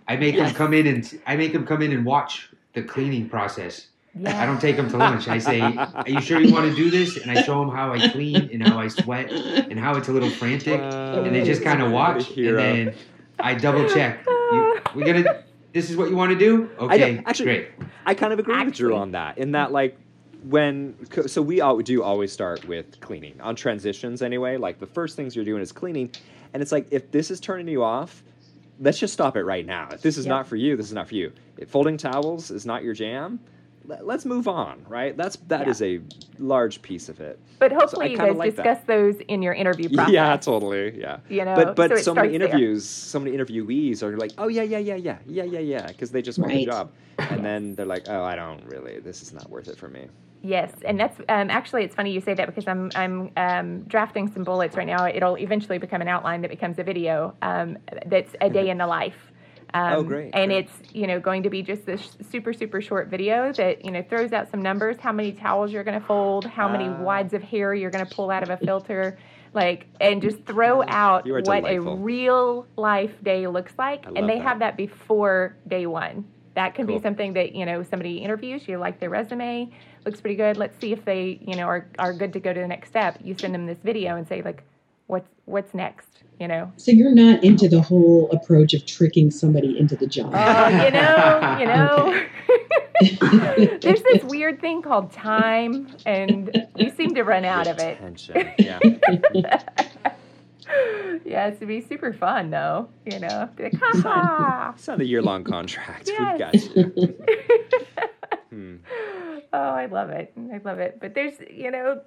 I 0.08 0.16
make 0.16 0.36
Yes. 0.36 0.48
them 0.50 0.56
come 0.56 0.74
in 0.74 0.88
and 0.88 1.20
I 1.28 1.36
make 1.36 1.54
them 1.54 1.66
come 1.66 1.82
in 1.84 1.92
and 1.94 2.04
watch 2.04 2.51
the 2.74 2.82
cleaning 2.84 3.30
process. 3.30 3.88
Yeah. 4.14 4.42
I 4.42 4.46
don't 4.46 4.60
take 4.60 4.76
them 4.76 4.90
to 4.90 4.98
lunch. 4.98 5.28
I 5.30 5.38
say, 5.38 5.62
"Are 5.62 6.04
you 6.08 6.20
sure 6.20 6.42
you 6.42 6.54
want 6.54 6.70
to 6.70 6.76
do 6.76 6.90
this?" 6.92 7.18
And 7.18 7.32
I 7.32 7.42
show 7.44 7.60
them 7.62 7.70
how 7.70 7.94
I 7.94 8.10
clean 8.10 8.50
and 8.52 8.62
how 8.68 8.78
I 8.78 8.90
sweat 8.90 9.32
and 9.32 9.80
how 9.80 9.96
it's 9.96 10.10
a 10.10 10.12
little 10.12 10.30
frantic. 10.30 10.82
and 10.82 11.34
they 11.34 11.44
just 11.46 11.64
kind 11.64 11.82
of 11.82 11.92
watch, 11.92 12.30
and 12.38 12.58
then 12.58 12.94
I 13.40 13.54
double 13.56 13.88
check. 13.88 14.26
You, 14.28 14.82
we 14.96 15.04
gonna. 15.06 15.44
This 15.74 15.90
is 15.90 15.96
what 15.96 16.10
you 16.10 16.18
want 16.18 16.34
to 16.34 16.38
do? 16.38 16.70
I 16.78 16.78
don't- 16.78 16.92
Okay, 16.92 17.24
actually- 17.26 17.46
great. 17.46 17.68
I 18.06 18.14
kind 18.14 18.34
of 18.34 18.40
agree 18.40 18.62
with 18.66 18.74
Drew 18.74 18.96
on 18.98 19.12
that. 19.12 19.38
In 19.38 19.54
that, 19.54 19.72
like, 19.72 19.98
when 20.44 20.96
so 21.28 21.42
we 21.42 21.62
all 21.62 21.78
do 21.80 22.04
always 22.04 22.34
start 22.34 22.68
with 22.68 23.00
cleaning 23.00 23.40
on 23.40 23.56
transitions 23.56 24.22
anyway. 24.22 24.58
Like 24.58 24.80
the 24.80 24.88
first 24.88 25.16
things 25.16 25.36
you're 25.38 25.46
doing 25.46 25.62
is 25.62 25.72
cleaning, 25.72 26.10
and 26.54 26.62
it's 26.62 26.74
like 26.74 26.88
if 26.92 27.12
this 27.12 27.32
is 27.32 27.40
turning 27.40 27.70
you 27.70 27.82
off, 27.84 28.24
let's 28.82 29.00
just 29.00 29.14
stop 29.14 29.38
it 29.38 29.44
right 29.44 29.66
now. 29.66 29.88
If 29.92 30.02
this 30.02 30.18
is 30.18 30.26
Yep. 30.26 30.30
not 30.30 30.48
for 30.48 30.56
you, 30.58 30.76
this 30.76 30.88
is 30.88 30.94
not 30.94 31.08
for 31.08 31.16
you. 31.16 31.32
If 31.58 31.70
folding 31.70 31.96
towels 31.98 32.52
is 32.52 32.66
not 32.66 32.84
your 32.84 32.94
jam, 32.94 33.40
let- 33.86 34.06
let's 34.06 34.26
move 34.26 34.48
on, 34.48 34.84
right? 34.90 35.16
That's 35.16 35.38
that 35.48 35.62
Yeah. 35.66 35.70
is 35.72 35.82
a 35.82 36.00
large 36.40 36.82
piece 36.82 37.08
of 37.10 37.20
it. 37.20 37.40
But 37.60 37.72
I 37.72 37.76
hopefully, 37.76 38.12
you 38.12 38.18
guys 38.18 38.36
like 38.36 38.56
that. 38.56 38.64
discuss 38.64 38.84
those 38.88 39.16
in 39.28 39.42
your 39.42 39.54
interview 39.54 39.90
process. 39.94 40.12
Yeah, 40.14 40.36
totally. 40.38 41.00
Yeah. 41.00 41.18
You 41.30 41.46
know, 41.46 41.56
but 41.56 41.76
but 41.76 41.90
so 41.92 41.98
so, 41.98 42.14
many 42.16 42.30
starts 42.30 42.38
there. 42.40 42.48
interviews, 42.50 42.86
so 42.86 43.20
many 43.20 43.38
interviewees 43.38 44.04
are 44.04 44.18
like, 44.18 44.32
oh 44.38 44.48
yeah, 44.48 44.64
yeah, 44.64 44.78
yeah, 44.80 44.96
yeah, 44.96 45.18
yeah, 45.28 45.44
yeah, 45.44 45.60
yeah, 45.60 45.88
because 45.88 46.12
they 46.12 46.22
just 46.22 46.40
want 46.40 46.52
the 46.52 46.66
job, 46.66 46.92
and 47.18 47.44
then 47.46 47.76
they're 47.76 47.86
like, 47.86 48.06
oh, 48.10 48.24
I 48.24 48.36
don't 48.36 48.64
really. 48.66 49.00
This 49.00 49.22
is 49.22 49.32
not 49.34 49.50
worth 49.50 49.68
it 49.68 49.78
for 49.78 49.88
me. 49.88 50.08
Yes, 50.44 50.72
and 50.86 51.00
that's 51.00 51.20
um, 51.30 51.50
actually 51.52 51.84
it's 51.84 51.94
funny 51.96 52.12
you 52.12 52.22
say 52.22 52.34
that 52.34 52.48
because 52.48 52.68
I'm 52.68 52.92
I'm 52.96 53.32
um, 53.38 53.82
drafting 53.84 54.28
some 54.32 54.44
bullets 54.44 54.76
right 54.76 54.88
now. 54.88 55.06
It'll 55.06 55.36
eventually 55.38 55.78
become 55.78 56.02
an 56.02 56.08
outline 56.08 56.42
that 56.42 56.50
becomes 56.50 56.80
a 56.80 56.84
video 56.84 57.36
um, 57.44 57.78
that's 58.08 58.34
a 58.42 58.50
day 58.50 58.70
in 58.70 58.78
the 58.80 58.88
life. 58.88 59.32
Um, 59.74 59.94
Oh, 59.94 60.04
great, 60.04 60.32
And 60.34 60.52
great. 60.52 60.66
it's 60.66 60.74
you 60.96 61.06
know 61.08 61.20
going 61.20 61.44
to 61.44 61.50
be 61.50 61.62
just 61.62 61.86
this 61.86 62.18
super 62.32 62.54
super 62.54 62.82
short 62.82 63.08
video 63.08 63.54
that 63.54 63.86
you 63.86 63.92
know 63.92 64.04
throws 64.10 64.34
out 64.34 64.50
some 64.50 64.62
numbers, 64.64 64.98
how 65.00 65.12
many 65.12 65.32
towels 65.32 65.72
you're 65.72 65.84
going 65.84 66.00
to 66.00 66.06
fold, 66.06 66.46
how 66.46 66.68
many 66.68 66.90
Ah. 66.90 67.02
wads 67.04 67.34
of 67.34 67.44
hair 67.44 67.74
you're 67.76 67.92
going 67.92 68.06
to 68.06 68.16
pull 68.16 68.32
out 68.32 68.42
of 68.44 68.50
a 68.50 68.58
filter, 68.58 69.20
like 69.54 69.86
and 70.02 70.22
just 70.24 70.44
throw 70.46 70.82
out 70.88 71.26
what 71.28 71.44
delightful. 71.44 71.94
a 71.94 71.96
real 71.98 72.66
life 72.78 73.12
day 73.24 73.46
looks 73.48 73.74
like, 73.78 74.06
and 74.08 74.28
they 74.28 74.40
that. 74.40 74.44
have 74.44 74.60
that 74.60 74.76
before 74.76 75.56
day 75.68 75.86
one. 75.86 76.26
That 76.54 76.76
can 76.76 76.86
Cool. 76.86 76.98
be 76.98 77.02
something 77.02 77.32
that 77.34 77.56
you 77.56 77.66
know 77.66 77.82
somebody 77.84 78.18
interviews. 78.18 78.68
You 78.68 78.78
like 78.78 79.00
their 79.00 79.10
resume, 79.10 79.70
looks 80.06 80.22
pretty 80.22 80.36
good. 80.36 80.58
Let's 80.58 80.80
see 80.80 80.92
if 80.92 81.06
they 81.06 81.40
you 81.42 81.56
know 81.56 81.66
are, 81.66 81.88
are 82.00 82.14
good 82.14 82.34
to 82.34 82.40
go 82.40 82.54
to 82.54 82.60
the 82.60 82.68
next 82.68 82.90
step. 82.90 83.18
You 83.24 83.36
send 83.38 83.54
them 83.54 83.66
this 83.66 83.80
video 83.84 84.16
and 84.16 84.28
say 84.28 84.42
like, 84.42 84.64
what's 85.08 85.30
what's 85.46 85.74
next? 85.74 86.08
You 86.40 86.48
know. 86.48 86.72
So 86.78 86.92
you're 86.92 87.14
not 87.14 87.44
into 87.44 87.68
the 87.68 87.82
whole 87.82 88.30
approach 88.32 88.74
of 88.74 88.86
tricking 88.86 89.30
somebody 89.30 89.78
into 89.78 89.96
the 89.96 90.08
job. 90.08 90.32
Oh, 90.34 90.70
you 90.70 90.92
know, 90.92 91.58
you 91.60 91.66
know. 91.66 92.28
There's 93.82 94.02
this 94.04 94.24
weird 94.26 94.62
thing 94.62 94.82
called 94.82 95.12
time, 95.12 95.88
and 96.06 96.68
we 96.76 96.92
seem 96.92 97.16
to 97.16 97.24
run 97.24 97.46
out 97.46 97.68
of 97.68 97.80
it. 97.80 97.98
Tension. 97.98 98.52
Yeah. 98.58 98.80
Yeah, 101.26 101.48
it's 101.48 101.60
to 101.60 101.66
be 101.66 101.82
super 101.82 102.14
fun 102.14 102.50
though. 102.50 102.88
You 103.06 103.20
know, 103.20 103.50
be 103.58 103.64
like, 103.64 103.74
ha 103.74 103.92
ha. 104.02 104.74
It's 104.76 104.88
not 104.88 105.02
a 105.02 105.06
year 105.06 105.22
long 105.22 105.44
contract. 105.44 106.08
We've 106.08 106.40
got 106.40 106.54
you. 106.54 107.16
Hmm. 108.50 108.76
Oh, 109.54 109.60
I 109.60 109.86
love 109.88 110.10
it. 110.10 110.34
I 110.54 110.60
love 110.64 110.80
it. 110.80 111.00
But 111.02 111.14
there's, 111.14 111.34
you 111.50 111.72
know, 111.72 112.02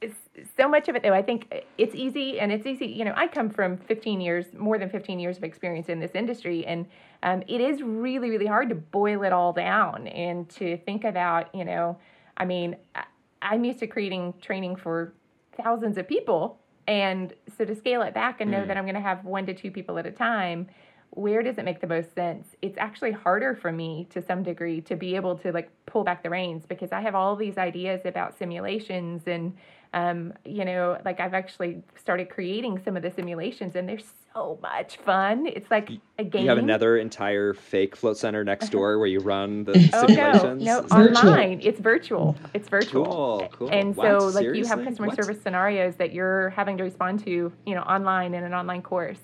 it's 0.00 0.16
so 0.56 0.68
much 0.68 0.88
of 0.88 0.96
it 0.96 1.02
though. 1.02 1.14
I 1.14 1.22
think 1.22 1.64
it's 1.78 1.94
easy 1.94 2.40
and 2.40 2.50
it's 2.50 2.66
easy. 2.66 2.86
You 2.86 3.04
know, 3.04 3.14
I 3.16 3.28
come 3.28 3.50
from 3.50 3.76
15 3.76 4.20
years, 4.20 4.46
more 4.58 4.78
than 4.78 4.90
15 4.90 5.20
years 5.20 5.36
of 5.36 5.44
experience 5.44 5.88
in 5.88 6.00
this 6.00 6.10
industry, 6.14 6.66
and 6.66 6.86
um, 7.22 7.42
it 7.46 7.60
is 7.60 7.82
really, 7.82 8.30
really 8.30 8.46
hard 8.46 8.68
to 8.70 8.74
boil 8.74 9.22
it 9.22 9.32
all 9.32 9.52
down 9.52 10.08
and 10.08 10.48
to 10.50 10.76
think 10.78 11.04
about, 11.04 11.54
you 11.54 11.64
know, 11.64 11.98
I 12.36 12.44
mean, 12.44 12.76
I- 12.96 13.04
I'm 13.42 13.64
used 13.64 13.78
to 13.80 13.86
creating 13.86 14.34
training 14.40 14.76
for 14.76 15.12
thousands 15.56 15.98
of 15.98 16.08
people. 16.08 16.58
And 16.88 17.32
so 17.56 17.64
to 17.64 17.76
scale 17.76 18.02
it 18.02 18.12
back 18.12 18.40
and 18.40 18.50
know 18.50 18.62
Mm. 18.62 18.66
that 18.68 18.76
I'm 18.76 18.84
going 18.84 18.94
to 18.96 19.00
have 19.00 19.24
one 19.24 19.46
to 19.46 19.54
two 19.54 19.70
people 19.70 19.98
at 19.98 20.06
a 20.06 20.10
time, 20.10 20.68
where 21.14 21.42
does 21.42 21.58
it 21.58 21.64
make 21.64 21.80
the 21.80 21.86
most 21.86 22.14
sense? 22.14 22.56
It's 22.62 22.78
actually 22.78 23.12
harder 23.12 23.54
for 23.54 23.70
me 23.70 24.06
to 24.10 24.22
some 24.22 24.42
degree 24.42 24.80
to 24.82 24.96
be 24.96 25.14
able 25.14 25.36
to 25.38 25.52
like 25.52 25.70
pull 25.86 26.04
back 26.04 26.22
the 26.22 26.30
reins 26.30 26.64
because 26.66 26.90
I 26.90 27.00
have 27.02 27.14
all 27.14 27.36
these 27.36 27.58
ideas 27.58 28.00
about 28.04 28.36
simulations 28.38 29.22
and 29.26 29.54
um, 29.94 30.32
you 30.46 30.64
know, 30.64 30.96
like 31.04 31.20
I've 31.20 31.34
actually 31.34 31.82
started 31.96 32.30
creating 32.30 32.80
some 32.82 32.96
of 32.96 33.02
the 33.02 33.10
simulations 33.10 33.76
and 33.76 33.86
they're 33.86 33.98
so 34.32 34.58
much 34.62 34.96
fun. 34.96 35.44
It's 35.46 35.70
like 35.70 35.90
a 36.18 36.24
game. 36.24 36.44
You 36.44 36.48
have 36.48 36.56
another 36.56 36.96
entire 36.96 37.52
fake 37.52 37.94
float 37.94 38.16
center 38.16 38.42
next 38.42 38.70
door 38.70 38.96
where 38.98 39.06
you 39.06 39.20
run 39.20 39.64
the 39.64 39.72
Oh 39.92 40.06
simulations. 40.06 40.62
no, 40.64 40.78
Is 40.78 40.88
that- 40.88 40.96
Virtual. 40.96 41.28
online. 41.28 41.60
It's 41.62 41.78
virtual. 41.78 42.36
It's 42.54 42.70
virtual. 42.70 43.04
Cool, 43.04 43.48
cool. 43.52 43.68
And 43.70 43.94
Wow, 43.94 44.20
so, 44.20 44.26
like, 44.28 44.56
you 44.56 44.64
have 44.64 44.82
customer 44.82 45.08
What? 45.08 45.16
service 45.22 45.42
scenarios 45.42 45.96
that 45.96 46.14
you're 46.14 46.48
having 46.50 46.78
to 46.78 46.84
respond 46.84 47.22
to, 47.26 47.30
you 47.66 47.74
know, 47.74 47.82
online 47.82 48.32
in 48.32 48.44
an 48.44 48.54
online 48.54 48.80
course. 48.80 49.20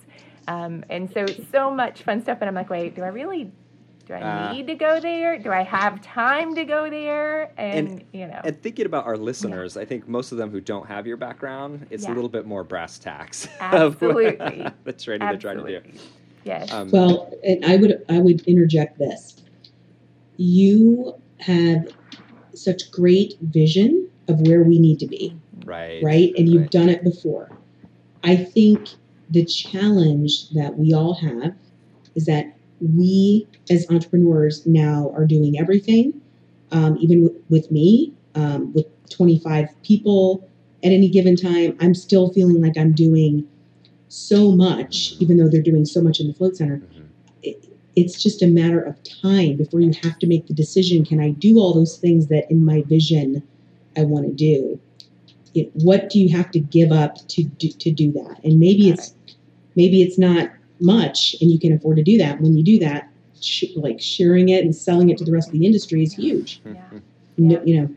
Um, 0.48 0.82
and 0.88 1.10
so 1.12 1.20
it's 1.20 1.48
so 1.52 1.70
much 1.70 2.02
fun 2.02 2.22
stuff. 2.22 2.38
And 2.40 2.48
I'm 2.48 2.54
like, 2.54 2.70
wait, 2.70 2.96
do 2.96 3.02
I 3.02 3.08
really, 3.08 3.50
do 4.06 4.14
I 4.14 4.20
Ah. 4.22 4.52
need 4.52 4.66
to 4.68 4.74
go 4.74 4.98
there? 4.98 5.38
Do 5.38 5.50
I 5.52 5.62
have 5.62 6.00
time 6.00 6.54
to 6.54 6.64
go 6.64 6.88
there? 6.88 7.52
And, 7.58 7.88
And- 7.88 8.04
you 8.12 8.26
know, 8.26 8.40
And 8.42 8.60
thinking 8.62 8.86
about 8.86 9.04
our 9.06 9.16
listeners, 9.18 9.76
I 9.76 9.84
think 9.84 10.08
most 10.08 10.32
of 10.32 10.38
them 10.38 10.50
who 10.50 10.60
don't 10.62 10.86
have 10.86 11.06
your 11.06 11.18
background, 11.18 11.86
it's 11.90 12.04
Yeah. 12.04 12.12
a 12.12 12.14
little 12.14 12.30
bit 12.30 12.46
more 12.46 12.64
brass 12.64 12.98
tacks. 12.98 13.44
of 13.60 13.92
Absolutely. 14.02 14.66
the 14.84 14.92
training 14.94 15.28
they're 15.28 15.36
trying 15.36 15.58
to 15.58 15.64
do. 15.66 15.76
absolutely. 15.76 16.00
Yes. 16.44 16.72
Um, 16.72 16.90
Well, 16.90 17.30
and 17.44 17.64
I 17.66 17.76
would 17.76 18.02
I 18.08 18.18
would 18.20 18.40
interject 18.48 18.98
this. 18.98 19.42
You 20.38 21.14
have 21.40 21.88
such 22.54 22.90
great 22.90 23.34
vision 23.42 24.08
of 24.28 24.40
where 24.46 24.62
we 24.62 24.78
need 24.78 24.98
to 25.00 25.06
be, 25.06 25.36
right. 25.66 26.02
right? 26.02 26.32
And 26.38 26.48
you've 26.48 26.62
right. 26.62 26.70
done 26.70 26.88
it 26.88 27.04
before. 27.04 27.50
I 28.24 28.36
think 28.36 28.88
the 29.30 29.44
challenge 29.44 30.50
that 30.50 30.78
we 30.78 30.92
all 30.92 31.14
have 31.14 31.54
is 32.14 32.26
that 32.26 32.56
we 32.80 33.46
as 33.70 33.86
entrepreneurs 33.90 34.66
now 34.66 35.10
are 35.14 35.26
doing 35.26 35.58
everything, 35.58 36.20
um, 36.72 36.96
even 37.00 37.24
with, 37.24 37.32
with 37.48 37.70
me, 37.70 38.12
um, 38.34 38.72
with 38.72 38.86
25 39.10 39.68
people 39.82 40.48
at 40.84 40.92
any 40.92 41.08
given 41.08 41.34
time, 41.36 41.76
I'm 41.80 41.94
still 41.94 42.32
feeling 42.32 42.62
like 42.62 42.78
I'm 42.78 42.92
doing 42.92 43.46
so 44.08 44.52
much, 44.52 45.14
even 45.18 45.36
though 45.36 45.48
they're 45.48 45.62
doing 45.62 45.84
so 45.84 46.00
much 46.00 46.20
in 46.20 46.28
the 46.28 46.34
float 46.34 46.56
center. 46.56 46.82
Mhm. 46.94 47.54
it's 47.96 48.22
just 48.22 48.42
a 48.42 48.46
matter 48.46 48.80
of 48.80 48.96
time 49.02 49.56
before 49.56 49.80
you 49.80 49.92
have 50.04 50.16
to 50.20 50.26
make 50.28 50.46
the 50.46 50.54
decision 50.54 51.04
can 51.04 51.18
i 51.20 51.30
do 51.30 51.58
all 51.58 51.74
those 51.74 51.96
things 51.96 52.28
that 52.28 52.48
in 52.48 52.64
my 52.64 52.82
vision 52.82 53.42
i 53.96 54.04
want 54.04 54.24
to 54.24 54.32
do? 54.32 54.78
It, 55.54 55.70
what 55.74 56.10
do 56.10 56.20
you 56.20 56.28
have 56.36 56.50
to 56.52 56.60
give 56.60 56.92
up 56.92 57.16
to 57.28 57.42
do, 57.42 57.68
to 57.68 57.90
do 57.90 58.12
that? 58.12 58.36
And 58.44 58.60
maybe 58.60 58.90
it's 58.90 59.14
maybe 59.80 60.02
it's 60.02 60.18
not 60.18 60.50
much 60.80 61.34
and 61.40 61.50
you 61.52 61.58
can 61.58 61.72
afford 61.72 61.96
to 61.96 62.02
do 62.02 62.16
that 62.18 62.40
when 62.42 62.52
you 62.56 62.62
do 62.72 62.78
that 62.86 63.08
sh- 63.40 63.64
like 63.76 63.98
sharing 64.00 64.48
it 64.50 64.62
and 64.64 64.74
selling 64.76 65.08
it 65.10 65.16
to 65.18 65.24
the 65.24 65.32
rest 65.32 65.48
of 65.48 65.52
the 65.58 65.64
industry 65.64 66.02
is 66.02 66.12
huge 66.14 66.60
Yeah. 66.64 66.82
No- 67.38 67.62
you 67.64 67.74
know 67.80 67.88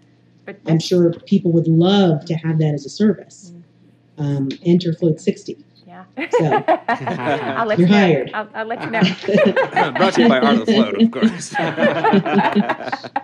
but 0.46 0.56
i'm 0.68 0.80
sure 0.80 1.12
people 1.34 1.52
would 1.52 1.68
love 1.68 2.26
to 2.26 2.34
have 2.36 2.58
that 2.60 2.74
as 2.74 2.86
a 2.86 2.90
service 2.90 3.52
um, 4.18 4.50
enter 4.66 4.94
float 4.94 5.20
60 5.20 5.58
Yeah. 5.88 6.04
So- 6.40 6.64
I'll 7.58 7.68
let 7.68 7.80
You're 7.80 7.88
you 7.88 7.94
know. 7.94 8.00
hired. 8.00 8.32
I'll, 8.34 8.50
I'll 8.56 8.66
let 8.74 8.80
you 8.84 8.90
know. 8.96 9.02
Brought 9.98 10.14
to 10.16 10.22
you 10.24 10.30
by 10.30 10.40
Art 10.40 10.56
of 10.60 10.66
the 10.66 10.74
Float, 10.74 11.02
of 11.02 11.12
course. 11.12 11.48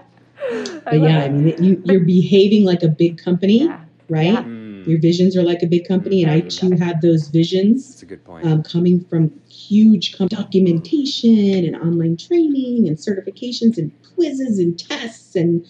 but 0.86 1.00
yeah 1.02 1.26
i 1.26 1.30
mean 1.30 1.62
you, 1.64 1.82
you're 1.86 2.06
behaving 2.18 2.64
like 2.72 2.82
a 2.84 2.88
big 2.88 3.18
company 3.28 3.66
Yeah. 3.66 3.80
right 4.10 4.34
Yeah. 4.34 4.42
Your 4.88 5.00
visions 5.00 5.36
are 5.36 5.44
like 5.44 5.62
a 5.64 5.68
big 5.68 5.86
company, 5.86 6.24
and 6.24 6.32
I 6.32 6.40
too 6.42 6.72
have 6.72 7.02
those 7.02 7.28
visions 7.28 7.90
That's 7.90 8.04
a 8.04 8.06
good 8.06 8.24
point. 8.24 8.46
um, 8.46 8.64
coming 8.64 9.04
from 9.04 9.38
huge 9.50 10.18
com- 10.18 10.30
documentation 10.30 11.66
and 11.66 11.76
online 11.76 12.16
training 12.16 12.88
and 12.88 12.98
certifications 12.98 13.78
and 13.78 13.92
quizzes 14.16 14.60
and 14.60 14.80
tests. 14.80 15.36
And, 15.36 15.68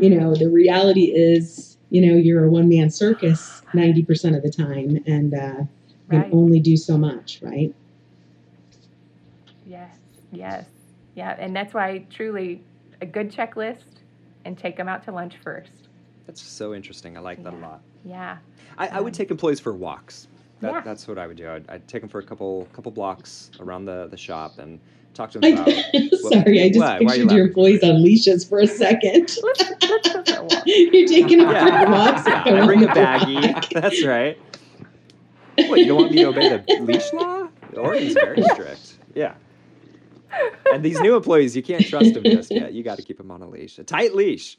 you 0.00 0.10
know, 0.10 0.34
the 0.34 0.50
reality 0.50 1.12
is, 1.14 1.76
you 1.90 2.04
know, 2.04 2.14
you're 2.16 2.44
a 2.44 2.50
one 2.50 2.68
man 2.68 2.90
circus 2.90 3.62
90% 3.72 4.36
of 4.36 4.42
the 4.42 4.50
time 4.50 4.98
and 5.06 5.32
uh, 5.32 5.64
can 6.10 6.28
only 6.32 6.58
do 6.58 6.76
so 6.76 6.98
much, 6.98 7.40
right? 7.42 7.72
Yes, 9.64 9.96
yes, 10.32 10.66
yeah, 11.14 11.36
and 11.38 11.54
that's 11.54 11.72
why 11.72 12.04
truly 12.10 12.62
a 13.00 13.06
good 13.06 13.30
checklist 13.30 14.00
and 14.44 14.58
take 14.58 14.76
them 14.76 14.88
out 14.88 15.04
to 15.04 15.12
lunch 15.12 15.34
first. 15.42 15.88
That's 16.26 16.42
so 16.42 16.74
interesting. 16.74 17.16
I 17.16 17.20
like 17.20 17.42
that 17.44 17.52
a 17.52 17.56
lot. 17.56 17.82
Yeah, 18.06 18.38
I, 18.78 18.88
I 18.88 19.00
would 19.00 19.12
um, 19.12 19.16
take 19.16 19.30
employees 19.30 19.60
for 19.60 19.72
walks. 19.72 20.28
That, 20.60 20.72
Yeah. 20.72 20.80
That's 20.80 21.06
what 21.08 21.18
I 21.18 21.26
would 21.26 21.36
do. 21.36 21.50
I'd, 21.50 21.68
I'd 21.68 21.88
take 21.88 22.00
them 22.02 22.08
for 22.08 22.18
a 22.20 22.22
couple 22.22 22.66
couple 22.72 22.92
blocks 22.92 23.50
around 23.60 23.84
the, 23.84 24.06
the 24.08 24.16
shop 24.16 24.58
and 24.58 24.78
talk 25.12 25.30
to 25.32 25.38
them 25.38 25.52
about. 25.54 25.68
I, 25.68 26.08
sorry, 26.30 26.62
I 26.62 26.68
just 26.68 26.80
Why? 26.80 26.98
Why 27.00 27.00
you 27.00 27.06
pictured 27.06 27.16
your 27.16 27.26
laughing? 27.26 27.38
employees 27.48 27.82
on 27.84 28.02
leashes 28.02 28.44
for 28.44 28.60
a 28.60 28.66
second. 28.66 29.36
let's, 29.42 29.62
let's 29.82 30.08
go 30.10 30.24
for 30.24 30.40
a 30.40 30.42
walk. 30.44 30.62
You're 30.66 31.06
taking 31.08 31.38
them 31.38 31.50
Yeah. 31.50 31.84
for 31.84 31.90
walks. 31.90 32.26
Yeah, 32.26 32.44
and 32.46 32.58
I 32.62 32.66
bring 32.66 32.82
a 32.82 32.86
going 32.86 32.94
back. 32.94 33.20
baggie. 33.22 33.72
That's 33.80 34.04
right. 34.04 34.38
What, 35.58 35.78
you 35.80 35.86
don't 35.86 35.96
want 36.02 36.12
me 36.12 36.18
to 36.22 36.28
obey 36.28 36.48
the 36.50 36.80
leash 36.82 37.12
law? 37.14 37.48
Oregon's 37.76 38.12
very 38.14 38.42
strict. 38.42 38.98
Yeah. 39.14 39.34
And 40.72 40.84
these 40.84 41.00
new 41.00 41.16
employees, 41.16 41.56
you 41.56 41.62
can't 41.62 41.86
trust 41.86 42.12
them 42.12 42.24
just 42.24 42.50
yet. 42.50 42.72
You 42.74 42.82
got 42.82 42.98
to 42.98 43.02
keep 43.02 43.16
them 43.16 43.30
on 43.30 43.40
a 43.42 43.48
leash, 43.48 43.78
a 43.78 43.84
tight 43.84 44.14
leash. 44.14 44.58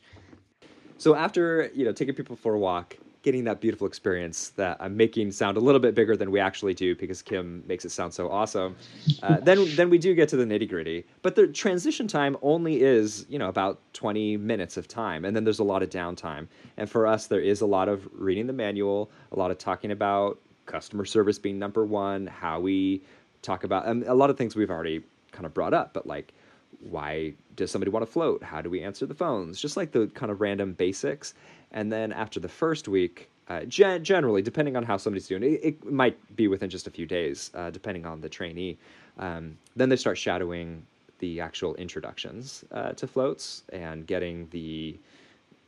So 0.98 1.14
after 1.16 1.70
you 1.76 1.86
know 1.86 1.92
taking 1.92 2.16
people 2.16 2.36
for 2.36 2.56
a 2.56 2.60
walk, 2.60 2.98
getting 3.28 3.44
that 3.44 3.60
beautiful 3.60 3.86
experience 3.86 4.52
that 4.52 4.78
I'm 4.80 4.96
making 4.96 5.34
sound 5.34 5.58
a 5.58 5.60
little 5.60 5.82
bit 5.82 5.94
bigger 5.94 6.16
than 6.16 6.32
we 6.32 6.40
actually 6.40 6.74
do 6.74 6.96
because 6.96 7.22
Kim 7.22 7.62
makes 7.68 7.84
it 7.84 7.90
sound 7.90 8.14
so 8.14 8.32
awesome. 8.32 8.78
Uh, 9.22 9.36
then 9.42 9.68
then 9.76 9.90
we 9.90 9.98
do 9.98 10.16
get 10.16 10.30
to 10.30 10.38
the 10.38 10.46
nitty 10.46 10.70
gritty. 10.70 11.06
But 11.24 11.36
the 11.36 11.46
transition 11.48 12.08
time 12.08 12.38
only 12.42 12.82
is 12.82 13.26
you 13.28 13.38
know 13.38 13.50
about 13.50 13.82
20 13.92 14.38
minutes 14.38 14.78
of 14.78 14.88
time, 14.88 15.26
and 15.26 15.36
then 15.36 15.44
there's 15.44 15.60
a 15.60 15.64
lot 15.66 15.84
of 15.84 15.90
downtime. 15.90 16.48
And 16.78 16.90
for 16.90 17.06
us, 17.06 17.28
there 17.28 17.42
is 17.42 17.60
a 17.60 17.66
lot 17.66 17.90
of 17.90 18.08
reading 18.14 18.48
the 18.48 18.54
manual, 18.54 19.12
a 19.34 19.36
lot 19.38 19.52
of 19.52 19.58
talking 19.58 19.92
about 19.92 20.40
customer 20.66 21.04
service 21.04 21.38
being 21.38 21.60
number 21.60 21.86
one, 21.86 22.28
how 22.28 22.62
we 22.62 23.02
talk 23.42 23.66
about 23.66 23.88
and 23.88 24.04
a 24.04 24.14
lot 24.14 24.30
of 24.30 24.38
things 24.38 24.56
we've 24.56 24.72
already 24.72 25.04
kind 25.34 25.46
of 25.46 25.54
brought 25.54 25.74
up, 25.74 25.94
but 25.94 26.08
like 26.08 26.34
why 26.80 27.34
does 27.56 27.72
somebody 27.72 27.92
want 27.92 28.06
to 28.06 28.12
float? 28.12 28.44
How 28.44 28.62
do 28.62 28.70
we 28.70 28.84
answer 28.84 29.06
the 29.06 29.14
phones? 29.14 29.60
Just 29.60 29.78
like 29.78 29.92
the 29.92 30.08
kind 30.08 30.32
of 30.32 30.42
random 30.42 30.74
basics. 30.74 31.34
And 31.72 31.92
then 31.92 32.12
after 32.12 32.40
the 32.40 32.48
first 32.48 32.88
week, 32.88 33.30
uh, 33.50 33.64
gen- 33.66 34.04
generally, 34.04 34.42
depending 34.42 34.76
on 34.76 34.84
how 34.84 34.98
somebody's 34.98 35.28
doing, 35.28 35.44
it, 35.44 35.60
it 35.64 35.86
might 35.92 36.18
be 36.36 36.48
within 36.48 36.70
just 36.70 36.88
a 36.88 36.92
few 36.92 37.06
days, 37.06 37.52
uh, 37.54 37.70
depending 37.70 38.06
on 38.06 38.20
the 38.22 38.30
trainee. 38.30 38.78
Um, 39.18 39.58
then 39.76 39.90
they 39.90 39.96
start 39.96 40.18
shadowing 40.18 40.86
the 41.20 41.40
actual 41.42 41.74
introductions 41.76 42.64
uh, 42.72 42.92
to 42.94 43.08
floats 43.08 43.64
and 43.74 44.06
getting 44.06 44.48
the 44.52 44.98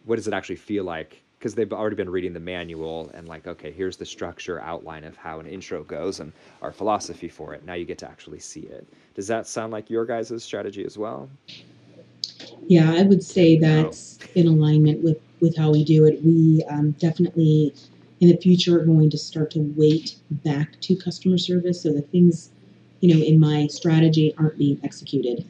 what 0.05 0.15
does 0.15 0.27
it 0.27 0.33
actually 0.33 0.55
feel 0.55 0.83
like? 0.83 1.21
Because 1.37 1.55
they've 1.55 1.71
already 1.71 1.95
been 1.95 2.09
reading 2.09 2.33
the 2.33 2.39
manual 2.39 3.09
and 3.13 3.27
like 3.27 3.47
okay 3.47 3.71
here's 3.71 3.97
the 3.97 4.05
structure 4.05 4.61
outline 4.61 5.03
of 5.03 5.15
how 5.17 5.39
an 5.39 5.47
intro 5.47 5.83
goes 5.83 6.19
and 6.19 6.31
our 6.61 6.71
philosophy 6.71 7.29
for 7.29 7.53
it. 7.53 7.65
Now 7.65 7.73
you 7.73 7.85
get 7.85 7.97
to 7.99 8.09
actually 8.09 8.39
see 8.39 8.61
it. 8.61 8.85
Does 9.15 9.27
that 9.27 9.47
sound 9.47 9.71
like 9.71 9.89
your 9.89 10.05
guys' 10.05 10.43
strategy 10.43 10.85
as 10.85 10.97
well? 10.97 11.29
Yeah 12.67 12.93
i 12.93 13.01
would 13.03 13.23
say 13.23 13.57
that's 13.57 14.19
in 14.35 14.47
alignment 14.47 15.03
with 15.03 15.17
with 15.41 15.55
how 15.57 15.71
we 15.71 15.83
do 15.83 16.05
it 16.05 16.23
we 16.23 16.63
um, 16.69 16.91
definitely 16.91 17.73
in 18.19 18.29
the 18.29 18.37
future 18.37 18.79
are 18.79 18.85
going 18.85 19.09
to 19.09 19.17
start 19.17 19.51
to 19.51 19.59
weight 19.75 20.15
back 20.43 20.79
to 20.81 20.95
customer 20.95 21.37
service 21.37 21.81
so 21.81 21.91
the 21.93 22.01
things 22.01 22.51
you 23.01 23.13
know 23.13 23.23
in 23.23 23.39
my 23.39 23.67
strategy 23.67 24.33
aren't 24.37 24.57
being 24.57 24.79
executed 24.83 25.45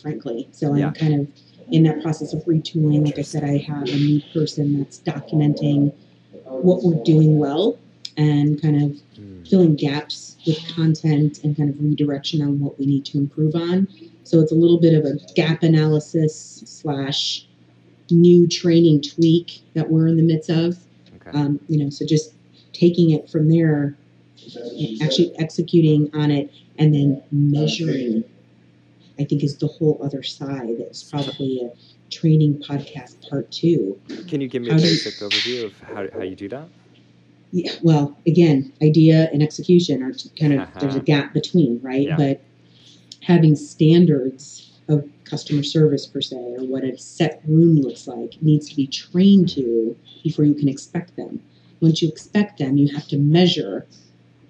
frankly 0.00 0.48
so 0.52 0.72
i'm 0.72 0.78
Yeah. 0.78 0.92
kind 0.92 1.14
of 1.20 1.28
in 1.72 1.82
that 1.84 2.02
process 2.02 2.32
of 2.32 2.44
retooling 2.44 3.04
like 3.04 3.18
i 3.18 3.22
said 3.22 3.44
i 3.44 3.58
have 3.58 3.88
a 3.88 3.96
new 3.96 4.20
person 4.32 4.78
that's 4.78 4.98
documenting 5.00 5.92
what 6.46 6.82
we're 6.82 7.02
doing 7.04 7.38
well 7.38 7.78
and 8.16 8.60
kind 8.60 8.82
of 8.82 9.00
filling 9.48 9.74
gaps 9.76 10.36
with 10.46 10.58
content 10.74 11.40
and 11.44 11.56
kind 11.56 11.68
of 11.70 11.80
redirection 11.82 12.40
on 12.42 12.58
what 12.60 12.78
we 12.78 12.86
need 12.86 13.04
to 13.04 13.18
improve 13.18 13.54
on. 13.54 13.86
So 14.24 14.40
it's 14.40 14.50
a 14.52 14.54
little 14.54 14.80
bit 14.80 14.94
of 14.94 15.04
a 15.04 15.18
gap 15.34 15.62
analysis 15.62 16.62
slash 16.66 17.46
new 18.10 18.46
training 18.48 19.02
tweak 19.02 19.62
that 19.74 19.90
we're 19.90 20.06
in 20.06 20.16
the 20.16 20.22
midst 20.22 20.50
of. 20.50 20.76
okay 21.16 21.36
Um, 21.36 21.60
you 21.68 21.82
know, 21.82 21.90
so 21.90 22.06
just 22.06 22.34
taking 22.72 23.10
it 23.10 23.28
from 23.30 23.48
there, 23.50 23.96
actually 25.02 25.32
executing 25.38 26.10
on 26.14 26.30
it, 26.30 26.52
and 26.78 26.94
then 26.94 27.22
measuring. 27.30 28.24
I 29.18 29.24
think 29.24 29.42
is 29.42 29.56
the 29.56 29.66
whole 29.66 29.98
other 30.02 30.22
side. 30.22 30.76
That's 30.78 31.02
probably 31.04 31.62
a 31.62 31.70
training 32.10 32.62
podcast 32.62 33.28
part 33.28 33.50
two. 33.50 33.98
can 34.28 34.40
you 34.40 34.48
give 34.48 34.62
me 34.62 34.68
a 34.68 34.72
how 34.72 34.78
do- 34.78 34.84
basic 34.84 35.14
overview 35.14 35.64
of 35.64 35.80
how, 35.80 36.06
how 36.12 36.22
you 36.22 36.36
do 36.36 36.48
that 36.50 36.68
Yeah, 37.50 37.72
well, 37.82 38.16
again, 38.26 38.72
idea 38.82 39.28
and 39.32 39.42
execution 39.42 40.02
are 40.02 40.12
kind 40.38 40.52
of 40.60 40.68
there's 40.78 40.94
a 40.94 41.00
gap 41.12 41.32
between, 41.32 41.80
right? 41.82 42.08
Yeah. 42.08 42.16
But 42.16 42.42
having 43.22 43.56
standards 43.56 44.65
of 44.88 45.08
customer 45.24 45.62
service 45.62 46.06
per 46.06 46.20
se, 46.20 46.36
or 46.36 46.64
what 46.64 46.84
a 46.84 46.96
set 46.96 47.42
room 47.46 47.76
looks 47.80 48.06
like, 48.06 48.40
needs 48.40 48.68
to 48.68 48.76
be 48.76 48.86
trained 48.86 49.48
to 49.50 49.96
before 50.22 50.44
you 50.44 50.54
can 50.54 50.68
expect 50.68 51.16
them. 51.16 51.42
Once 51.80 52.00
you 52.00 52.08
expect 52.08 52.58
them, 52.58 52.76
you 52.76 52.94
have 52.94 53.06
to 53.08 53.16
measure 53.16 53.86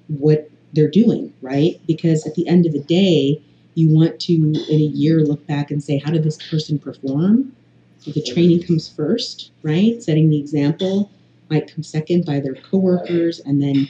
what 0.08 0.50
they're 0.72 0.90
doing, 0.90 1.32
right? 1.40 1.80
Because 1.86 2.26
at 2.26 2.34
the 2.34 2.46
end 2.46 2.66
of 2.66 2.72
the 2.72 2.82
day, 2.82 3.40
you 3.74 3.88
want 3.88 4.20
to, 4.20 4.32
in 4.34 4.80
a 4.80 4.90
year, 5.02 5.20
look 5.20 5.46
back 5.46 5.70
and 5.70 5.82
say, 5.82 5.98
how 5.98 6.10
did 6.10 6.22
this 6.22 6.38
person 6.50 6.78
perform? 6.78 7.54
So 7.98 8.10
the 8.12 8.22
training 8.22 8.62
comes 8.62 8.88
first, 8.88 9.50
right? 9.62 10.02
Setting 10.02 10.30
the 10.30 10.38
example 10.38 11.10
might 11.50 11.72
come 11.72 11.82
second 11.82 12.24
by 12.26 12.40
their 12.40 12.54
coworkers, 12.54 13.40
and 13.40 13.62
then 13.62 13.88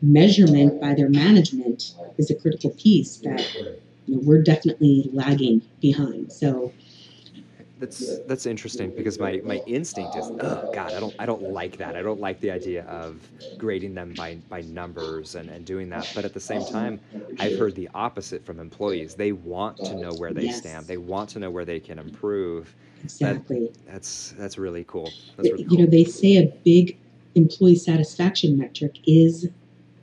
measurement 0.00 0.80
by 0.80 0.94
their 0.94 1.08
management 1.08 1.94
is 2.18 2.30
a 2.30 2.34
critical 2.34 2.70
piece 2.70 3.16
that 3.18 3.44
you 4.08 4.16
know, 4.16 4.22
we're 4.24 4.42
definitely 4.42 5.10
lagging 5.12 5.62
behind. 5.80 6.32
So 6.32 6.74
that's 7.78 8.20
that's 8.26 8.46
interesting 8.46 8.90
because 8.90 9.18
my 9.18 9.40
my 9.44 9.62
instinct 9.66 10.16
is 10.16 10.32
oh 10.40 10.64
god 10.72 10.94
i 10.94 11.00
don't 11.00 11.14
i 11.18 11.26
don't 11.26 11.42
like 11.44 11.76
that. 11.76 11.96
I 11.96 12.02
don't 12.02 12.20
like 12.20 12.40
the 12.40 12.50
idea 12.50 12.84
of 12.84 13.30
grading 13.58 13.94
them 13.94 14.14
by 14.14 14.36
by 14.48 14.62
numbers 14.62 15.34
and 15.34 15.50
and 15.50 15.64
doing 15.64 15.88
that. 15.90 16.12
But 16.14 16.24
at 16.24 16.32
the 16.32 16.40
same 16.40 16.64
time 16.64 17.00
i've 17.38 17.54
heard 17.54 17.74
the 17.74 17.88
opposite 17.94 18.44
from 18.44 18.58
employees. 18.60 19.14
They 19.14 19.32
want 19.32 19.82
to 19.84 19.94
know 19.94 20.12
where 20.14 20.32
they 20.32 20.48
Yes. 20.48 20.58
stand. 20.58 20.86
They 20.88 20.98
want 20.98 21.30
to 21.30 21.38
know 21.38 21.50
where 21.50 21.64
they 21.64 21.80
can 21.80 21.98
improve. 21.98 22.74
Exactly, 23.02 23.70
that's 23.86 24.34
that's 24.38 24.58
really 24.58 24.84
cool. 24.84 25.16
That's 25.36 25.52
really 25.52 25.64
you 25.64 25.76
cool. 25.76 25.84
know, 25.84 25.86
they 25.86 26.04
say 26.04 26.36
a 26.36 26.52
big 26.64 26.98
employee 27.34 27.76
satisfaction 27.76 28.56
metric 28.58 28.98
is, 29.06 29.48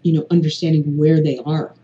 you 0.04 0.14
know, 0.14 0.26
understanding 0.32 0.98
where 0.98 1.22
they 1.22 1.38
are. 1.46 1.76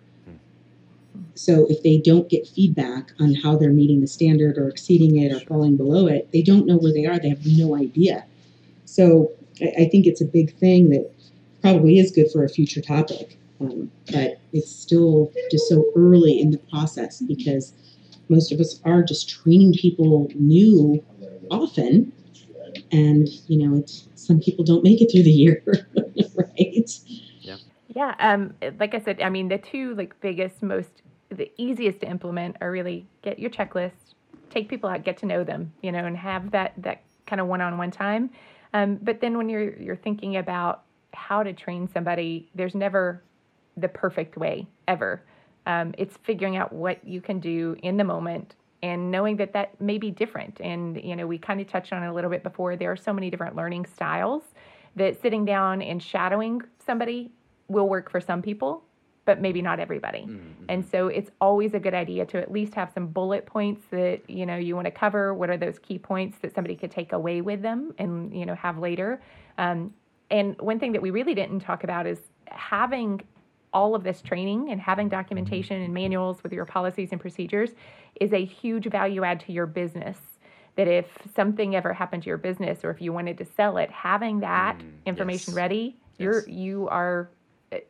So 1.36 1.66
if 1.70 1.82
they 1.84 1.98
don't 1.98 2.30
get 2.30 2.48
feedback 2.48 3.12
on 3.20 3.36
how 3.36 3.56
they're 3.56 3.72
meeting 3.72 4.02
the 4.02 4.08
standard 4.08 4.58
or 4.58 4.68
exceeding 4.68 5.18
it 5.18 5.34
or 5.34 5.40
falling 5.40 5.78
below 5.78 6.08
it, 6.08 6.32
they 6.32 6.42
don't 6.42 6.66
know 6.66 6.78
where 6.78 6.94
they 6.94 7.06
are. 7.06 7.20
They 7.20 7.30
have 7.30 7.46
no 7.46 7.76
idea. 7.76 8.26
So 8.86 9.32
I, 9.62 9.84
I 9.84 9.90
think 9.90 10.06
it's 10.06 10.22
a 10.22 10.26
big 10.26 10.54
thing 10.58 10.90
that 10.90 11.10
probably 11.62 12.00
is 12.00 12.12
good 12.12 12.32
for 12.32 12.44
a 12.44 12.50
future 12.50 12.82
topic, 12.82 13.38
um, 13.60 13.92
but 14.12 14.42
it's 14.52 14.72
still 14.72 15.32
just 15.52 15.70
so 15.70 15.86
early 15.96 16.40
in 16.40 16.52
the 16.52 16.58
process 16.58 17.22
because 17.22 17.74
most 18.30 18.52
of 18.52 18.60
us 18.60 18.82
are 18.84 19.04
just 19.04 19.30
training 19.30 19.74
people 19.74 20.30
new 20.36 21.04
often, 21.50 22.12
and 22.92 23.28
you 23.48 23.58
know, 23.58 23.78
it's 23.78 24.08
some 24.16 24.40
people 24.40 24.64
don't 24.64 24.84
make 24.84 25.02
it 25.02 25.12
through 25.12 25.24
the 25.24 25.32
year, 25.32 25.64
right? 26.36 26.90
Yeah, 27.94 28.16
um, 28.20 28.54
like 28.80 28.96
I 28.96 29.00
said, 29.00 29.22
I 29.22 29.30
mean, 29.30 29.50
the 29.50 29.58
two 29.58 29.96
like 29.96 30.20
biggest, 30.22 30.64
most 30.64 31.02
the 31.36 31.52
easiest 31.58 32.02
to 32.02 32.10
implement 32.10 32.58
are 32.62 32.72
really 32.72 33.08
get 33.22 33.40
your 33.40 33.50
checklist, 33.50 34.16
take 34.50 34.70
people 34.70 34.90
out, 34.90 35.04
get 35.04 35.18
to 35.18 35.26
know 35.26 35.44
them, 35.44 35.74
you 35.82 35.92
know, 35.92 36.06
and 36.06 36.18
have 36.18 36.52
that 36.52 36.74
that 36.78 37.04
kind 37.26 37.40
of 37.40 37.48
one-on-one 37.48 37.92
time. 37.92 38.30
Um, 38.74 39.00
but 39.02 39.22
then 39.22 39.38
when 39.38 39.50
you're 39.50 39.78
you're 39.78 39.96
thinking 39.96 40.38
about 40.38 40.84
how 41.14 41.44
to 41.44 41.54
train 41.54 41.88
somebody, 41.88 42.50
there's 42.56 42.76
never 42.76 43.24
the 43.78 43.88
perfect 43.88 44.38
way 44.38 44.68
ever. 44.88 45.24
Um, 45.66 45.94
it's 45.98 46.18
figuring 46.24 46.58
out 46.58 46.74
what 46.74 47.06
you 47.08 47.22
can 47.22 47.40
do 47.40 47.76
in 47.84 47.98
the 47.98 48.04
moment 48.04 48.56
and 48.84 49.12
knowing 49.12 49.38
that 49.38 49.54
that 49.54 49.80
may 49.80 49.98
be 49.98 50.10
different. 50.10 50.60
And 50.60 51.02
you 51.02 51.16
know, 51.16 51.28
we 51.28 51.38
kind 51.38 51.62
of 51.62 51.68
touched 51.68 51.94
on 51.94 52.04
it 52.04 52.08
a 52.08 52.14
little 52.14 52.30
bit 52.30 52.44
before. 52.44 52.76
There 52.76 52.92
are 52.92 52.98
so 52.98 53.14
many 53.14 53.30
different 53.30 53.56
learning 53.56 53.86
styles 53.86 54.44
that 54.96 55.22
sitting 55.22 55.46
down 55.46 55.82
and 55.82 56.02
shadowing 56.02 56.62
somebody 56.86 57.32
will 57.68 57.88
work 57.88 58.12
for 58.12 58.20
some 58.20 58.42
people, 58.42 58.84
but 59.32 59.40
maybe 59.40 59.62
not 59.62 59.80
everybody. 59.80 60.24
Mm-hmm. 60.24 60.66
And 60.68 60.86
so 60.86 61.08
it's 61.08 61.32
always 61.40 61.74
a 61.74 61.80
good 61.80 61.94
idea 61.94 62.26
to 62.26 62.38
at 62.38 62.52
least 62.52 62.74
have 62.74 62.92
some 62.94 63.08
bullet 63.08 63.46
points 63.46 63.82
that 63.92 64.20
you 64.30 64.46
know 64.46 64.58
you 64.58 64.76
want 64.76 64.88
to 64.88 64.92
cover. 64.92 65.34
What 65.34 65.50
are 65.50 65.56
those 65.56 65.80
key 65.80 65.98
points 65.98 66.40
that 66.42 66.54
somebody 66.54 66.76
could 66.76 66.92
take 66.92 67.14
away 67.14 67.40
with 67.40 67.62
them 67.62 67.94
and 67.98 68.36
you 68.38 68.46
know 68.46 68.56
have 68.56 68.78
later? 68.78 69.22
Um, 69.58 69.94
and 70.30 70.60
one 70.60 70.80
thing 70.80 70.92
that 70.92 71.02
we 71.02 71.12
really 71.12 71.34
didn't 71.34 71.62
talk 71.62 71.86
about 71.86 72.06
is 72.08 72.20
having 72.48 73.22
all 73.74 73.96
of 73.96 74.04
this 74.04 74.22
training 74.22 74.70
and 74.70 74.82
having 74.82 75.08
documentation 75.08 75.82
and 75.82 75.94
manuals 75.94 76.44
with 76.44 76.52
your 76.52 76.66
policies 76.66 77.14
and 77.14 77.22
procedures 77.22 77.70
is 78.20 78.34
a 78.34 78.44
huge 78.44 78.86
value 78.88 79.24
add 79.24 79.40
to 79.40 79.54
your 79.54 79.66
business. 79.66 80.18
That 80.76 80.90
if 80.90 81.06
something 81.38 81.74
ever 81.74 81.94
happened 81.94 82.24
to 82.24 82.28
your 82.28 82.38
business 82.38 82.84
or 82.84 82.90
if 82.92 83.00
you 83.02 83.14
wanted 83.14 83.38
to 83.38 83.46
sell 83.46 83.78
it, 83.78 83.90
having 83.92 84.42
that 84.42 84.78
Mm, 84.80 85.06
information 85.06 85.52
yes. 85.52 85.56
ready, 85.56 85.96
you're 86.18 86.40
Yes. 86.40 86.50
you 86.50 86.90
are 86.90 87.30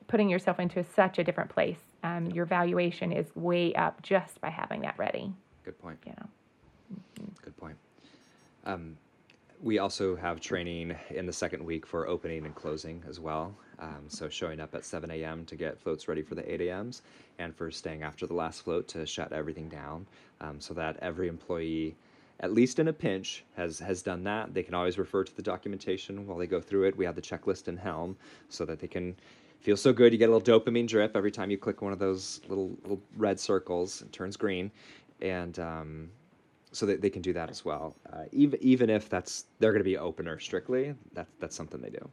putting 0.08 0.30
yourself 0.30 0.60
into 0.60 0.84
such 0.84 1.20
a 1.20 1.24
different 1.24 1.50
place. 1.50 1.80
Um, 2.04 2.28
your 2.28 2.46
valuation 2.46 3.12
is 3.12 3.28
way 3.36 3.74
up 3.76 4.02
just 4.02 4.42
by 4.42 4.50
having 4.50 4.82
that 4.82 4.98
ready. 4.98 5.32
good 5.64 5.80
point 5.80 6.00
You 6.06 6.14
know. 6.18 6.30
Good 7.44 7.58
point. 7.58 7.78
Um, 8.66 8.98
we 9.62 9.78
also 9.78 10.16
have 10.16 10.42
training 10.42 10.96
in 11.12 11.26
the 11.26 11.34
second 11.34 11.64
week 11.64 11.86
for 11.86 12.08
opening 12.08 12.46
and 12.46 12.56
closing 12.56 13.04
as 13.08 13.20
well. 13.20 13.56
Um, 13.80 14.06
so 14.08 14.28
showing 14.28 14.60
up 14.60 14.74
at 14.74 14.84
7 14.84 15.10
a.m. 15.12 15.46
to 15.46 15.56
get 15.56 15.80
floats 15.80 16.08
ready 16.08 16.22
for 16.22 16.36
the 16.36 16.52
8 16.52 16.62
a.m.s 16.62 17.02
and 17.40 17.56
for 17.56 17.72
staying 17.72 18.04
after 18.04 18.26
the 18.26 18.34
last 18.34 18.64
float 18.64 18.88
to 18.90 19.06
shut 19.06 19.32
everything 19.32 19.70
down 19.70 20.06
um, 20.42 20.60
so 20.60 20.74
that 20.74 20.98
every 21.02 21.28
employee, 21.28 21.96
at 22.40 22.54
least 22.54 22.80
in 22.80 22.88
a 22.88 22.94
pinch, 22.94 23.44
has, 23.56 23.80
has 23.80 24.02
done 24.02 24.24
that. 24.24 24.54
They 24.54 24.64
can 24.64 24.74
always 24.74 24.98
refer 24.98 25.24
to 25.24 25.36
the 25.36 25.42
documentation 25.42 26.28
while 26.28 26.38
they 26.38 26.48
go 26.48 26.62
through 26.62 26.84
it. 26.86 26.98
We 26.98 27.06
have 27.06 27.16
the 27.16 27.22
checklist 27.22 27.68
in 27.68 27.78
Helm 27.78 28.16
so 28.50 28.66
that 28.66 28.80
they 28.80 28.88
can 28.88 29.16
feel 29.62 29.78
so 29.78 29.94
good. 29.94 30.12
You 30.12 30.20
get 30.20 30.30
a 30.30 30.34
little 30.36 30.60
dopamine 30.60 30.88
drip 30.88 31.16
every 31.16 31.32
time 31.32 31.52
you 31.52 31.58
click 31.58 31.82
one 31.82 31.94
of 31.94 32.00
those 32.00 32.42
little, 32.48 32.70
little 32.82 33.02
red 33.18 33.40
circles. 33.40 34.02
It 34.02 34.12
turns 34.12 34.36
green. 34.36 34.72
And 35.22 35.58
um, 35.60 36.10
so 36.72 36.86
that 36.86 37.02
they 37.02 37.10
can 37.10 37.22
do 37.22 37.34
that 37.34 37.50
as 37.50 37.64
well. 37.64 37.96
Uh, 38.12 38.24
even 38.32 38.60
even 38.62 38.90
if 38.90 39.10
that's 39.10 39.46
they're 39.60 39.72
going 39.72 39.82
to 39.82 39.90
be 39.90 39.98
opener 39.98 40.40
strictly, 40.40 40.96
that's 41.14 41.32
that's 41.40 41.56
something 41.56 41.82
they 41.82 41.90
do. 41.90 42.10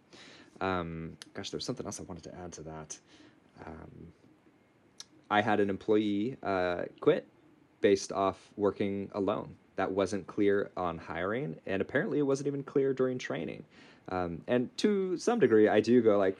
Um, 0.61 1.16
gosh, 1.34 1.51
there's 1.51 1.64
something 1.64 1.86
else 1.86 2.01
I 2.01 2.03
wanted 2.03 2.24
to 2.24 2.34
add 2.38 2.53
to 2.53 2.62
that. 2.62 2.99
Um, 3.64 4.09
I 5.30 5.40
had 5.40 5.61
an 5.61 5.70
employee 5.70 6.36
uh, 6.42 6.82
quit 7.01 7.26
based 7.80 8.12
off 8.12 8.51
working 8.57 9.11
alone. 9.14 9.55
That 9.76 9.90
wasn't 9.90 10.26
clear 10.26 10.70
on 10.76 10.99
hiring, 10.99 11.57
and 11.66 11.80
apparently 11.80 12.18
it 12.18 12.22
wasn't 12.22 12.49
even 12.49 12.64
clear 12.64 12.92
during 12.92 13.18
training. 13.18 13.64
Um, 14.11 14.40
and 14.49 14.76
to 14.78 15.16
some 15.18 15.38
degree, 15.38 15.68
I 15.68 15.80
do 15.80 16.03
go 16.03 16.18
like, 16.18 16.36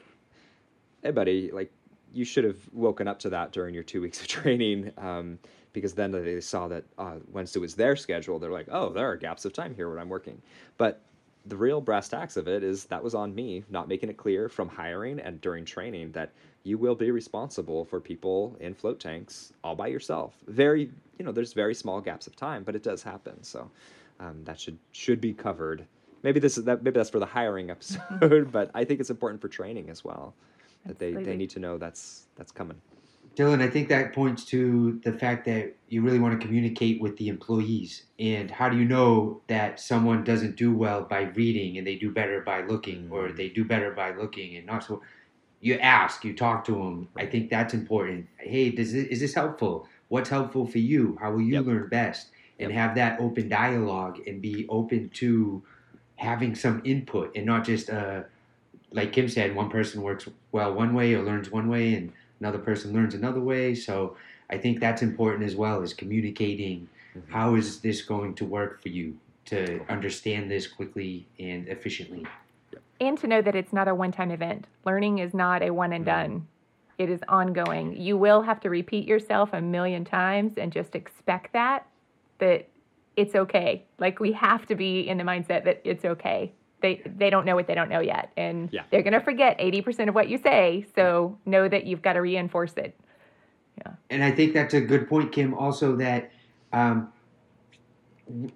"Hey, 1.03 1.11
buddy, 1.11 1.51
like 1.51 1.71
you 2.13 2.25
should 2.25 2.43
have 2.43 2.57
woken 2.73 3.07
up 3.07 3.19
to 3.19 3.29
that 3.29 3.51
during 3.51 3.73
your 3.73 3.83
two 3.83 4.01
weeks 4.01 4.19
of 4.21 4.27
training 4.37 4.91
um, 4.97 5.39
because 5.73 5.93
then 5.93 6.11
they 6.11 6.41
saw 6.41 6.67
that 6.67 6.83
uh, 6.97 7.15
once 7.31 7.55
it 7.55 7.59
was 7.59 7.75
their 7.75 7.95
schedule, 7.95 8.39
they're 8.39 8.51
like, 8.51 8.67
oh, 8.71 8.89
there 8.89 9.09
are 9.09 9.15
gaps 9.15 9.45
of 9.45 9.53
time 9.53 9.75
here 9.75 9.89
when 9.89 9.99
I'm 9.99 10.09
working. 10.09 10.41
But 10.77 11.01
the 11.45 11.55
real 11.55 11.81
brass 11.81 12.09
tacks 12.09 12.37
of 12.37 12.47
it 12.47 12.63
is 12.63 12.85
that 12.85 13.03
was 13.03 13.15
on 13.15 13.33
me 13.33 13.63
not 13.69 13.87
making 13.87 14.09
it 14.09 14.17
clear 14.17 14.49
from 14.49 14.67
hiring 14.67 15.19
and 15.19 15.39
during 15.41 15.65
training 15.65 16.11
that 16.11 16.31
you 16.63 16.77
will 16.77 16.95
be 16.95 17.11
responsible 17.11 17.85
for 17.85 17.99
people 17.99 18.57
in 18.59 18.73
float 18.73 18.99
tanks 18.99 19.53
all 19.63 19.75
by 19.75 19.87
yourself. 19.87 20.35
Very, 20.47 20.91
you 21.17 21.25
know, 21.25 21.31
there's 21.31 21.53
very 21.53 21.73
small 21.73 22.01
gaps 22.01 22.27
of 22.27 22.35
time, 22.35 22.63
but 22.63 22.75
it 22.75 22.83
does 22.83 23.01
happen. 23.01 23.41
So 23.43 23.69
um, 24.19 24.43
that 24.43 24.59
should 24.59 24.77
should 24.91 25.21
be 25.21 25.33
covered. 25.33 25.85
Maybe 26.23 26.39
this 26.41 26.57
is 26.57 26.65
that. 26.65 26.83
Maybe 26.83 26.95
that's 26.95 27.09
for 27.09 27.19
the 27.19 27.25
hiring 27.25 27.69
episode, 27.71 28.51
but 28.51 28.69
I 28.73 28.83
think 28.83 28.99
it's 28.99 29.09
important 29.09 29.41
for 29.41 29.47
training 29.47 29.89
as 29.89 30.03
well. 30.03 30.33
That 30.85 30.97
they, 30.97 31.13
they 31.13 31.35
need 31.35 31.49
to 31.51 31.59
know 31.59 31.77
that's 31.77 32.27
that's 32.35 32.51
coming. 32.51 32.81
Dylan, 33.35 33.61
I 33.61 33.69
think 33.69 33.87
that 33.89 34.13
points 34.13 34.43
to 34.45 34.99
the 35.03 35.13
fact 35.13 35.45
that 35.45 35.75
you 35.87 36.01
really 36.01 36.19
want 36.19 36.39
to 36.39 36.45
communicate 36.45 36.99
with 36.99 37.15
the 37.17 37.29
employees. 37.29 38.03
And 38.19 38.51
how 38.51 38.67
do 38.67 38.77
you 38.77 38.85
know 38.85 39.41
that 39.47 39.79
someone 39.79 40.23
doesn't 40.23 40.57
do 40.57 40.75
well 40.75 41.03
by 41.03 41.21
reading 41.21 41.77
and 41.77 41.87
they 41.87 41.95
do 41.95 42.11
better 42.11 42.41
by 42.41 42.63
looking, 42.65 43.07
or 43.09 43.31
they 43.31 43.47
do 43.47 43.63
better 43.63 43.91
by 43.91 44.13
looking 44.13 44.57
and 44.57 44.65
not 44.65 44.83
so? 44.83 45.01
You 45.61 45.75
ask, 45.75 46.25
you 46.25 46.35
talk 46.35 46.65
to 46.65 46.73
them. 46.73 47.09
I 47.17 47.25
think 47.25 47.49
that's 47.49 47.73
important. 47.73 48.27
Hey, 48.37 48.71
does 48.71 48.93
this, 48.93 49.07
is 49.07 49.19
this 49.19 49.33
helpful? 49.33 49.87
What's 50.07 50.29
helpful 50.29 50.65
for 50.65 50.79
you? 50.79 51.17
How 51.21 51.31
will 51.31 51.41
you 51.41 51.53
yep. 51.53 51.65
learn 51.65 51.87
best? 51.89 52.31
And 52.59 52.71
yep. 52.71 52.79
have 52.79 52.95
that 52.95 53.21
open 53.21 53.47
dialogue 53.47 54.19
and 54.27 54.41
be 54.41 54.65
open 54.69 55.09
to 55.15 55.63
having 56.15 56.55
some 56.55 56.81
input 56.83 57.35
and 57.35 57.45
not 57.45 57.63
just 57.63 57.89
uh, 57.89 58.23
like 58.91 59.11
Kim 59.11 59.29
said, 59.29 59.55
one 59.55 59.69
person 59.69 60.01
works 60.01 60.27
well 60.51 60.73
one 60.73 60.93
way 60.93 61.13
or 61.13 61.23
learns 61.23 61.51
one 61.51 61.69
way, 61.69 61.93
and 61.93 62.11
another 62.39 62.59
person 62.59 62.93
learns 62.93 63.13
another 63.13 63.39
way. 63.39 63.75
So 63.75 64.15
I 64.49 64.57
think 64.57 64.79
that's 64.79 65.01
important 65.01 65.43
as 65.43 65.55
well 65.55 65.81
as 65.81 65.93
communicating 65.93 66.87
mm-hmm. 67.15 67.31
how 67.31 67.55
is 67.55 67.79
this 67.81 68.01
going 68.01 68.35
to 68.35 68.45
work 68.45 68.81
for 68.81 68.89
you 68.89 69.17
to 69.45 69.81
understand 69.89 70.49
this 70.49 70.67
quickly 70.67 71.27
and 71.39 71.67
efficiently. 71.67 72.25
And 73.01 73.17
to 73.19 73.27
know 73.27 73.41
that 73.41 73.55
it's 73.55 73.73
not 73.73 73.87
a 73.87 73.95
one 73.95 74.11
time 74.11 74.31
event. 74.31 74.67
Learning 74.85 75.19
is 75.19 75.33
not 75.33 75.61
a 75.61 75.71
one 75.71 75.93
and 75.93 76.05
mm-hmm. 76.05 76.31
done. 76.33 76.47
It 76.97 77.09
is 77.09 77.21
ongoing. 77.29 77.95
You 77.95 78.17
will 78.17 78.41
have 78.41 78.59
to 78.61 78.69
repeat 78.69 79.07
yourself 79.07 79.51
a 79.53 79.61
million 79.61 80.03
times 80.03 80.53
and 80.57 80.71
just 80.71 80.95
expect 80.95 81.53
that 81.53 81.85
that 82.39 82.67
it's 83.15 83.35
okay. 83.35 83.85
Like 83.99 84.19
we 84.19 84.31
have 84.33 84.65
to 84.67 84.75
be 84.75 85.07
in 85.07 85.17
the 85.17 85.23
mindset 85.23 85.65
that 85.65 85.81
it's 85.83 86.05
okay 86.05 86.53
they 86.81 87.01
they 87.05 87.29
don't 87.29 87.45
know 87.45 87.55
what 87.55 87.67
they 87.67 87.75
don't 87.75 87.89
know 87.89 87.99
yet. 87.99 88.31
And 88.37 88.69
yeah. 88.71 88.83
they're 88.91 89.03
going 89.03 89.13
to 89.13 89.21
forget 89.21 89.59
80% 89.59 90.09
of 90.09 90.15
what 90.15 90.29
you 90.29 90.37
say. 90.37 90.85
So 90.95 91.37
know 91.45 91.67
that 91.67 91.85
you've 91.85 92.01
got 92.01 92.13
to 92.13 92.21
reinforce 92.21 92.73
it. 92.77 92.95
Yeah. 93.85 93.93
And 94.09 94.23
i 94.23 94.31
think 94.31 94.53
that's 94.53 94.73
a 94.73 94.81
good 94.81 95.07
point 95.07 95.31
kim 95.31 95.53
also 95.53 95.95
that 95.97 96.31
um, 96.73 97.11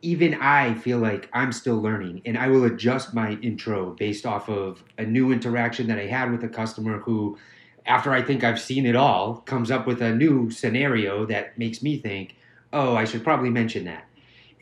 even 0.02 0.36
i 0.36 0.74
feel 0.76 1.00
like 1.00 1.30
i'm 1.34 1.52
still 1.52 1.82
learning 1.82 2.22
and 2.26 2.38
i 2.38 2.48
will 2.48 2.66
adjust 2.66 3.14
my 3.14 3.32
intro 3.42 3.92
based 3.92 4.26
off 4.26 4.50
of 4.50 4.84
a 4.98 5.04
new 5.04 5.32
interaction 5.32 5.88
that 5.88 5.98
i 5.98 6.06
had 6.06 6.32
with 6.32 6.44
a 6.44 6.50
customer 6.50 7.00
who 7.00 7.38
after 7.86 8.12
i 8.12 8.22
think 8.22 8.44
i've 8.44 8.60
seen 8.60 8.86
it 8.86 8.96
all 8.96 9.38
comes 9.46 9.72
up 9.72 9.88
with 9.88 10.02
a 10.02 10.14
new 10.14 10.52
scenario 10.52 11.26
that 11.26 11.58
makes 11.58 11.82
me 11.82 11.98
think 11.98 12.36
oh 12.72 12.96
i 12.96 13.06
should 13.06 13.24
probably 13.24 13.50
mention 13.50 13.86
that 13.86 14.06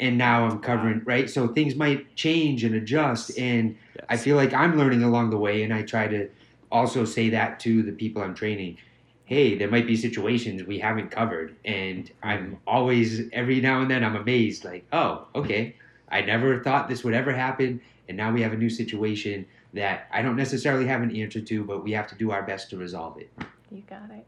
and 0.02 0.18
now 0.18 0.46
I'm 0.46 0.60
covering 0.60 1.02
right. 1.06 1.30
So 1.30 1.48
things 1.48 1.76
might 1.76 2.16
change 2.16 2.64
and 2.64 2.76
adjust, 2.76 3.38
and 3.38 3.78
yes. 3.96 4.06
I 4.10 4.18
feel 4.18 4.36
like 4.36 4.52
I'm 4.52 4.78
learning 4.78 5.04
along 5.04 5.30
the 5.30 5.38
way, 5.38 5.64
and 5.64 5.74
I 5.74 5.84
try 5.84 6.08
to 6.08 6.28
also 6.72 7.06
say 7.06 7.30
that 7.30 7.60
to 7.62 7.84
the 7.84 7.92
people 7.92 8.22
I'm 8.22 8.34
training. 8.34 8.78
Hey, 9.26 9.58
there 9.58 9.70
might 9.70 9.88
be 9.88 9.96
situations 9.96 10.64
we 10.64 10.80
haven't 10.80 11.12
covered, 11.12 11.56
and 11.64 12.12
I'm 12.22 12.58
always 12.68 13.30
every 13.32 13.62
now 13.62 13.80
and 13.82 13.90
then 13.90 14.04
I'm 14.04 14.16
amazed, 14.16 14.66
like, 14.66 14.86
oh, 14.92 15.28
okay, 15.36 15.76
I 16.10 16.22
never 16.22 16.62
thought 16.62 16.90
this 16.90 17.04
would 17.06 17.14
ever 17.14 17.32
happen, 17.32 17.80
and 18.10 18.18
now 18.18 18.34
we 18.34 18.42
have 18.42 18.52
a 18.52 18.58
new 18.58 18.70
situation 18.70 19.46
that 19.74 20.08
I 20.12 20.22
don't 20.22 20.36
necessarily 20.36 20.86
have 20.88 21.02
an 21.02 21.16
answer 21.16 21.40
to, 21.40 21.64
but 21.64 21.84
we 21.84 21.92
have 21.94 22.08
to 22.08 22.16
do 22.16 22.32
our 22.32 22.44
best 22.44 22.70
to 22.72 22.78
resolve 22.78 23.18
it. 23.20 23.32
You 23.70 23.84
got 23.88 24.10
it. 24.12 24.26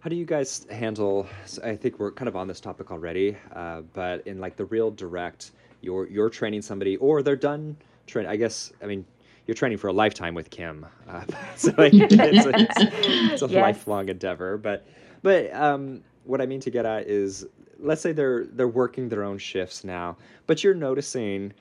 How 0.00 0.08
do 0.08 0.14
you 0.14 0.24
guys 0.24 0.64
handle? 0.70 1.26
I 1.64 1.74
think 1.74 1.98
we're 1.98 2.12
kind 2.12 2.28
of 2.28 2.36
on 2.36 2.46
this 2.46 2.60
topic 2.60 2.92
already, 2.92 3.36
uh, 3.52 3.80
but 3.92 4.24
in 4.28 4.38
like 4.38 4.56
the 4.56 4.64
real 4.66 4.92
direct, 4.92 5.50
you're 5.80 6.06
you're 6.08 6.30
training 6.30 6.62
somebody, 6.62 6.96
or 6.98 7.20
they're 7.20 7.34
done 7.34 7.76
training. 8.06 8.30
I 8.30 8.36
guess 8.36 8.72
I 8.80 8.86
mean 8.86 9.04
you're 9.46 9.56
training 9.56 9.78
for 9.78 9.88
a 9.88 9.92
lifetime 9.92 10.34
with 10.34 10.50
Kim, 10.50 10.86
uh, 11.08 11.24
so 11.56 11.72
like, 11.78 11.92
it's, 11.94 12.14
a, 12.14 12.50
it's, 12.54 12.74
it's 13.32 13.42
a 13.42 13.46
yes. 13.48 13.60
lifelong 13.60 14.08
endeavor. 14.08 14.56
But 14.56 14.86
but 15.22 15.52
um, 15.52 16.04
what 16.24 16.40
I 16.40 16.46
mean 16.46 16.60
to 16.60 16.70
get 16.70 16.86
at 16.86 17.08
is, 17.08 17.46
let's 17.80 18.00
say 18.00 18.12
they're 18.12 18.44
they're 18.46 18.68
working 18.68 19.08
their 19.08 19.24
own 19.24 19.38
shifts 19.38 19.82
now, 19.82 20.16
but 20.46 20.62
you're 20.62 20.74
noticing 20.74 21.52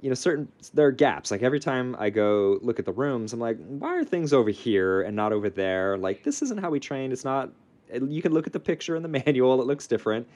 you 0.00 0.08
know 0.08 0.14
certain 0.14 0.48
there 0.72 0.86
are 0.86 0.92
gaps 0.92 1.30
like 1.30 1.44
every 1.44 1.60
time 1.60 1.94
i 1.96 2.10
go 2.10 2.58
look 2.60 2.80
at 2.80 2.84
the 2.84 2.92
rooms 2.92 3.32
i'm 3.32 3.38
like 3.38 3.56
why 3.68 3.96
are 3.96 4.02
things 4.02 4.32
over 4.32 4.50
here 4.50 5.02
and 5.02 5.14
not 5.14 5.32
over 5.32 5.48
there 5.48 5.96
like 5.96 6.24
this 6.24 6.42
isn't 6.42 6.58
how 6.58 6.68
we 6.68 6.80
trained 6.80 7.12
it's 7.12 7.24
not 7.24 7.52
you 8.00 8.22
can 8.22 8.32
look 8.32 8.46
at 8.46 8.52
the 8.52 8.60
picture 8.60 8.96
in 8.96 9.02
the 9.02 9.08
manual, 9.26 9.60
it 9.60 9.66
looks 9.66 9.86
different. 9.86 10.26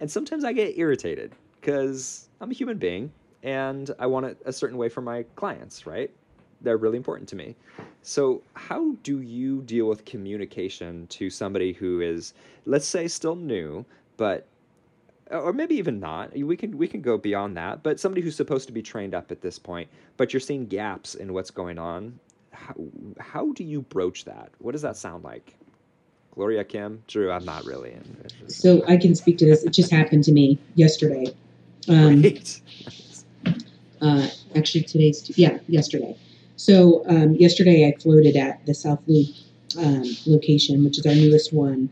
And 0.00 0.10
sometimes 0.10 0.44
I 0.44 0.52
get 0.52 0.78
irritated 0.78 1.32
because 1.60 2.28
I'm 2.40 2.50
a 2.50 2.54
human 2.54 2.78
being 2.78 3.12
and 3.42 3.90
I 3.98 4.06
want 4.06 4.26
it 4.26 4.38
a 4.44 4.52
certain 4.52 4.76
way 4.76 4.88
for 4.88 5.00
my 5.00 5.24
clients, 5.36 5.86
right? 5.86 6.10
They're 6.60 6.76
really 6.76 6.96
important 6.96 7.28
to 7.30 7.36
me. 7.36 7.56
So, 8.02 8.42
how 8.54 8.94
do 9.02 9.20
you 9.20 9.62
deal 9.62 9.86
with 9.86 10.04
communication 10.04 11.08
to 11.08 11.28
somebody 11.28 11.72
who 11.72 12.00
is, 12.00 12.34
let's 12.66 12.86
say, 12.86 13.08
still 13.08 13.34
new, 13.34 13.84
but 14.16 14.46
or 15.32 15.52
maybe 15.52 15.74
even 15.76 15.98
not. 15.98 16.36
We 16.36 16.56
can 16.56 16.76
we 16.76 16.86
can 16.86 17.00
go 17.00 17.16
beyond 17.16 17.56
that, 17.56 17.82
but 17.82 17.98
somebody 17.98 18.20
who's 18.20 18.36
supposed 18.36 18.66
to 18.66 18.72
be 18.72 18.82
trained 18.82 19.14
up 19.14 19.32
at 19.32 19.40
this 19.40 19.58
point, 19.58 19.88
but 20.16 20.32
you're 20.32 20.40
seeing 20.40 20.66
gaps 20.66 21.14
in 21.14 21.32
what's 21.32 21.50
going 21.50 21.78
on. 21.78 22.18
How, 22.52 22.74
how 23.18 23.52
do 23.52 23.64
you 23.64 23.82
broach 23.82 24.24
that? 24.26 24.50
What 24.58 24.72
does 24.72 24.82
that 24.82 24.96
sound 24.96 25.24
like? 25.24 25.56
Gloria 26.34 26.64
Kim, 26.64 27.02
Drew, 27.08 27.30
I'm 27.30 27.44
not 27.44 27.64
really 27.66 27.92
in. 27.92 28.48
So 28.48 28.82
I 28.88 28.96
can 28.96 29.14
speak 29.14 29.36
to 29.38 29.46
this. 29.46 29.64
It 29.64 29.72
just 29.72 29.90
happened 29.90 30.24
to 30.24 30.32
me 30.32 30.58
yesterday. 30.74 31.26
Um, 31.88 32.24
uh, 34.00 34.28
actually, 34.56 34.84
today's 34.84 35.30
yeah, 35.36 35.58
yesterday. 35.68 36.16
So 36.56 37.04
um, 37.06 37.34
yesterday 37.34 37.86
I 37.86 38.00
floated 38.00 38.36
at 38.36 38.64
the 38.64 38.74
South 38.74 39.00
Loop 39.06 39.28
um, 39.78 40.04
location, 40.26 40.84
which 40.84 40.98
is 40.98 41.06
our 41.06 41.14
newest 41.14 41.52
one, 41.52 41.90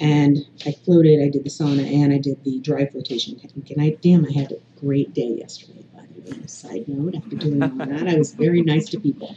and 0.00 0.38
I 0.64 0.72
floated. 0.72 1.22
I 1.22 1.28
did 1.28 1.44
the 1.44 1.50
sauna 1.50 1.84
and 1.84 2.14
I 2.14 2.18
did 2.18 2.42
the 2.44 2.60
dry 2.60 2.86
flotation 2.86 3.38
technique. 3.38 3.70
And 3.72 3.82
I 3.82 3.90
damn, 4.00 4.24
I 4.24 4.32
had 4.32 4.52
a 4.52 4.80
great 4.80 5.12
day 5.12 5.36
yesterday. 5.38 5.84
By 5.94 6.04
the 6.14 6.30
way, 6.30 6.46
side 6.46 6.88
note, 6.88 7.14
after 7.14 7.36
doing 7.36 7.62
all 7.62 7.68
that, 7.68 8.08
I 8.08 8.16
was 8.16 8.32
very 8.32 8.62
nice 8.62 8.88
to 8.90 9.00
people, 9.00 9.36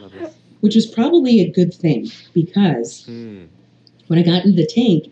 which 0.60 0.74
was 0.74 0.86
probably 0.86 1.40
a 1.40 1.50
good 1.50 1.74
thing 1.74 2.10
because. 2.32 3.04
Hmm 3.04 3.44
when 4.10 4.18
I 4.18 4.22
got 4.22 4.44
into 4.44 4.56
the 4.56 4.66
tank, 4.66 5.04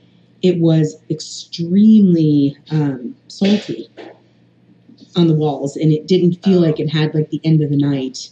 it 0.42 0.58
was 0.58 0.96
extremely 1.08 2.56
um, 2.72 3.14
salty 3.28 3.88
on 5.14 5.28
the 5.28 5.34
walls, 5.34 5.76
and 5.76 5.92
it 5.92 6.08
didn't 6.08 6.42
feel 6.42 6.60
like 6.60 6.80
it 6.80 6.88
had 6.88 7.14
like 7.14 7.30
the 7.30 7.40
end 7.44 7.62
of 7.62 7.70
the 7.70 7.76
night. 7.76 8.30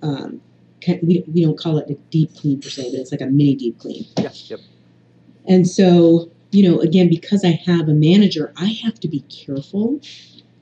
Um, 0.00 0.40
we, 1.02 1.22
we 1.28 1.44
don't 1.44 1.58
call 1.58 1.76
it 1.76 1.90
a 1.90 1.94
deep 2.10 2.34
clean 2.34 2.62
per 2.62 2.70
se, 2.70 2.92
but 2.92 3.00
it's 3.00 3.12
like 3.12 3.20
a 3.20 3.26
mini 3.26 3.56
deep 3.56 3.78
clean. 3.78 4.06
Yeah, 4.18 4.30
yep. 4.46 4.60
And 5.46 5.68
so, 5.68 6.30
you 6.50 6.66
know, 6.66 6.80
again, 6.80 7.10
because 7.10 7.44
I 7.44 7.60
have 7.66 7.86
a 7.86 7.94
manager, 7.94 8.54
I 8.56 8.78
have 8.84 8.98
to 9.00 9.08
be 9.08 9.20
careful 9.20 10.00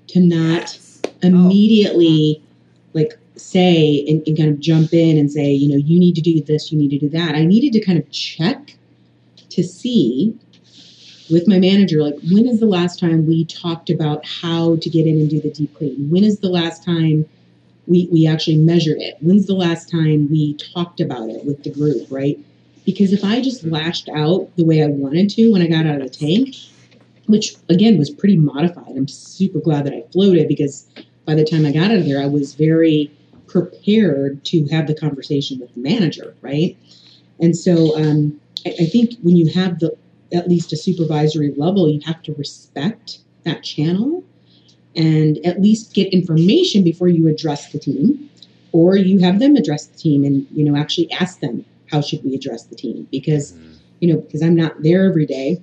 to 0.08 0.18
not 0.18 0.62
yes. 0.62 1.00
Oh. 1.04 1.28
immediately 1.28 2.42
oh. 2.42 2.88
like 2.94 3.16
say 3.36 4.04
and, 4.08 4.26
and, 4.26 4.36
kind 4.36 4.50
of 4.50 4.58
jump 4.58 4.92
in 4.92 5.16
and 5.16 5.30
say, 5.30 5.52
you 5.52 5.68
know, 5.68 5.76
you 5.76 6.00
need 6.00 6.16
to 6.16 6.20
do 6.20 6.42
this, 6.42 6.72
you 6.72 6.78
need 6.78 6.90
to 6.90 6.98
do 6.98 7.08
that. 7.10 7.36
I 7.36 7.44
needed 7.44 7.72
to 7.74 7.84
kind 7.84 7.98
of 7.98 8.10
check 8.10 8.76
to 9.54 9.62
see 9.62 10.38
with 11.30 11.48
my 11.48 11.58
manager 11.58 12.02
like 12.02 12.16
when 12.30 12.46
is 12.46 12.60
the 12.60 12.66
last 12.66 12.98
time 12.98 13.26
we 13.26 13.44
talked 13.46 13.90
about 13.90 14.24
how 14.26 14.76
to 14.76 14.90
get 14.90 15.06
in 15.06 15.18
and 15.18 15.30
do 15.30 15.40
the 15.40 15.50
deep 15.50 15.74
clean? 15.74 16.10
When 16.10 16.24
is 16.24 16.40
the 16.40 16.48
last 16.48 16.84
time 16.84 17.26
we, 17.86 18.08
we 18.12 18.26
actually 18.26 18.58
measured 18.58 18.98
it? 19.00 19.16
When's 19.20 19.46
the 19.46 19.54
last 19.54 19.90
time 19.90 20.28
we 20.30 20.54
talked 20.54 21.00
about 21.00 21.30
it 21.30 21.44
with 21.44 21.62
the 21.64 21.70
group 21.70 22.06
right? 22.10 22.38
Because 22.84 23.12
if 23.12 23.24
i 23.24 23.40
just 23.40 23.64
lashed 23.64 24.08
out 24.08 24.50
the 24.56 24.64
way 24.64 24.82
i 24.82 24.88
wanted 24.88 25.30
to 25.30 25.52
when 25.52 25.62
i 25.62 25.68
got 25.68 25.86
out 25.86 26.00
of 26.00 26.02
the 26.02 26.08
tank 26.10 26.56
which 27.26 27.54
again 27.68 27.96
was 27.96 28.10
pretty 28.10 28.36
modified 28.36 28.96
i'm 28.96 29.06
super 29.06 29.60
glad 29.60 29.86
that 29.86 29.94
i 29.94 30.02
floated 30.10 30.48
because 30.48 30.88
by 31.24 31.32
the 31.32 31.44
time 31.44 31.64
i 31.64 31.70
got 31.70 31.92
out 31.92 31.98
of 31.98 32.04
there 32.04 32.20
i 32.20 32.26
was 32.26 32.54
very 32.54 33.08
prepared 33.46 34.44
to 34.46 34.66
have 34.66 34.88
the 34.88 34.94
conversation 34.94 35.60
with 35.60 35.72
the 35.74 35.80
manager 35.80 36.34
right? 36.40 36.76
And 37.40 37.56
so 37.56 37.96
um, 37.98 38.40
I, 38.66 38.86
think 38.86 39.14
when 39.22 39.36
you 39.36 39.50
have 39.52 39.78
the 39.80 39.96
at 40.32 40.48
least 40.48 40.72
a 40.72 40.76
supervisory 40.76 41.52
level, 41.56 41.88
you 41.88 42.00
have 42.04 42.22
to 42.22 42.34
respect 42.34 43.18
that 43.44 43.62
channel 43.62 44.24
and 44.94 45.38
at 45.44 45.60
least 45.60 45.94
get 45.94 46.12
information 46.12 46.84
before 46.84 47.08
you 47.08 47.26
address 47.28 47.72
the 47.72 47.78
team 47.78 48.28
or 48.72 48.96
you 48.96 49.18
have 49.20 49.38
them 49.40 49.56
address 49.56 49.86
the 49.86 49.96
team 49.98 50.24
and 50.24 50.46
you 50.52 50.64
know 50.64 50.76
actually 50.76 51.10
ask 51.12 51.40
them 51.40 51.64
how 51.90 52.00
should 52.00 52.22
we 52.24 52.34
address 52.34 52.64
the 52.64 52.76
team 52.76 53.06
because 53.10 53.52
Mhm. 53.52 53.58
you 54.00 54.12
know 54.12 54.20
because 54.20 54.42
i'm 54.42 54.54
not 54.54 54.82
there 54.82 55.04
every 55.06 55.26
day 55.26 55.60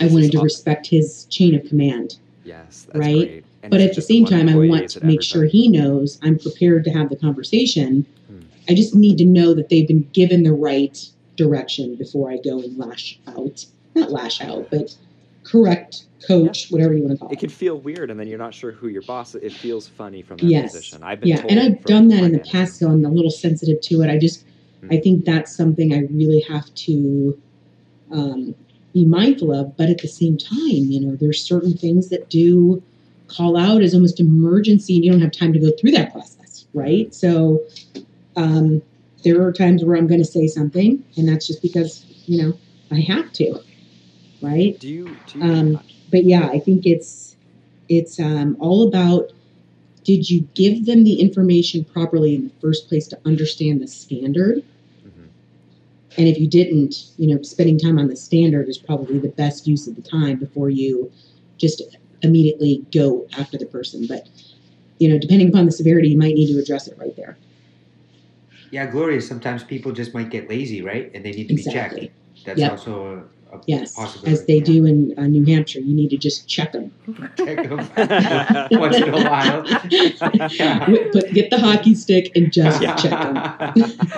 i 0.00 0.04
This 0.04 0.12
wanted 0.12 0.32
to 0.32 0.38
aw- 0.38 0.42
respect 0.42 0.86
his 0.86 1.26
chain 1.30 1.54
of 1.54 1.64
command 1.64 2.16
Yes, 2.44 2.86
that's 2.86 2.98
Right? 2.98 3.44
But 3.68 3.80
at 3.80 3.94
the 3.94 4.02
same 4.02 4.24
time 4.24 4.48
i 4.48 4.54
want 4.54 4.88
to 4.90 5.04
make 5.04 5.22
sure 5.22 5.44
he 5.44 5.68
knows 5.68 6.18
i'm 6.22 6.38
prepared 6.38 6.84
to 6.84 6.90
have 6.90 7.08
the 7.10 7.16
conversation 7.16 8.06
Hmm. 8.28 8.40
i 8.68 8.74
just 8.74 8.94
need 8.94 9.18
to 9.18 9.24
know 9.24 9.54
that 9.54 9.68
they've 9.68 9.88
been 9.88 10.08
given 10.12 10.42
the 10.44 10.52
right 10.52 11.08
direction 11.36 11.96
before 11.96 12.30
i 12.30 12.36
go 12.44 12.58
and 12.60 12.76
lash 12.78 13.20
out 13.28 13.64
not 13.94 14.10
lash 14.10 14.40
out 14.40 14.68
but 14.70 14.90
correct 15.44 16.06
coach 16.26 16.68
whatever 16.70 16.94
you 16.94 17.02
want 17.02 17.12
to 17.12 17.18
call 17.18 17.28
It 17.30 17.34
it 17.34 17.40
can 17.40 17.50
feel 17.50 17.78
weird, 17.80 18.10
and 18.10 18.18
then 18.18 18.26
you're 18.26 18.38
not 18.38 18.52
sure 18.54 18.72
who 18.72 18.88
your 18.88 19.02
boss. 19.02 19.34
is. 19.34 19.42
It 19.42 19.52
feels 19.52 19.86
funny 19.86 20.22
from 20.22 20.38
that 20.38 20.48
Yes. 20.48 20.72
position. 20.72 21.02
I've 21.02 21.20
been 21.20 21.28
yeah 21.28 21.42
and 21.48 21.60
i've 21.60 21.82
done 21.84 22.08
that 22.08 22.24
in 22.24 22.32
the 22.32 22.40
past 22.40 22.78
so 22.78 22.88
i'm 22.88 23.04
a 23.04 23.08
little 23.10 23.30
sensitive 23.30 23.80
to 23.82 24.02
it 24.02 24.10
i 24.10 24.18
just 24.18 24.44
Hmm. 24.82 24.92
i 24.92 24.98
think 24.98 25.24
that's 25.24 25.56
something 25.56 25.94
i 25.94 26.00
really 26.10 26.40
have 26.48 26.72
to 26.74 27.38
um, 28.10 28.54
be 28.92 29.04
mindful 29.06 29.52
of 29.54 29.76
but 29.76 29.88
at 29.88 29.98
the 29.98 30.08
same 30.08 30.36
time 30.36 30.90
you 30.90 31.00
know 31.00 31.16
there's 31.16 31.42
certain 31.42 31.74
things 31.76 32.08
that 32.10 32.28
do 32.28 32.82
call 33.28 33.56
out 33.56 33.82
as 33.82 33.94
almost 33.94 34.20
emergency 34.20 34.96
and 34.96 35.04
you 35.04 35.10
don't 35.12 35.20
have 35.20 35.32
time 35.32 35.52
to 35.52 35.58
go 35.58 35.70
through 35.80 35.90
that 35.92 36.12
process 36.12 36.66
right 36.74 37.14
so 37.14 37.60
um, 38.36 38.82
there 39.26 39.42
are 39.42 39.52
times 39.52 39.84
where 39.84 39.96
i'm 39.96 40.06
going 40.06 40.20
to 40.20 40.32
say 40.38 40.46
something 40.46 41.04
and 41.16 41.28
that's 41.28 41.46
just 41.46 41.60
because 41.60 42.04
you 42.26 42.42
know 42.42 42.56
i 42.90 43.00
have 43.00 43.32
to 43.32 43.60
right 44.40 44.78
Do 44.78 44.88
you? 44.88 45.16
Do 45.26 45.38
you 45.38 45.44
um, 45.44 45.80
but 46.10 46.24
yeah, 46.24 46.48
I 46.48 46.58
think 46.58 46.86
it's 46.86 47.36
it's 47.88 48.18
um, 48.18 48.56
all 48.60 48.86
about 48.86 49.32
did 50.04 50.30
you 50.30 50.42
give 50.54 50.86
them 50.86 51.04
the 51.04 51.20
information 51.20 51.84
properly 51.84 52.34
in 52.34 52.44
the 52.44 52.54
first 52.60 52.88
place 52.88 53.08
to 53.08 53.18
understand 53.24 53.80
the 53.80 53.88
standard? 53.88 54.62
Mhm. 55.04 55.28
And 56.16 56.28
if 56.28 56.38
you 56.38 56.48
didn't, 56.48 57.06
you 57.18 57.34
know, 57.34 57.42
spending 57.42 57.78
time 57.78 57.98
on 57.98 58.08
the 58.08 58.16
standard 58.16 58.68
is 58.68 58.78
probably 58.78 59.18
the 59.18 59.28
best 59.28 59.66
use 59.66 59.86
of 59.88 59.96
the 59.96 60.02
time 60.02 60.38
before 60.38 60.70
you 60.70 61.10
just 61.58 61.82
immediately 62.22 62.84
go 62.92 63.26
after 63.36 63.58
the 63.58 63.66
person. 63.66 64.06
But 64.06 64.28
you 64.98 65.08
know, 65.08 65.18
depending 65.18 65.48
upon 65.48 65.66
the 65.66 65.72
severity, 65.72 66.08
you 66.08 66.18
might 66.18 66.34
need 66.34 66.52
to 66.52 66.58
address 66.58 66.86
it 66.86 66.96
right 66.98 67.14
there. 67.16 67.36
Yeah, 68.70 68.86
Gloria. 68.86 69.20
Sometimes 69.20 69.64
people 69.64 69.92
just 69.92 70.14
might 70.14 70.30
get 70.30 70.48
lazy, 70.48 70.82
right? 70.82 71.10
And 71.14 71.24
they 71.24 71.32
need 71.32 71.48
to 71.48 71.54
be 71.54 71.62
checked. 71.62 72.00
That's 72.44 72.58
Yep. 72.60 72.70
also 72.72 73.30
a, 73.52 73.56
a 73.56 73.60
Yes, 73.66 73.94
possibility. 73.94 74.32
as 74.32 74.46
they 74.46 74.58
yeah. 74.58 74.64
do 74.64 74.84
in 74.86 75.14
uh, 75.18 75.26
New 75.26 75.44
Hampshire, 75.44 75.80
you 75.80 75.94
need 75.94 76.08
to 76.10 76.16
just 76.18 76.48
check 76.48 76.72
them. 76.72 76.92
Check 77.38 77.58
'em 77.70 77.78
once 78.78 78.96
in 78.96 79.08
a 79.14 79.22
while. 79.24 79.62
Put, 81.12 81.32
get 81.32 81.50
the 81.50 81.58
hockey 81.58 81.94
stick 81.94 82.30
and 82.34 82.52
just 82.52 82.82
Yeah. 82.82 82.96
check 82.96 83.10
them. 83.12 83.36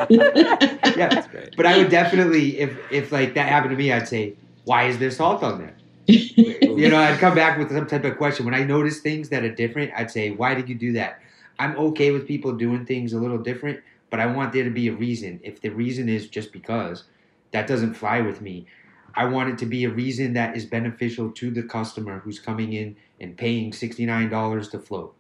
yeah, 0.09 1.09
That's 1.09 1.29
great. 1.29 1.51
but 1.57 1.67
I 1.67 1.79
would 1.79 1.91
definitely, 1.91 2.59
if 2.59 2.77
if 2.91 3.13
like 3.13 3.35
that 3.35 3.49
happened 3.49 3.71
to 3.73 3.77
me, 3.77 3.93
I'd 3.93 4.09
say, 4.09 4.37
"Why 4.65 4.85
is 4.85 4.99
there 4.99 5.11
salt 5.11 5.43
on 5.43 5.59
there?" 5.59 5.77
You 6.07 6.89
know, 6.89 6.97
I'd 6.99 7.19
come 7.19 7.35
back 7.35 7.59
with 7.59 7.71
some 7.71 7.87
type 7.87 8.05
of 8.05 8.17
question. 8.17 8.45
When 8.45 8.55
I 8.55 8.65
notice 8.65 9.01
things 9.01 9.29
that 9.31 9.45
are 9.45 9.55
different, 9.55 9.93
I'd 9.97 10.11
say, 10.11 10.31
"Why 10.31 10.55
did 10.55 10.69
you 10.69 10.75
do 10.75 10.93
that?" 10.93 11.21
I'm 11.59 11.77
okay 11.77 12.11
with 12.13 12.27
people 12.27 12.53
doing 12.53 12.87
things 12.87 13.13
a 13.13 13.19
little 13.19 13.39
different, 13.39 13.81
but 14.11 14.21
I 14.21 14.27
want 14.27 14.53
there 14.53 14.65
to 14.65 14.71
be 14.71 14.89
a 14.89 14.93
reason. 14.93 15.41
If 15.43 15.61
the 15.61 15.71
reason 15.71 16.09
is 16.09 16.29
just 16.29 16.53
because, 16.53 17.05
that 17.53 17.67
doesn't 17.67 17.95
fly 17.95 18.21
with 18.21 18.41
me. 18.41 18.67
I 19.15 19.25
want 19.25 19.51
it 19.51 19.59
to 19.59 19.67
be 19.67 19.85
a 19.85 19.91
reason 19.91 20.35
that 20.35 20.57
is 20.57 20.65
beneficial 20.65 21.31
to 21.33 21.51
the 21.51 21.63
customer 21.63 22.21
who's 22.21 22.39
coming 22.39 22.73
in 22.73 22.97
and 23.21 23.37
paying 23.37 23.73
$69 23.73 24.71
to 24.71 24.79
float. 24.79 25.17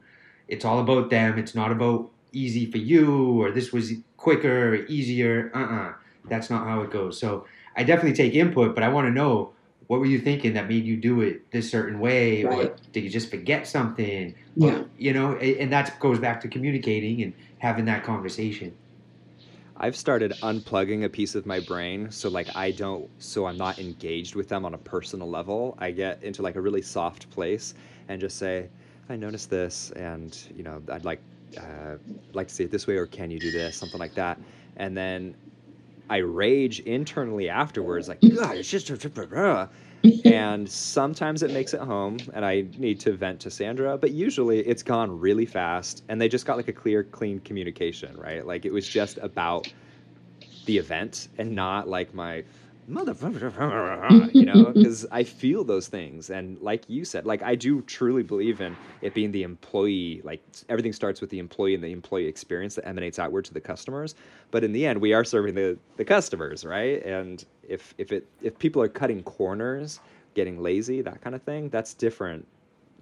It's 0.46 0.64
all 0.64 0.78
about 0.80 1.10
them. 1.10 1.38
It's 1.38 1.54
not 1.54 1.72
about 1.72 2.10
easy 2.32 2.70
for 2.70 2.78
you 2.78 3.42
or 3.42 3.50
this 3.50 3.72
was 3.72 3.92
quicker 4.16 4.74
or 4.74 4.86
easier. 4.86 5.50
Uh 5.54 5.58
uh 5.58 5.92
That's 6.28 6.50
not 6.50 6.66
how 6.66 6.82
it 6.82 6.90
goes. 6.90 7.18
So 7.18 7.46
I 7.76 7.82
definitely 7.82 8.14
take 8.14 8.34
input, 8.34 8.74
but 8.74 8.84
I 8.84 8.88
want 8.88 9.06
to 9.06 9.12
know 9.12 9.52
what 9.88 10.00
were 10.00 10.06
you 10.06 10.20
thinking 10.20 10.52
that 10.52 10.68
made 10.68 10.84
you 10.84 10.96
do 10.96 11.22
it 11.22 11.50
this 11.50 11.70
certain 11.70 11.98
way? 11.98 12.44
Or 12.44 12.76
did 12.92 13.04
you 13.04 13.10
just 13.10 13.30
forget 13.30 13.66
something? 13.66 14.34
Yeah. 14.54 14.70
Or, 14.70 14.86
you 14.98 15.14
know, 15.14 15.36
and 15.36 15.72
that 15.72 15.98
goes 15.98 16.18
back 16.18 16.42
to 16.42 16.48
communicating 16.48 17.22
and 17.22 17.32
having 17.58 17.84
that 17.86 18.04
conversation. 18.04 18.74
I've 19.76 19.96
started 19.96 20.32
unplugging 20.42 21.04
a 21.04 21.08
piece 21.08 21.36
of 21.36 21.46
my 21.46 21.60
brain 21.60 22.10
so 22.10 22.28
like 22.28 22.54
I 22.56 22.72
don't 22.72 23.08
so 23.18 23.46
I'm 23.46 23.56
not 23.56 23.78
engaged 23.78 24.34
with 24.34 24.48
them 24.48 24.64
on 24.64 24.74
a 24.74 24.78
personal 24.78 25.30
level. 25.30 25.76
I 25.78 25.92
get 25.92 26.22
into 26.22 26.42
like 26.42 26.56
a 26.56 26.60
really 26.60 26.82
soft 26.82 27.30
place 27.30 27.74
and 28.08 28.20
just 28.20 28.38
say, 28.38 28.68
I 29.08 29.16
noticed 29.16 29.50
this 29.50 29.92
and 29.92 30.36
you 30.56 30.64
know, 30.64 30.82
I'd 30.90 31.04
like 31.04 31.20
uh, 31.56 31.96
like 32.32 32.48
to 32.48 32.54
see 32.54 32.64
it 32.64 32.70
this 32.70 32.86
way 32.86 32.96
or 32.96 33.06
can 33.06 33.30
you 33.30 33.38
do 33.38 33.52
this? 33.52 33.76
Something 33.76 34.00
like 34.00 34.14
that. 34.14 34.40
And 34.76 34.96
then 34.96 35.34
I 36.10 36.18
rage 36.18 36.80
internally 36.80 37.48
afterwards, 37.48 38.08
like, 38.08 38.20
God, 38.20 38.56
it's 38.56 38.70
just 38.70 38.86
and 40.24 40.68
sometimes 40.68 41.42
it 41.42 41.50
makes 41.50 41.74
it 41.74 41.80
home 41.80 42.18
and 42.32 42.44
I 42.44 42.66
need 42.76 43.00
to 43.00 43.12
vent 43.12 43.40
to 43.40 43.50
Sandra, 43.50 43.98
but 43.98 44.12
usually 44.12 44.60
it's 44.60 44.82
gone 44.82 45.18
really 45.18 45.46
fast 45.46 46.04
and 46.08 46.20
they 46.20 46.28
just 46.28 46.46
got 46.46 46.56
like 46.56 46.68
a 46.68 46.72
clear, 46.72 47.04
clean 47.04 47.40
communication, 47.40 48.16
right? 48.16 48.46
Like 48.46 48.64
it 48.64 48.72
was 48.72 48.88
just 48.88 49.18
about 49.18 49.72
the 50.66 50.78
event 50.78 51.28
and 51.38 51.54
not 51.54 51.88
like 51.88 52.14
my 52.14 52.44
motherfucker, 52.88 54.34
you 54.34 54.44
know, 54.44 54.72
because 54.72 55.06
I 55.10 55.24
feel 55.24 55.64
those 55.64 55.88
things. 55.88 56.30
And 56.30 56.60
like 56.60 56.84
you 56.88 57.04
said, 57.04 57.26
like 57.26 57.42
I 57.42 57.54
do 57.54 57.82
truly 57.82 58.22
believe 58.22 58.60
in 58.60 58.76
it 59.02 59.14
being 59.14 59.32
the 59.32 59.42
employee, 59.42 60.20
like 60.24 60.42
everything 60.68 60.92
starts 60.92 61.20
with 61.20 61.30
the 61.30 61.38
employee 61.38 61.74
and 61.74 61.84
the 61.84 61.92
employee 61.92 62.26
experience 62.26 62.74
that 62.76 62.86
emanates 62.86 63.18
outward 63.18 63.44
to 63.46 63.54
the 63.54 63.60
customers. 63.60 64.14
But 64.50 64.64
in 64.64 64.72
the 64.72 64.86
end, 64.86 65.00
we 65.00 65.12
are 65.12 65.24
serving 65.24 65.54
the, 65.54 65.78
the 65.96 66.04
customers, 66.04 66.64
right? 66.64 67.04
And 67.04 67.44
if, 67.68 67.94
if 67.98 68.12
it, 68.12 68.26
if 68.42 68.58
people 68.58 68.82
are 68.82 68.88
cutting 68.88 69.22
corners, 69.22 70.00
getting 70.34 70.62
lazy, 70.62 71.02
that 71.02 71.20
kind 71.20 71.34
of 71.36 71.42
thing, 71.42 71.68
that's 71.68 71.94
different. 71.94 72.46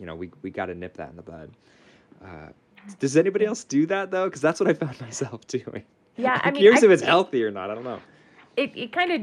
You 0.01 0.07
know, 0.07 0.17
we, 0.17 0.31
we 0.43 0.51
got 0.51 0.67
to 0.67 0.75
nip 0.75 0.95
that 0.97 1.11
in 1.11 1.17
the 1.17 1.23
bud. 1.23 1.51
Uh, 2.25 2.49
does 2.99 3.17
anybody 3.17 3.45
else 3.45 3.65
do 3.65 3.87
that 3.87 4.11
though? 4.11 4.27
Because 4.27 4.41
that's 4.41 4.61
what 4.61 4.69
I 4.69 4.75
found 4.75 5.01
myself 5.01 5.47
doing. 5.47 5.85
Yeah, 6.17 6.41
I 6.43 6.49
I'm 6.49 6.55
mean, 6.55 6.63
curious 6.63 6.83
I 6.83 6.87
if 6.87 6.93
it's 6.93 7.03
healthy 7.03 7.45
or 7.45 7.51
not. 7.51 7.71
I 7.71 7.75
don't 7.75 7.85
know. 7.85 8.01
It, 8.57 8.73
it 8.77 8.93
kind 8.93 9.13
of 9.13 9.21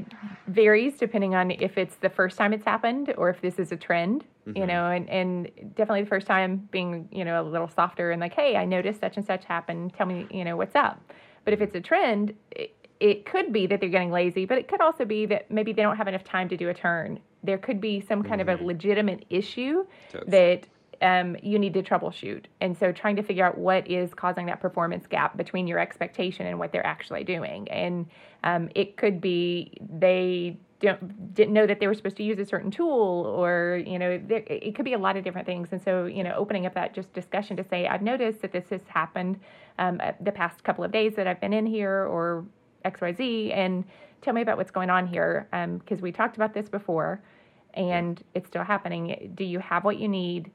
varies 0.48 0.98
depending 0.98 1.34
on 1.36 1.52
if 1.52 1.78
it's 1.78 1.96
the 1.98 2.10
first 2.10 2.38
time 2.38 2.54
it's 2.54 2.66
happened 2.66 3.14
or 3.18 3.30
if 3.30 3.42
this 3.42 3.58
is 3.60 3.72
a 3.72 3.78
trend 3.78 4.26
you 4.46 4.64
Mhm. 4.64 4.68
know 4.68 4.88
and, 4.92 5.10
and 5.10 5.50
definitely 5.76 6.02
the 6.04 6.10
first 6.10 6.28
time 6.28 6.68
being 6.72 7.08
you 7.12 7.24
know 7.26 7.42
a 7.42 7.44
little 7.44 7.68
softer 7.68 8.12
and 8.12 8.20
like 8.20 8.34
hey 8.34 8.56
i 8.58 8.66
noticed 8.66 9.00
such 9.00 9.18
and 9.18 9.26
such 9.26 9.46
happened. 9.46 9.94
Tell 9.94 10.06
me 10.06 10.28
you 10.32 10.44
know 10.44 10.56
what's 10.58 10.76
up. 10.76 11.00
But 11.46 11.54
if 11.54 11.62
it's 11.62 11.76
a 11.76 11.82
trend 11.82 12.34
it, 12.52 12.76
it 13.00 13.26
could 13.26 13.52
be 13.52 13.68
that 13.68 13.80
they're 13.80 13.90
getting 13.90 14.12
lazy 14.12 14.46
but 14.46 14.58
it 14.58 14.68
could 14.68 14.82
also 14.82 15.06
be 15.06 15.26
that 15.28 15.50
maybe 15.50 15.74
they 15.74 15.82
don't 15.82 15.98
have 15.98 16.08
enough 16.08 16.24
time 16.24 16.48
to 16.50 16.58
do 16.58 16.70
a 16.70 16.74
turn. 16.74 17.20
There 17.44 17.58
could 17.58 17.82
be 17.82 18.00
some 18.02 18.22
kind 18.24 18.40
of 18.42 18.48
Mhm. 18.48 18.62
a 18.62 18.64
legitimate 18.64 19.26
issue 19.30 19.86
that 20.28 20.68
um, 21.04 21.36
you 21.44 21.60
need 21.60 21.74
to 21.74 21.84
troubleshoot. 21.84 22.46
And 22.62 22.78
so 22.78 22.92
trying 22.92 23.18
to 23.18 23.24
figure 23.24 23.46
out 23.46 23.58
what 23.58 23.88
is 23.92 24.14
causing 24.14 24.46
that 24.48 24.62
performance 24.62 25.06
gap 25.06 25.36
between 25.36 25.68
your 25.68 25.78
expectation 25.78 26.48
and 26.48 26.58
what 26.58 26.72
they're 26.72 26.86
actually 26.86 27.26
doing. 27.26 27.68
And 27.70 28.08
um, 28.44 28.70
it 28.74 28.96
could 28.96 29.20
be 29.20 29.74
they 29.80 30.58
didn't 30.80 31.54
know 31.54 31.66
that 31.66 31.80
they 31.80 31.88
were 31.88 31.94
supposed 31.94 32.18
to 32.18 32.24
use 32.24 32.38
a 32.40 32.46
certain 32.46 32.70
tool 32.70 33.26
or 33.38 33.82
you 33.86 33.98
know 33.98 34.22
there, 34.28 34.44
it 34.48 34.76
could 34.76 34.84
be 34.84 34.92
a 34.92 34.98
lot 34.98 35.16
of 35.16 35.24
different 35.24 35.48
things 35.48 35.70
and 35.72 35.82
so 35.82 36.06
you 36.06 36.24
know 36.24 36.34
opening 36.36 36.66
up 36.66 36.74
that 36.74 36.94
just 36.94 37.14
discussion 37.14 37.56
to 37.56 37.64
say 37.64 37.88
i've 37.88 38.02
noticed 38.02 38.42
that 38.42 38.52
this 38.52 38.66
has 38.70 38.82
happened 38.90 39.40
um, 39.80 40.02
uh, 40.04 40.12
the 40.20 40.32
past 40.32 40.62
couple 40.66 40.84
of 40.84 40.92
days 40.92 41.16
that 41.16 41.26
i've 41.26 41.40
been 41.40 41.54
in 41.54 41.66
here 41.66 42.06
or 42.08 42.44
xyz 42.84 43.56
and 43.56 43.86
tell 44.22 44.34
me 44.34 44.42
about 44.42 44.58
what's 44.58 44.72
going 44.72 44.90
on 44.90 45.08
here 45.08 45.48
because 45.80 46.02
we 46.02 46.12
talked 46.12 46.36
about 46.36 46.54
this 46.54 46.68
before 46.68 47.22
and 47.76 48.22
it's 48.34 48.50
still 48.50 48.64
happening 48.66 49.32
do 49.36 49.46
you 49.46 49.60
have 49.60 49.86
what 49.86 49.98
you 49.98 50.10
need 50.10 50.52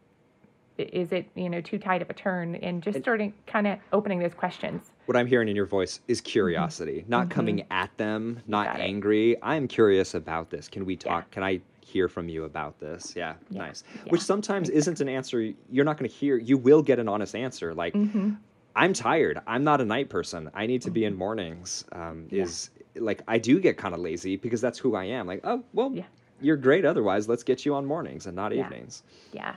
is 0.79 1.13
it 1.13 1.27
you 1.35 1.51
know 1.51 1.61
too 1.61 1.79
tight 1.79 2.03
of 2.03 2.09
a 2.11 2.15
turn 2.15 2.55
and 2.57 2.83
just 2.83 2.97
And- 2.97 3.05
starting 3.05 3.35
kind 3.47 3.67
of 3.67 3.79
opening 3.93 4.19
those 4.21 4.35
questions 4.35 4.91
what 5.07 5.17
I'm 5.17 5.27
hearing 5.27 5.49
in 5.49 5.57
your 5.57 5.65
voice 5.65 6.01
is 6.07 6.21
curiosity, 6.21 7.05
not 7.09 7.29
Mhm. 7.29 7.31
coming 7.31 7.67
at 7.71 7.97
them, 7.97 8.41
not 8.47 8.79
angry. 8.79 9.37
I'm 9.43 9.67
curious 9.67 10.13
about 10.15 10.51
this. 10.51 10.69
Can 10.69 10.85
we 10.85 10.95
Yeah. 10.95 10.99
talk? 10.99 11.31
Can 11.31 11.43
I 11.43 11.63
hear 11.81 12.09
from 12.11 12.29
you 12.29 12.45
about 12.45 12.79
this? 12.79 13.17
Yeah, 13.17 13.37
Yeah. 13.49 13.59
nice. 13.59 13.85
Yeah. 14.05 14.11
Which 14.11 14.21
sometimes 14.21 14.69
isn't 14.69 15.01
an 15.01 15.09
answer 15.09 15.55
you're 15.71 15.87
not 15.87 15.97
going 15.97 16.11
to 16.11 16.15
hear. 16.15 16.37
You 16.37 16.59
will 16.59 16.83
get 16.83 16.99
an 16.99 17.09
honest 17.09 17.35
answer. 17.35 17.73
Like, 17.75 17.95
hmm 17.95 18.33
I'm 18.77 18.93
tired. 18.93 19.41
I'm 19.47 19.65
not 19.65 19.81
a 19.81 19.85
night 19.87 20.11
person. 20.11 20.51
I 20.53 20.67
need 20.67 20.83
to 20.83 20.91
be 20.91 21.07
in 21.07 21.15
mornings. 21.17 21.87
Um, 21.93 22.27
Yeah. 22.31 22.43
Is 22.43 22.69
like 22.97 23.23
I 23.27 23.39
do 23.39 23.61
get 23.61 23.79
kind 23.79 23.95
of 23.95 24.01
lazy 24.01 24.37
because 24.37 24.61
that's 24.61 24.79
who 24.79 24.95
I 24.95 25.05
am. 25.05 25.27
Like, 25.27 25.41
oh 25.45 25.65
well, 25.73 25.91
Yeah. 25.95 26.05
you're 26.43 26.59
great. 26.59 26.85
Otherwise, 26.85 27.31
let's 27.31 27.43
get 27.43 27.65
you 27.65 27.75
on 27.75 27.87
mornings 27.87 28.27
and 28.27 28.37
not 28.37 28.55
Yeah. 28.55 28.67
evenings. 28.67 29.03
yeah 29.33 29.55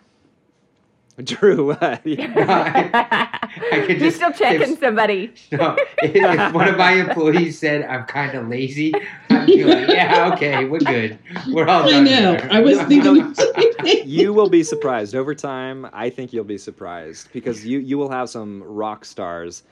Drew, 1.25 1.71
uh, 1.71 1.97
yeah. 2.05 3.29
I 3.71 3.79
could 3.81 3.89
He's 3.97 3.99
just- 4.01 4.15
still 4.17 4.31
checking 4.31 4.73
if- 4.73 4.79
somebody. 4.79 5.33
No, 5.51 5.75
if, 6.01 6.15
if 6.15 6.53
one 6.53 6.67
of 6.67 6.77
my 6.77 6.93
employees 6.93 7.59
said 7.59 7.83
I'm 7.85 8.05
kind 8.05 8.35
of 8.37 8.47
lazy, 8.47 8.93
I'd 9.29 9.45
be 9.45 9.63
like, 9.63 9.87
yeah, 9.89 10.31
okay, 10.33 10.65
we're 10.65 10.79
good. 10.79 11.19
We're 11.49 11.67
all 11.67 11.83
I 11.87 11.91
done 11.91 12.03
know. 12.05 12.11
here." 12.37 12.47
I 12.51 12.61
was 12.61 12.77
thinking 12.83 13.33
the 13.33 13.73
same 13.85 14.07
you 14.07 14.33
will 14.33 14.49
be 14.49 14.63
surprised 14.63 15.15
over 15.15 15.33
time. 15.35 15.87
I 15.93 16.09
think 16.09 16.33
you'll 16.33 16.43
be 16.43 16.57
surprised 16.57 17.31
because 17.33 17.65
you 17.65 17.79
you 17.79 17.97
will 17.97 18.09
have 18.09 18.29
some 18.29 18.63
rock 18.63 19.05
stars 19.05 19.63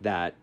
that 0.00 0.34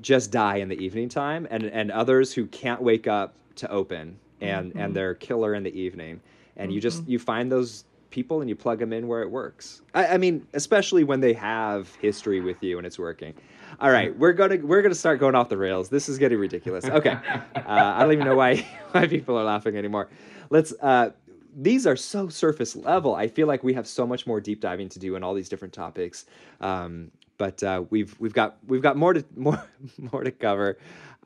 just 0.00 0.30
die 0.30 0.56
in 0.56 0.68
the 0.68 0.76
evening 0.82 1.08
time, 1.08 1.46
and 1.50 1.64
and 1.64 1.90
others 1.90 2.32
who 2.32 2.46
can't 2.46 2.80
wake 2.82 3.06
up 3.06 3.34
to 3.56 3.70
open, 3.70 4.18
and 4.40 4.70
Mm-hmm. 4.70 4.78
and 4.80 4.94
they're 4.96 5.14
killer 5.14 5.54
in 5.54 5.62
the 5.62 5.78
evening, 5.78 6.20
and 6.56 6.72
you 6.72 6.80
just 6.80 7.06
you 7.06 7.18
find 7.18 7.50
those 7.52 7.84
people 8.10 8.40
and 8.40 8.48
you 8.48 8.56
plug 8.56 8.78
them 8.78 8.92
in 8.92 9.08
where 9.08 9.22
it 9.22 9.30
works. 9.30 9.82
I, 9.94 10.06
I 10.08 10.18
mean, 10.18 10.46
especially 10.54 11.04
when 11.04 11.20
they 11.20 11.32
have 11.34 11.94
history 11.96 12.40
with 12.40 12.62
you 12.62 12.78
and 12.78 12.86
it's 12.86 12.98
working. 12.98 13.34
All 13.80 13.90
right, 13.90 14.16
we're 14.18 14.32
gonna 14.32 14.58
we're 14.62 14.82
gonna 14.82 14.94
start 14.94 15.20
going 15.20 15.34
off 15.34 15.48
the 15.48 15.56
rails. 15.56 15.88
This 15.88 16.08
is 16.08 16.18
getting 16.18 16.38
ridiculous. 16.38 16.84
Okay, 16.84 17.10
uh, 17.54 17.62
I 17.64 18.00
don't 18.00 18.12
even 18.12 18.26
know 18.26 18.36
why 18.36 18.56
why 18.90 19.06
people 19.06 19.38
are 19.38 19.44
laughing 19.44 19.76
anymore. 19.76 20.08
Let's. 20.50 20.72
Uh, 20.80 21.10
these 21.56 21.84
are 21.86 21.96
so 21.96 22.28
surface 22.28 22.76
level. 22.76 23.14
I 23.16 23.26
feel 23.26 23.48
like 23.48 23.64
we 23.64 23.74
have 23.74 23.86
so 23.86 24.06
much 24.06 24.24
more 24.24 24.40
deep 24.40 24.60
diving 24.60 24.88
to 24.90 25.00
do 25.00 25.16
in 25.16 25.24
all 25.24 25.34
these 25.34 25.48
different 25.48 25.74
topics. 25.74 26.26
Um, 26.60 27.10
but 27.38 27.62
uh, 27.62 27.84
we've 27.88 28.14
we've 28.20 28.34
got 28.34 28.58
we've 28.66 28.82
got 28.82 28.96
more 28.96 29.14
to 29.14 29.24
more 29.36 29.64
more 30.12 30.22
to 30.22 30.30
cover. 30.30 30.78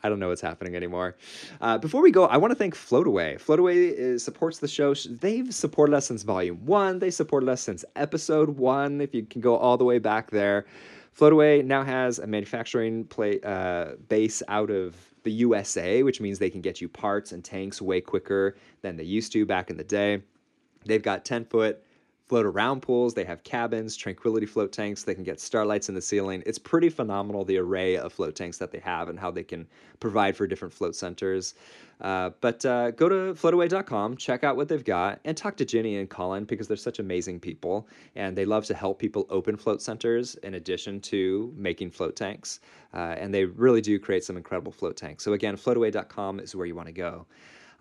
I 0.02 0.08
don't 0.08 0.18
know 0.18 0.28
what's 0.28 0.40
happening 0.40 0.76
anymore. 0.76 1.16
Uh, 1.60 1.78
before 1.78 2.02
we 2.02 2.10
go, 2.10 2.26
I 2.26 2.36
want 2.36 2.50
to 2.50 2.54
thank 2.54 2.74
Floataway. 2.74 3.40
Floataway 3.42 3.92
is, 3.92 4.22
supports 4.22 4.58
the 4.58 4.68
show. 4.68 4.94
They've 4.94 5.52
supported 5.54 5.94
us 5.94 6.06
since 6.06 6.22
volume 6.22 6.64
one. 6.66 6.98
They 6.98 7.10
supported 7.10 7.48
us 7.48 7.62
since 7.62 7.84
episode 7.96 8.50
one. 8.50 9.00
If 9.00 9.14
you 9.14 9.24
can 9.24 9.40
go 9.40 9.56
all 9.56 9.78
the 9.78 9.84
way 9.84 9.98
back 9.98 10.30
there, 10.30 10.66
Floataway 11.18 11.64
now 11.64 11.84
has 11.84 12.18
a 12.18 12.26
manufacturing 12.26 13.04
play, 13.04 13.40
uh, 13.42 13.92
base 14.08 14.42
out 14.48 14.70
of 14.70 14.96
the 15.22 15.32
USA, 15.32 16.02
which 16.02 16.20
means 16.20 16.38
they 16.38 16.50
can 16.50 16.60
get 16.60 16.80
you 16.80 16.88
parts 16.88 17.32
and 17.32 17.42
tanks 17.42 17.80
way 17.80 18.00
quicker 18.00 18.56
than 18.82 18.96
they 18.96 19.04
used 19.04 19.32
to 19.32 19.46
back 19.46 19.70
in 19.70 19.76
the 19.76 19.84
day. 19.84 20.22
They've 20.84 21.02
got 21.02 21.24
10 21.24 21.46
foot 21.46 21.82
float 22.26 22.46
around 22.46 22.80
pools. 22.80 23.14
They 23.14 23.24
have 23.24 23.42
cabins, 23.44 23.96
tranquility 23.96 24.46
float 24.46 24.72
tanks. 24.72 25.02
They 25.02 25.14
can 25.14 25.24
get 25.24 25.40
starlights 25.40 25.88
in 25.88 25.94
the 25.94 26.00
ceiling. 26.00 26.42
It's 26.46 26.58
pretty 26.58 26.88
phenomenal 26.88 27.44
the 27.44 27.58
array 27.58 27.96
of 27.96 28.12
float 28.12 28.34
tanks 28.34 28.58
that 28.58 28.70
they 28.70 28.78
have 28.78 29.08
and 29.08 29.18
how 29.18 29.30
they 29.30 29.44
can 29.44 29.66
provide 30.00 30.36
for 30.36 30.46
different 30.46 30.72
float 30.72 30.96
centers. 30.96 31.54
Uh, 32.00 32.30
but 32.40 32.64
uh, 32.64 32.90
go 32.92 33.08
to 33.08 33.34
floataway.com, 33.34 34.16
check 34.16 34.42
out 34.42 34.56
what 34.56 34.68
they've 34.68 34.84
got, 34.84 35.20
and 35.24 35.36
talk 35.36 35.56
to 35.56 35.64
Ginny 35.64 35.96
and 35.96 36.10
Colin 36.10 36.44
because 36.44 36.66
they're 36.66 36.76
such 36.76 36.98
amazing 36.98 37.38
people 37.40 37.88
and 38.16 38.36
they 38.36 38.44
love 38.44 38.64
to 38.66 38.74
help 38.74 38.98
people 38.98 39.26
open 39.30 39.56
float 39.56 39.80
centers 39.80 40.34
in 40.36 40.54
addition 40.54 41.00
to 41.02 41.52
making 41.56 41.90
float 41.90 42.16
tanks. 42.16 42.60
Uh, 42.92 43.14
and 43.18 43.32
they 43.34 43.44
really 43.44 43.80
do 43.80 43.98
create 43.98 44.24
some 44.24 44.36
incredible 44.36 44.72
float 44.72 44.96
tanks. 44.96 45.24
So, 45.24 45.34
again, 45.34 45.56
floataway.com 45.56 46.40
is 46.40 46.54
where 46.54 46.66
you 46.66 46.74
want 46.74 46.88
to 46.88 46.92
go. 46.92 47.26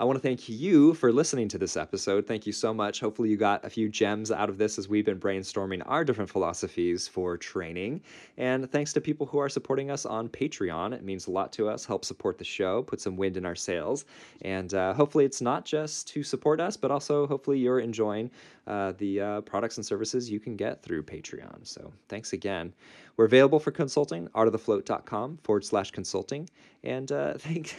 I 0.03 0.05
want 0.05 0.17
to 0.17 0.21
thank 0.21 0.49
you 0.49 0.93
for 0.95 1.13
listening 1.13 1.47
to 1.47 1.57
this 1.57 1.77
episode. 1.77 2.27
Thank 2.27 2.45
you 2.45 2.51
so 2.51 2.73
much. 2.73 2.99
Hopefully, 2.99 3.29
you 3.29 3.37
got 3.37 3.63
a 3.63 3.69
few 3.69 3.87
gems 3.87 4.31
out 4.31 4.49
of 4.49 4.57
this 4.57 4.77
as 4.77 4.89
we've 4.89 5.05
been 5.05 5.17
brainstorming 5.17 5.81
our 5.85 6.03
different 6.03 6.29
philosophies 6.29 7.07
for 7.07 7.37
training. 7.37 8.01
And 8.37 8.69
thanks 8.69 8.91
to 8.91 8.99
people 8.99 9.25
who 9.25 9.37
are 9.37 9.47
supporting 9.47 9.89
us 9.89 10.05
on 10.05 10.27
Patreon. 10.27 10.91
It 10.91 11.05
means 11.05 11.27
a 11.27 11.31
lot 11.31 11.53
to 11.53 11.69
us. 11.69 11.85
Help 11.85 12.03
support 12.03 12.37
the 12.37 12.43
show, 12.43 12.83
put 12.83 12.99
some 12.99 13.15
wind 13.15 13.37
in 13.37 13.45
our 13.45 13.55
sails. 13.55 14.03
And 14.41 14.73
uh, 14.73 14.93
hopefully, 14.93 15.23
it's 15.23 15.39
not 15.39 15.63
just 15.63 16.09
to 16.09 16.21
support 16.21 16.59
us, 16.59 16.75
but 16.75 16.91
also 16.91 17.25
hopefully 17.25 17.59
you're 17.59 17.79
enjoying 17.79 18.29
uh, 18.67 18.91
the 18.97 19.21
uh, 19.21 19.41
products 19.41 19.77
and 19.77 19.85
services 19.85 20.29
you 20.29 20.41
can 20.41 20.57
get 20.57 20.83
through 20.83 21.03
Patreon. 21.03 21.65
So 21.65 21.93
thanks 22.09 22.33
again. 22.33 22.73
We're 23.18 23.26
available 23.26 23.59
for 23.59 23.72
consulting, 23.72 24.28
artofthefloat.com 24.30 25.39
forward 25.43 25.66
slash 25.66 25.91
consulting. 25.91 26.49
And 26.84 27.11
uh, 27.11 27.34
thank, 27.38 27.76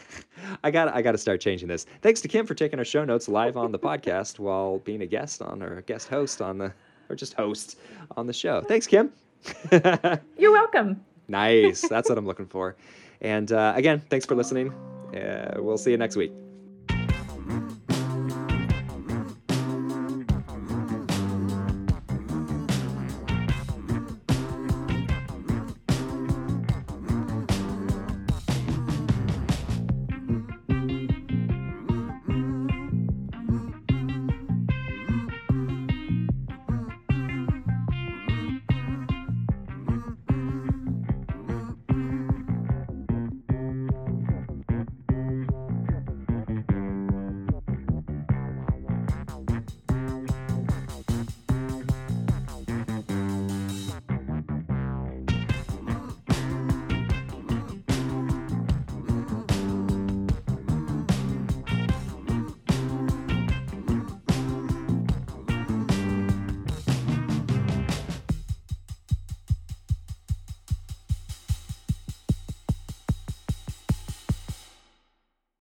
I 0.62 0.70
got 0.70 0.94
I 0.94 1.02
got 1.02 1.12
to 1.12 1.18
start 1.18 1.40
changing 1.40 1.68
this. 1.68 1.86
Thanks 2.02 2.20
to 2.22 2.28
Kim 2.28 2.46
for 2.46 2.54
taking 2.54 2.78
our 2.78 2.84
show 2.84 3.04
notes 3.04 3.28
live 3.28 3.56
on 3.56 3.72
the 3.72 3.78
podcast 3.78 4.38
while 4.38 4.78
being 4.78 5.02
a 5.02 5.06
guest 5.06 5.42
on 5.42 5.62
or 5.62 5.78
a 5.78 5.82
guest 5.82 6.08
host 6.08 6.40
on 6.40 6.58
the 6.58 6.72
or 7.10 7.16
just 7.16 7.34
host 7.34 7.78
on 8.16 8.26
the 8.26 8.32
show. 8.32 8.62
Thanks, 8.62 8.86
Kim. 8.86 9.12
You're 10.38 10.52
welcome. 10.52 11.04
nice. 11.28 11.86
That's 11.86 12.08
what 12.08 12.16
I'm 12.16 12.26
looking 12.26 12.46
for. 12.46 12.76
And 13.20 13.52
uh, 13.52 13.74
again, 13.76 14.02
thanks 14.08 14.24
for 14.24 14.34
listening. 14.34 14.72
Uh, 15.14 15.54
we'll 15.58 15.78
see 15.78 15.90
you 15.90 15.98
next 15.98 16.16
week. 16.16 16.43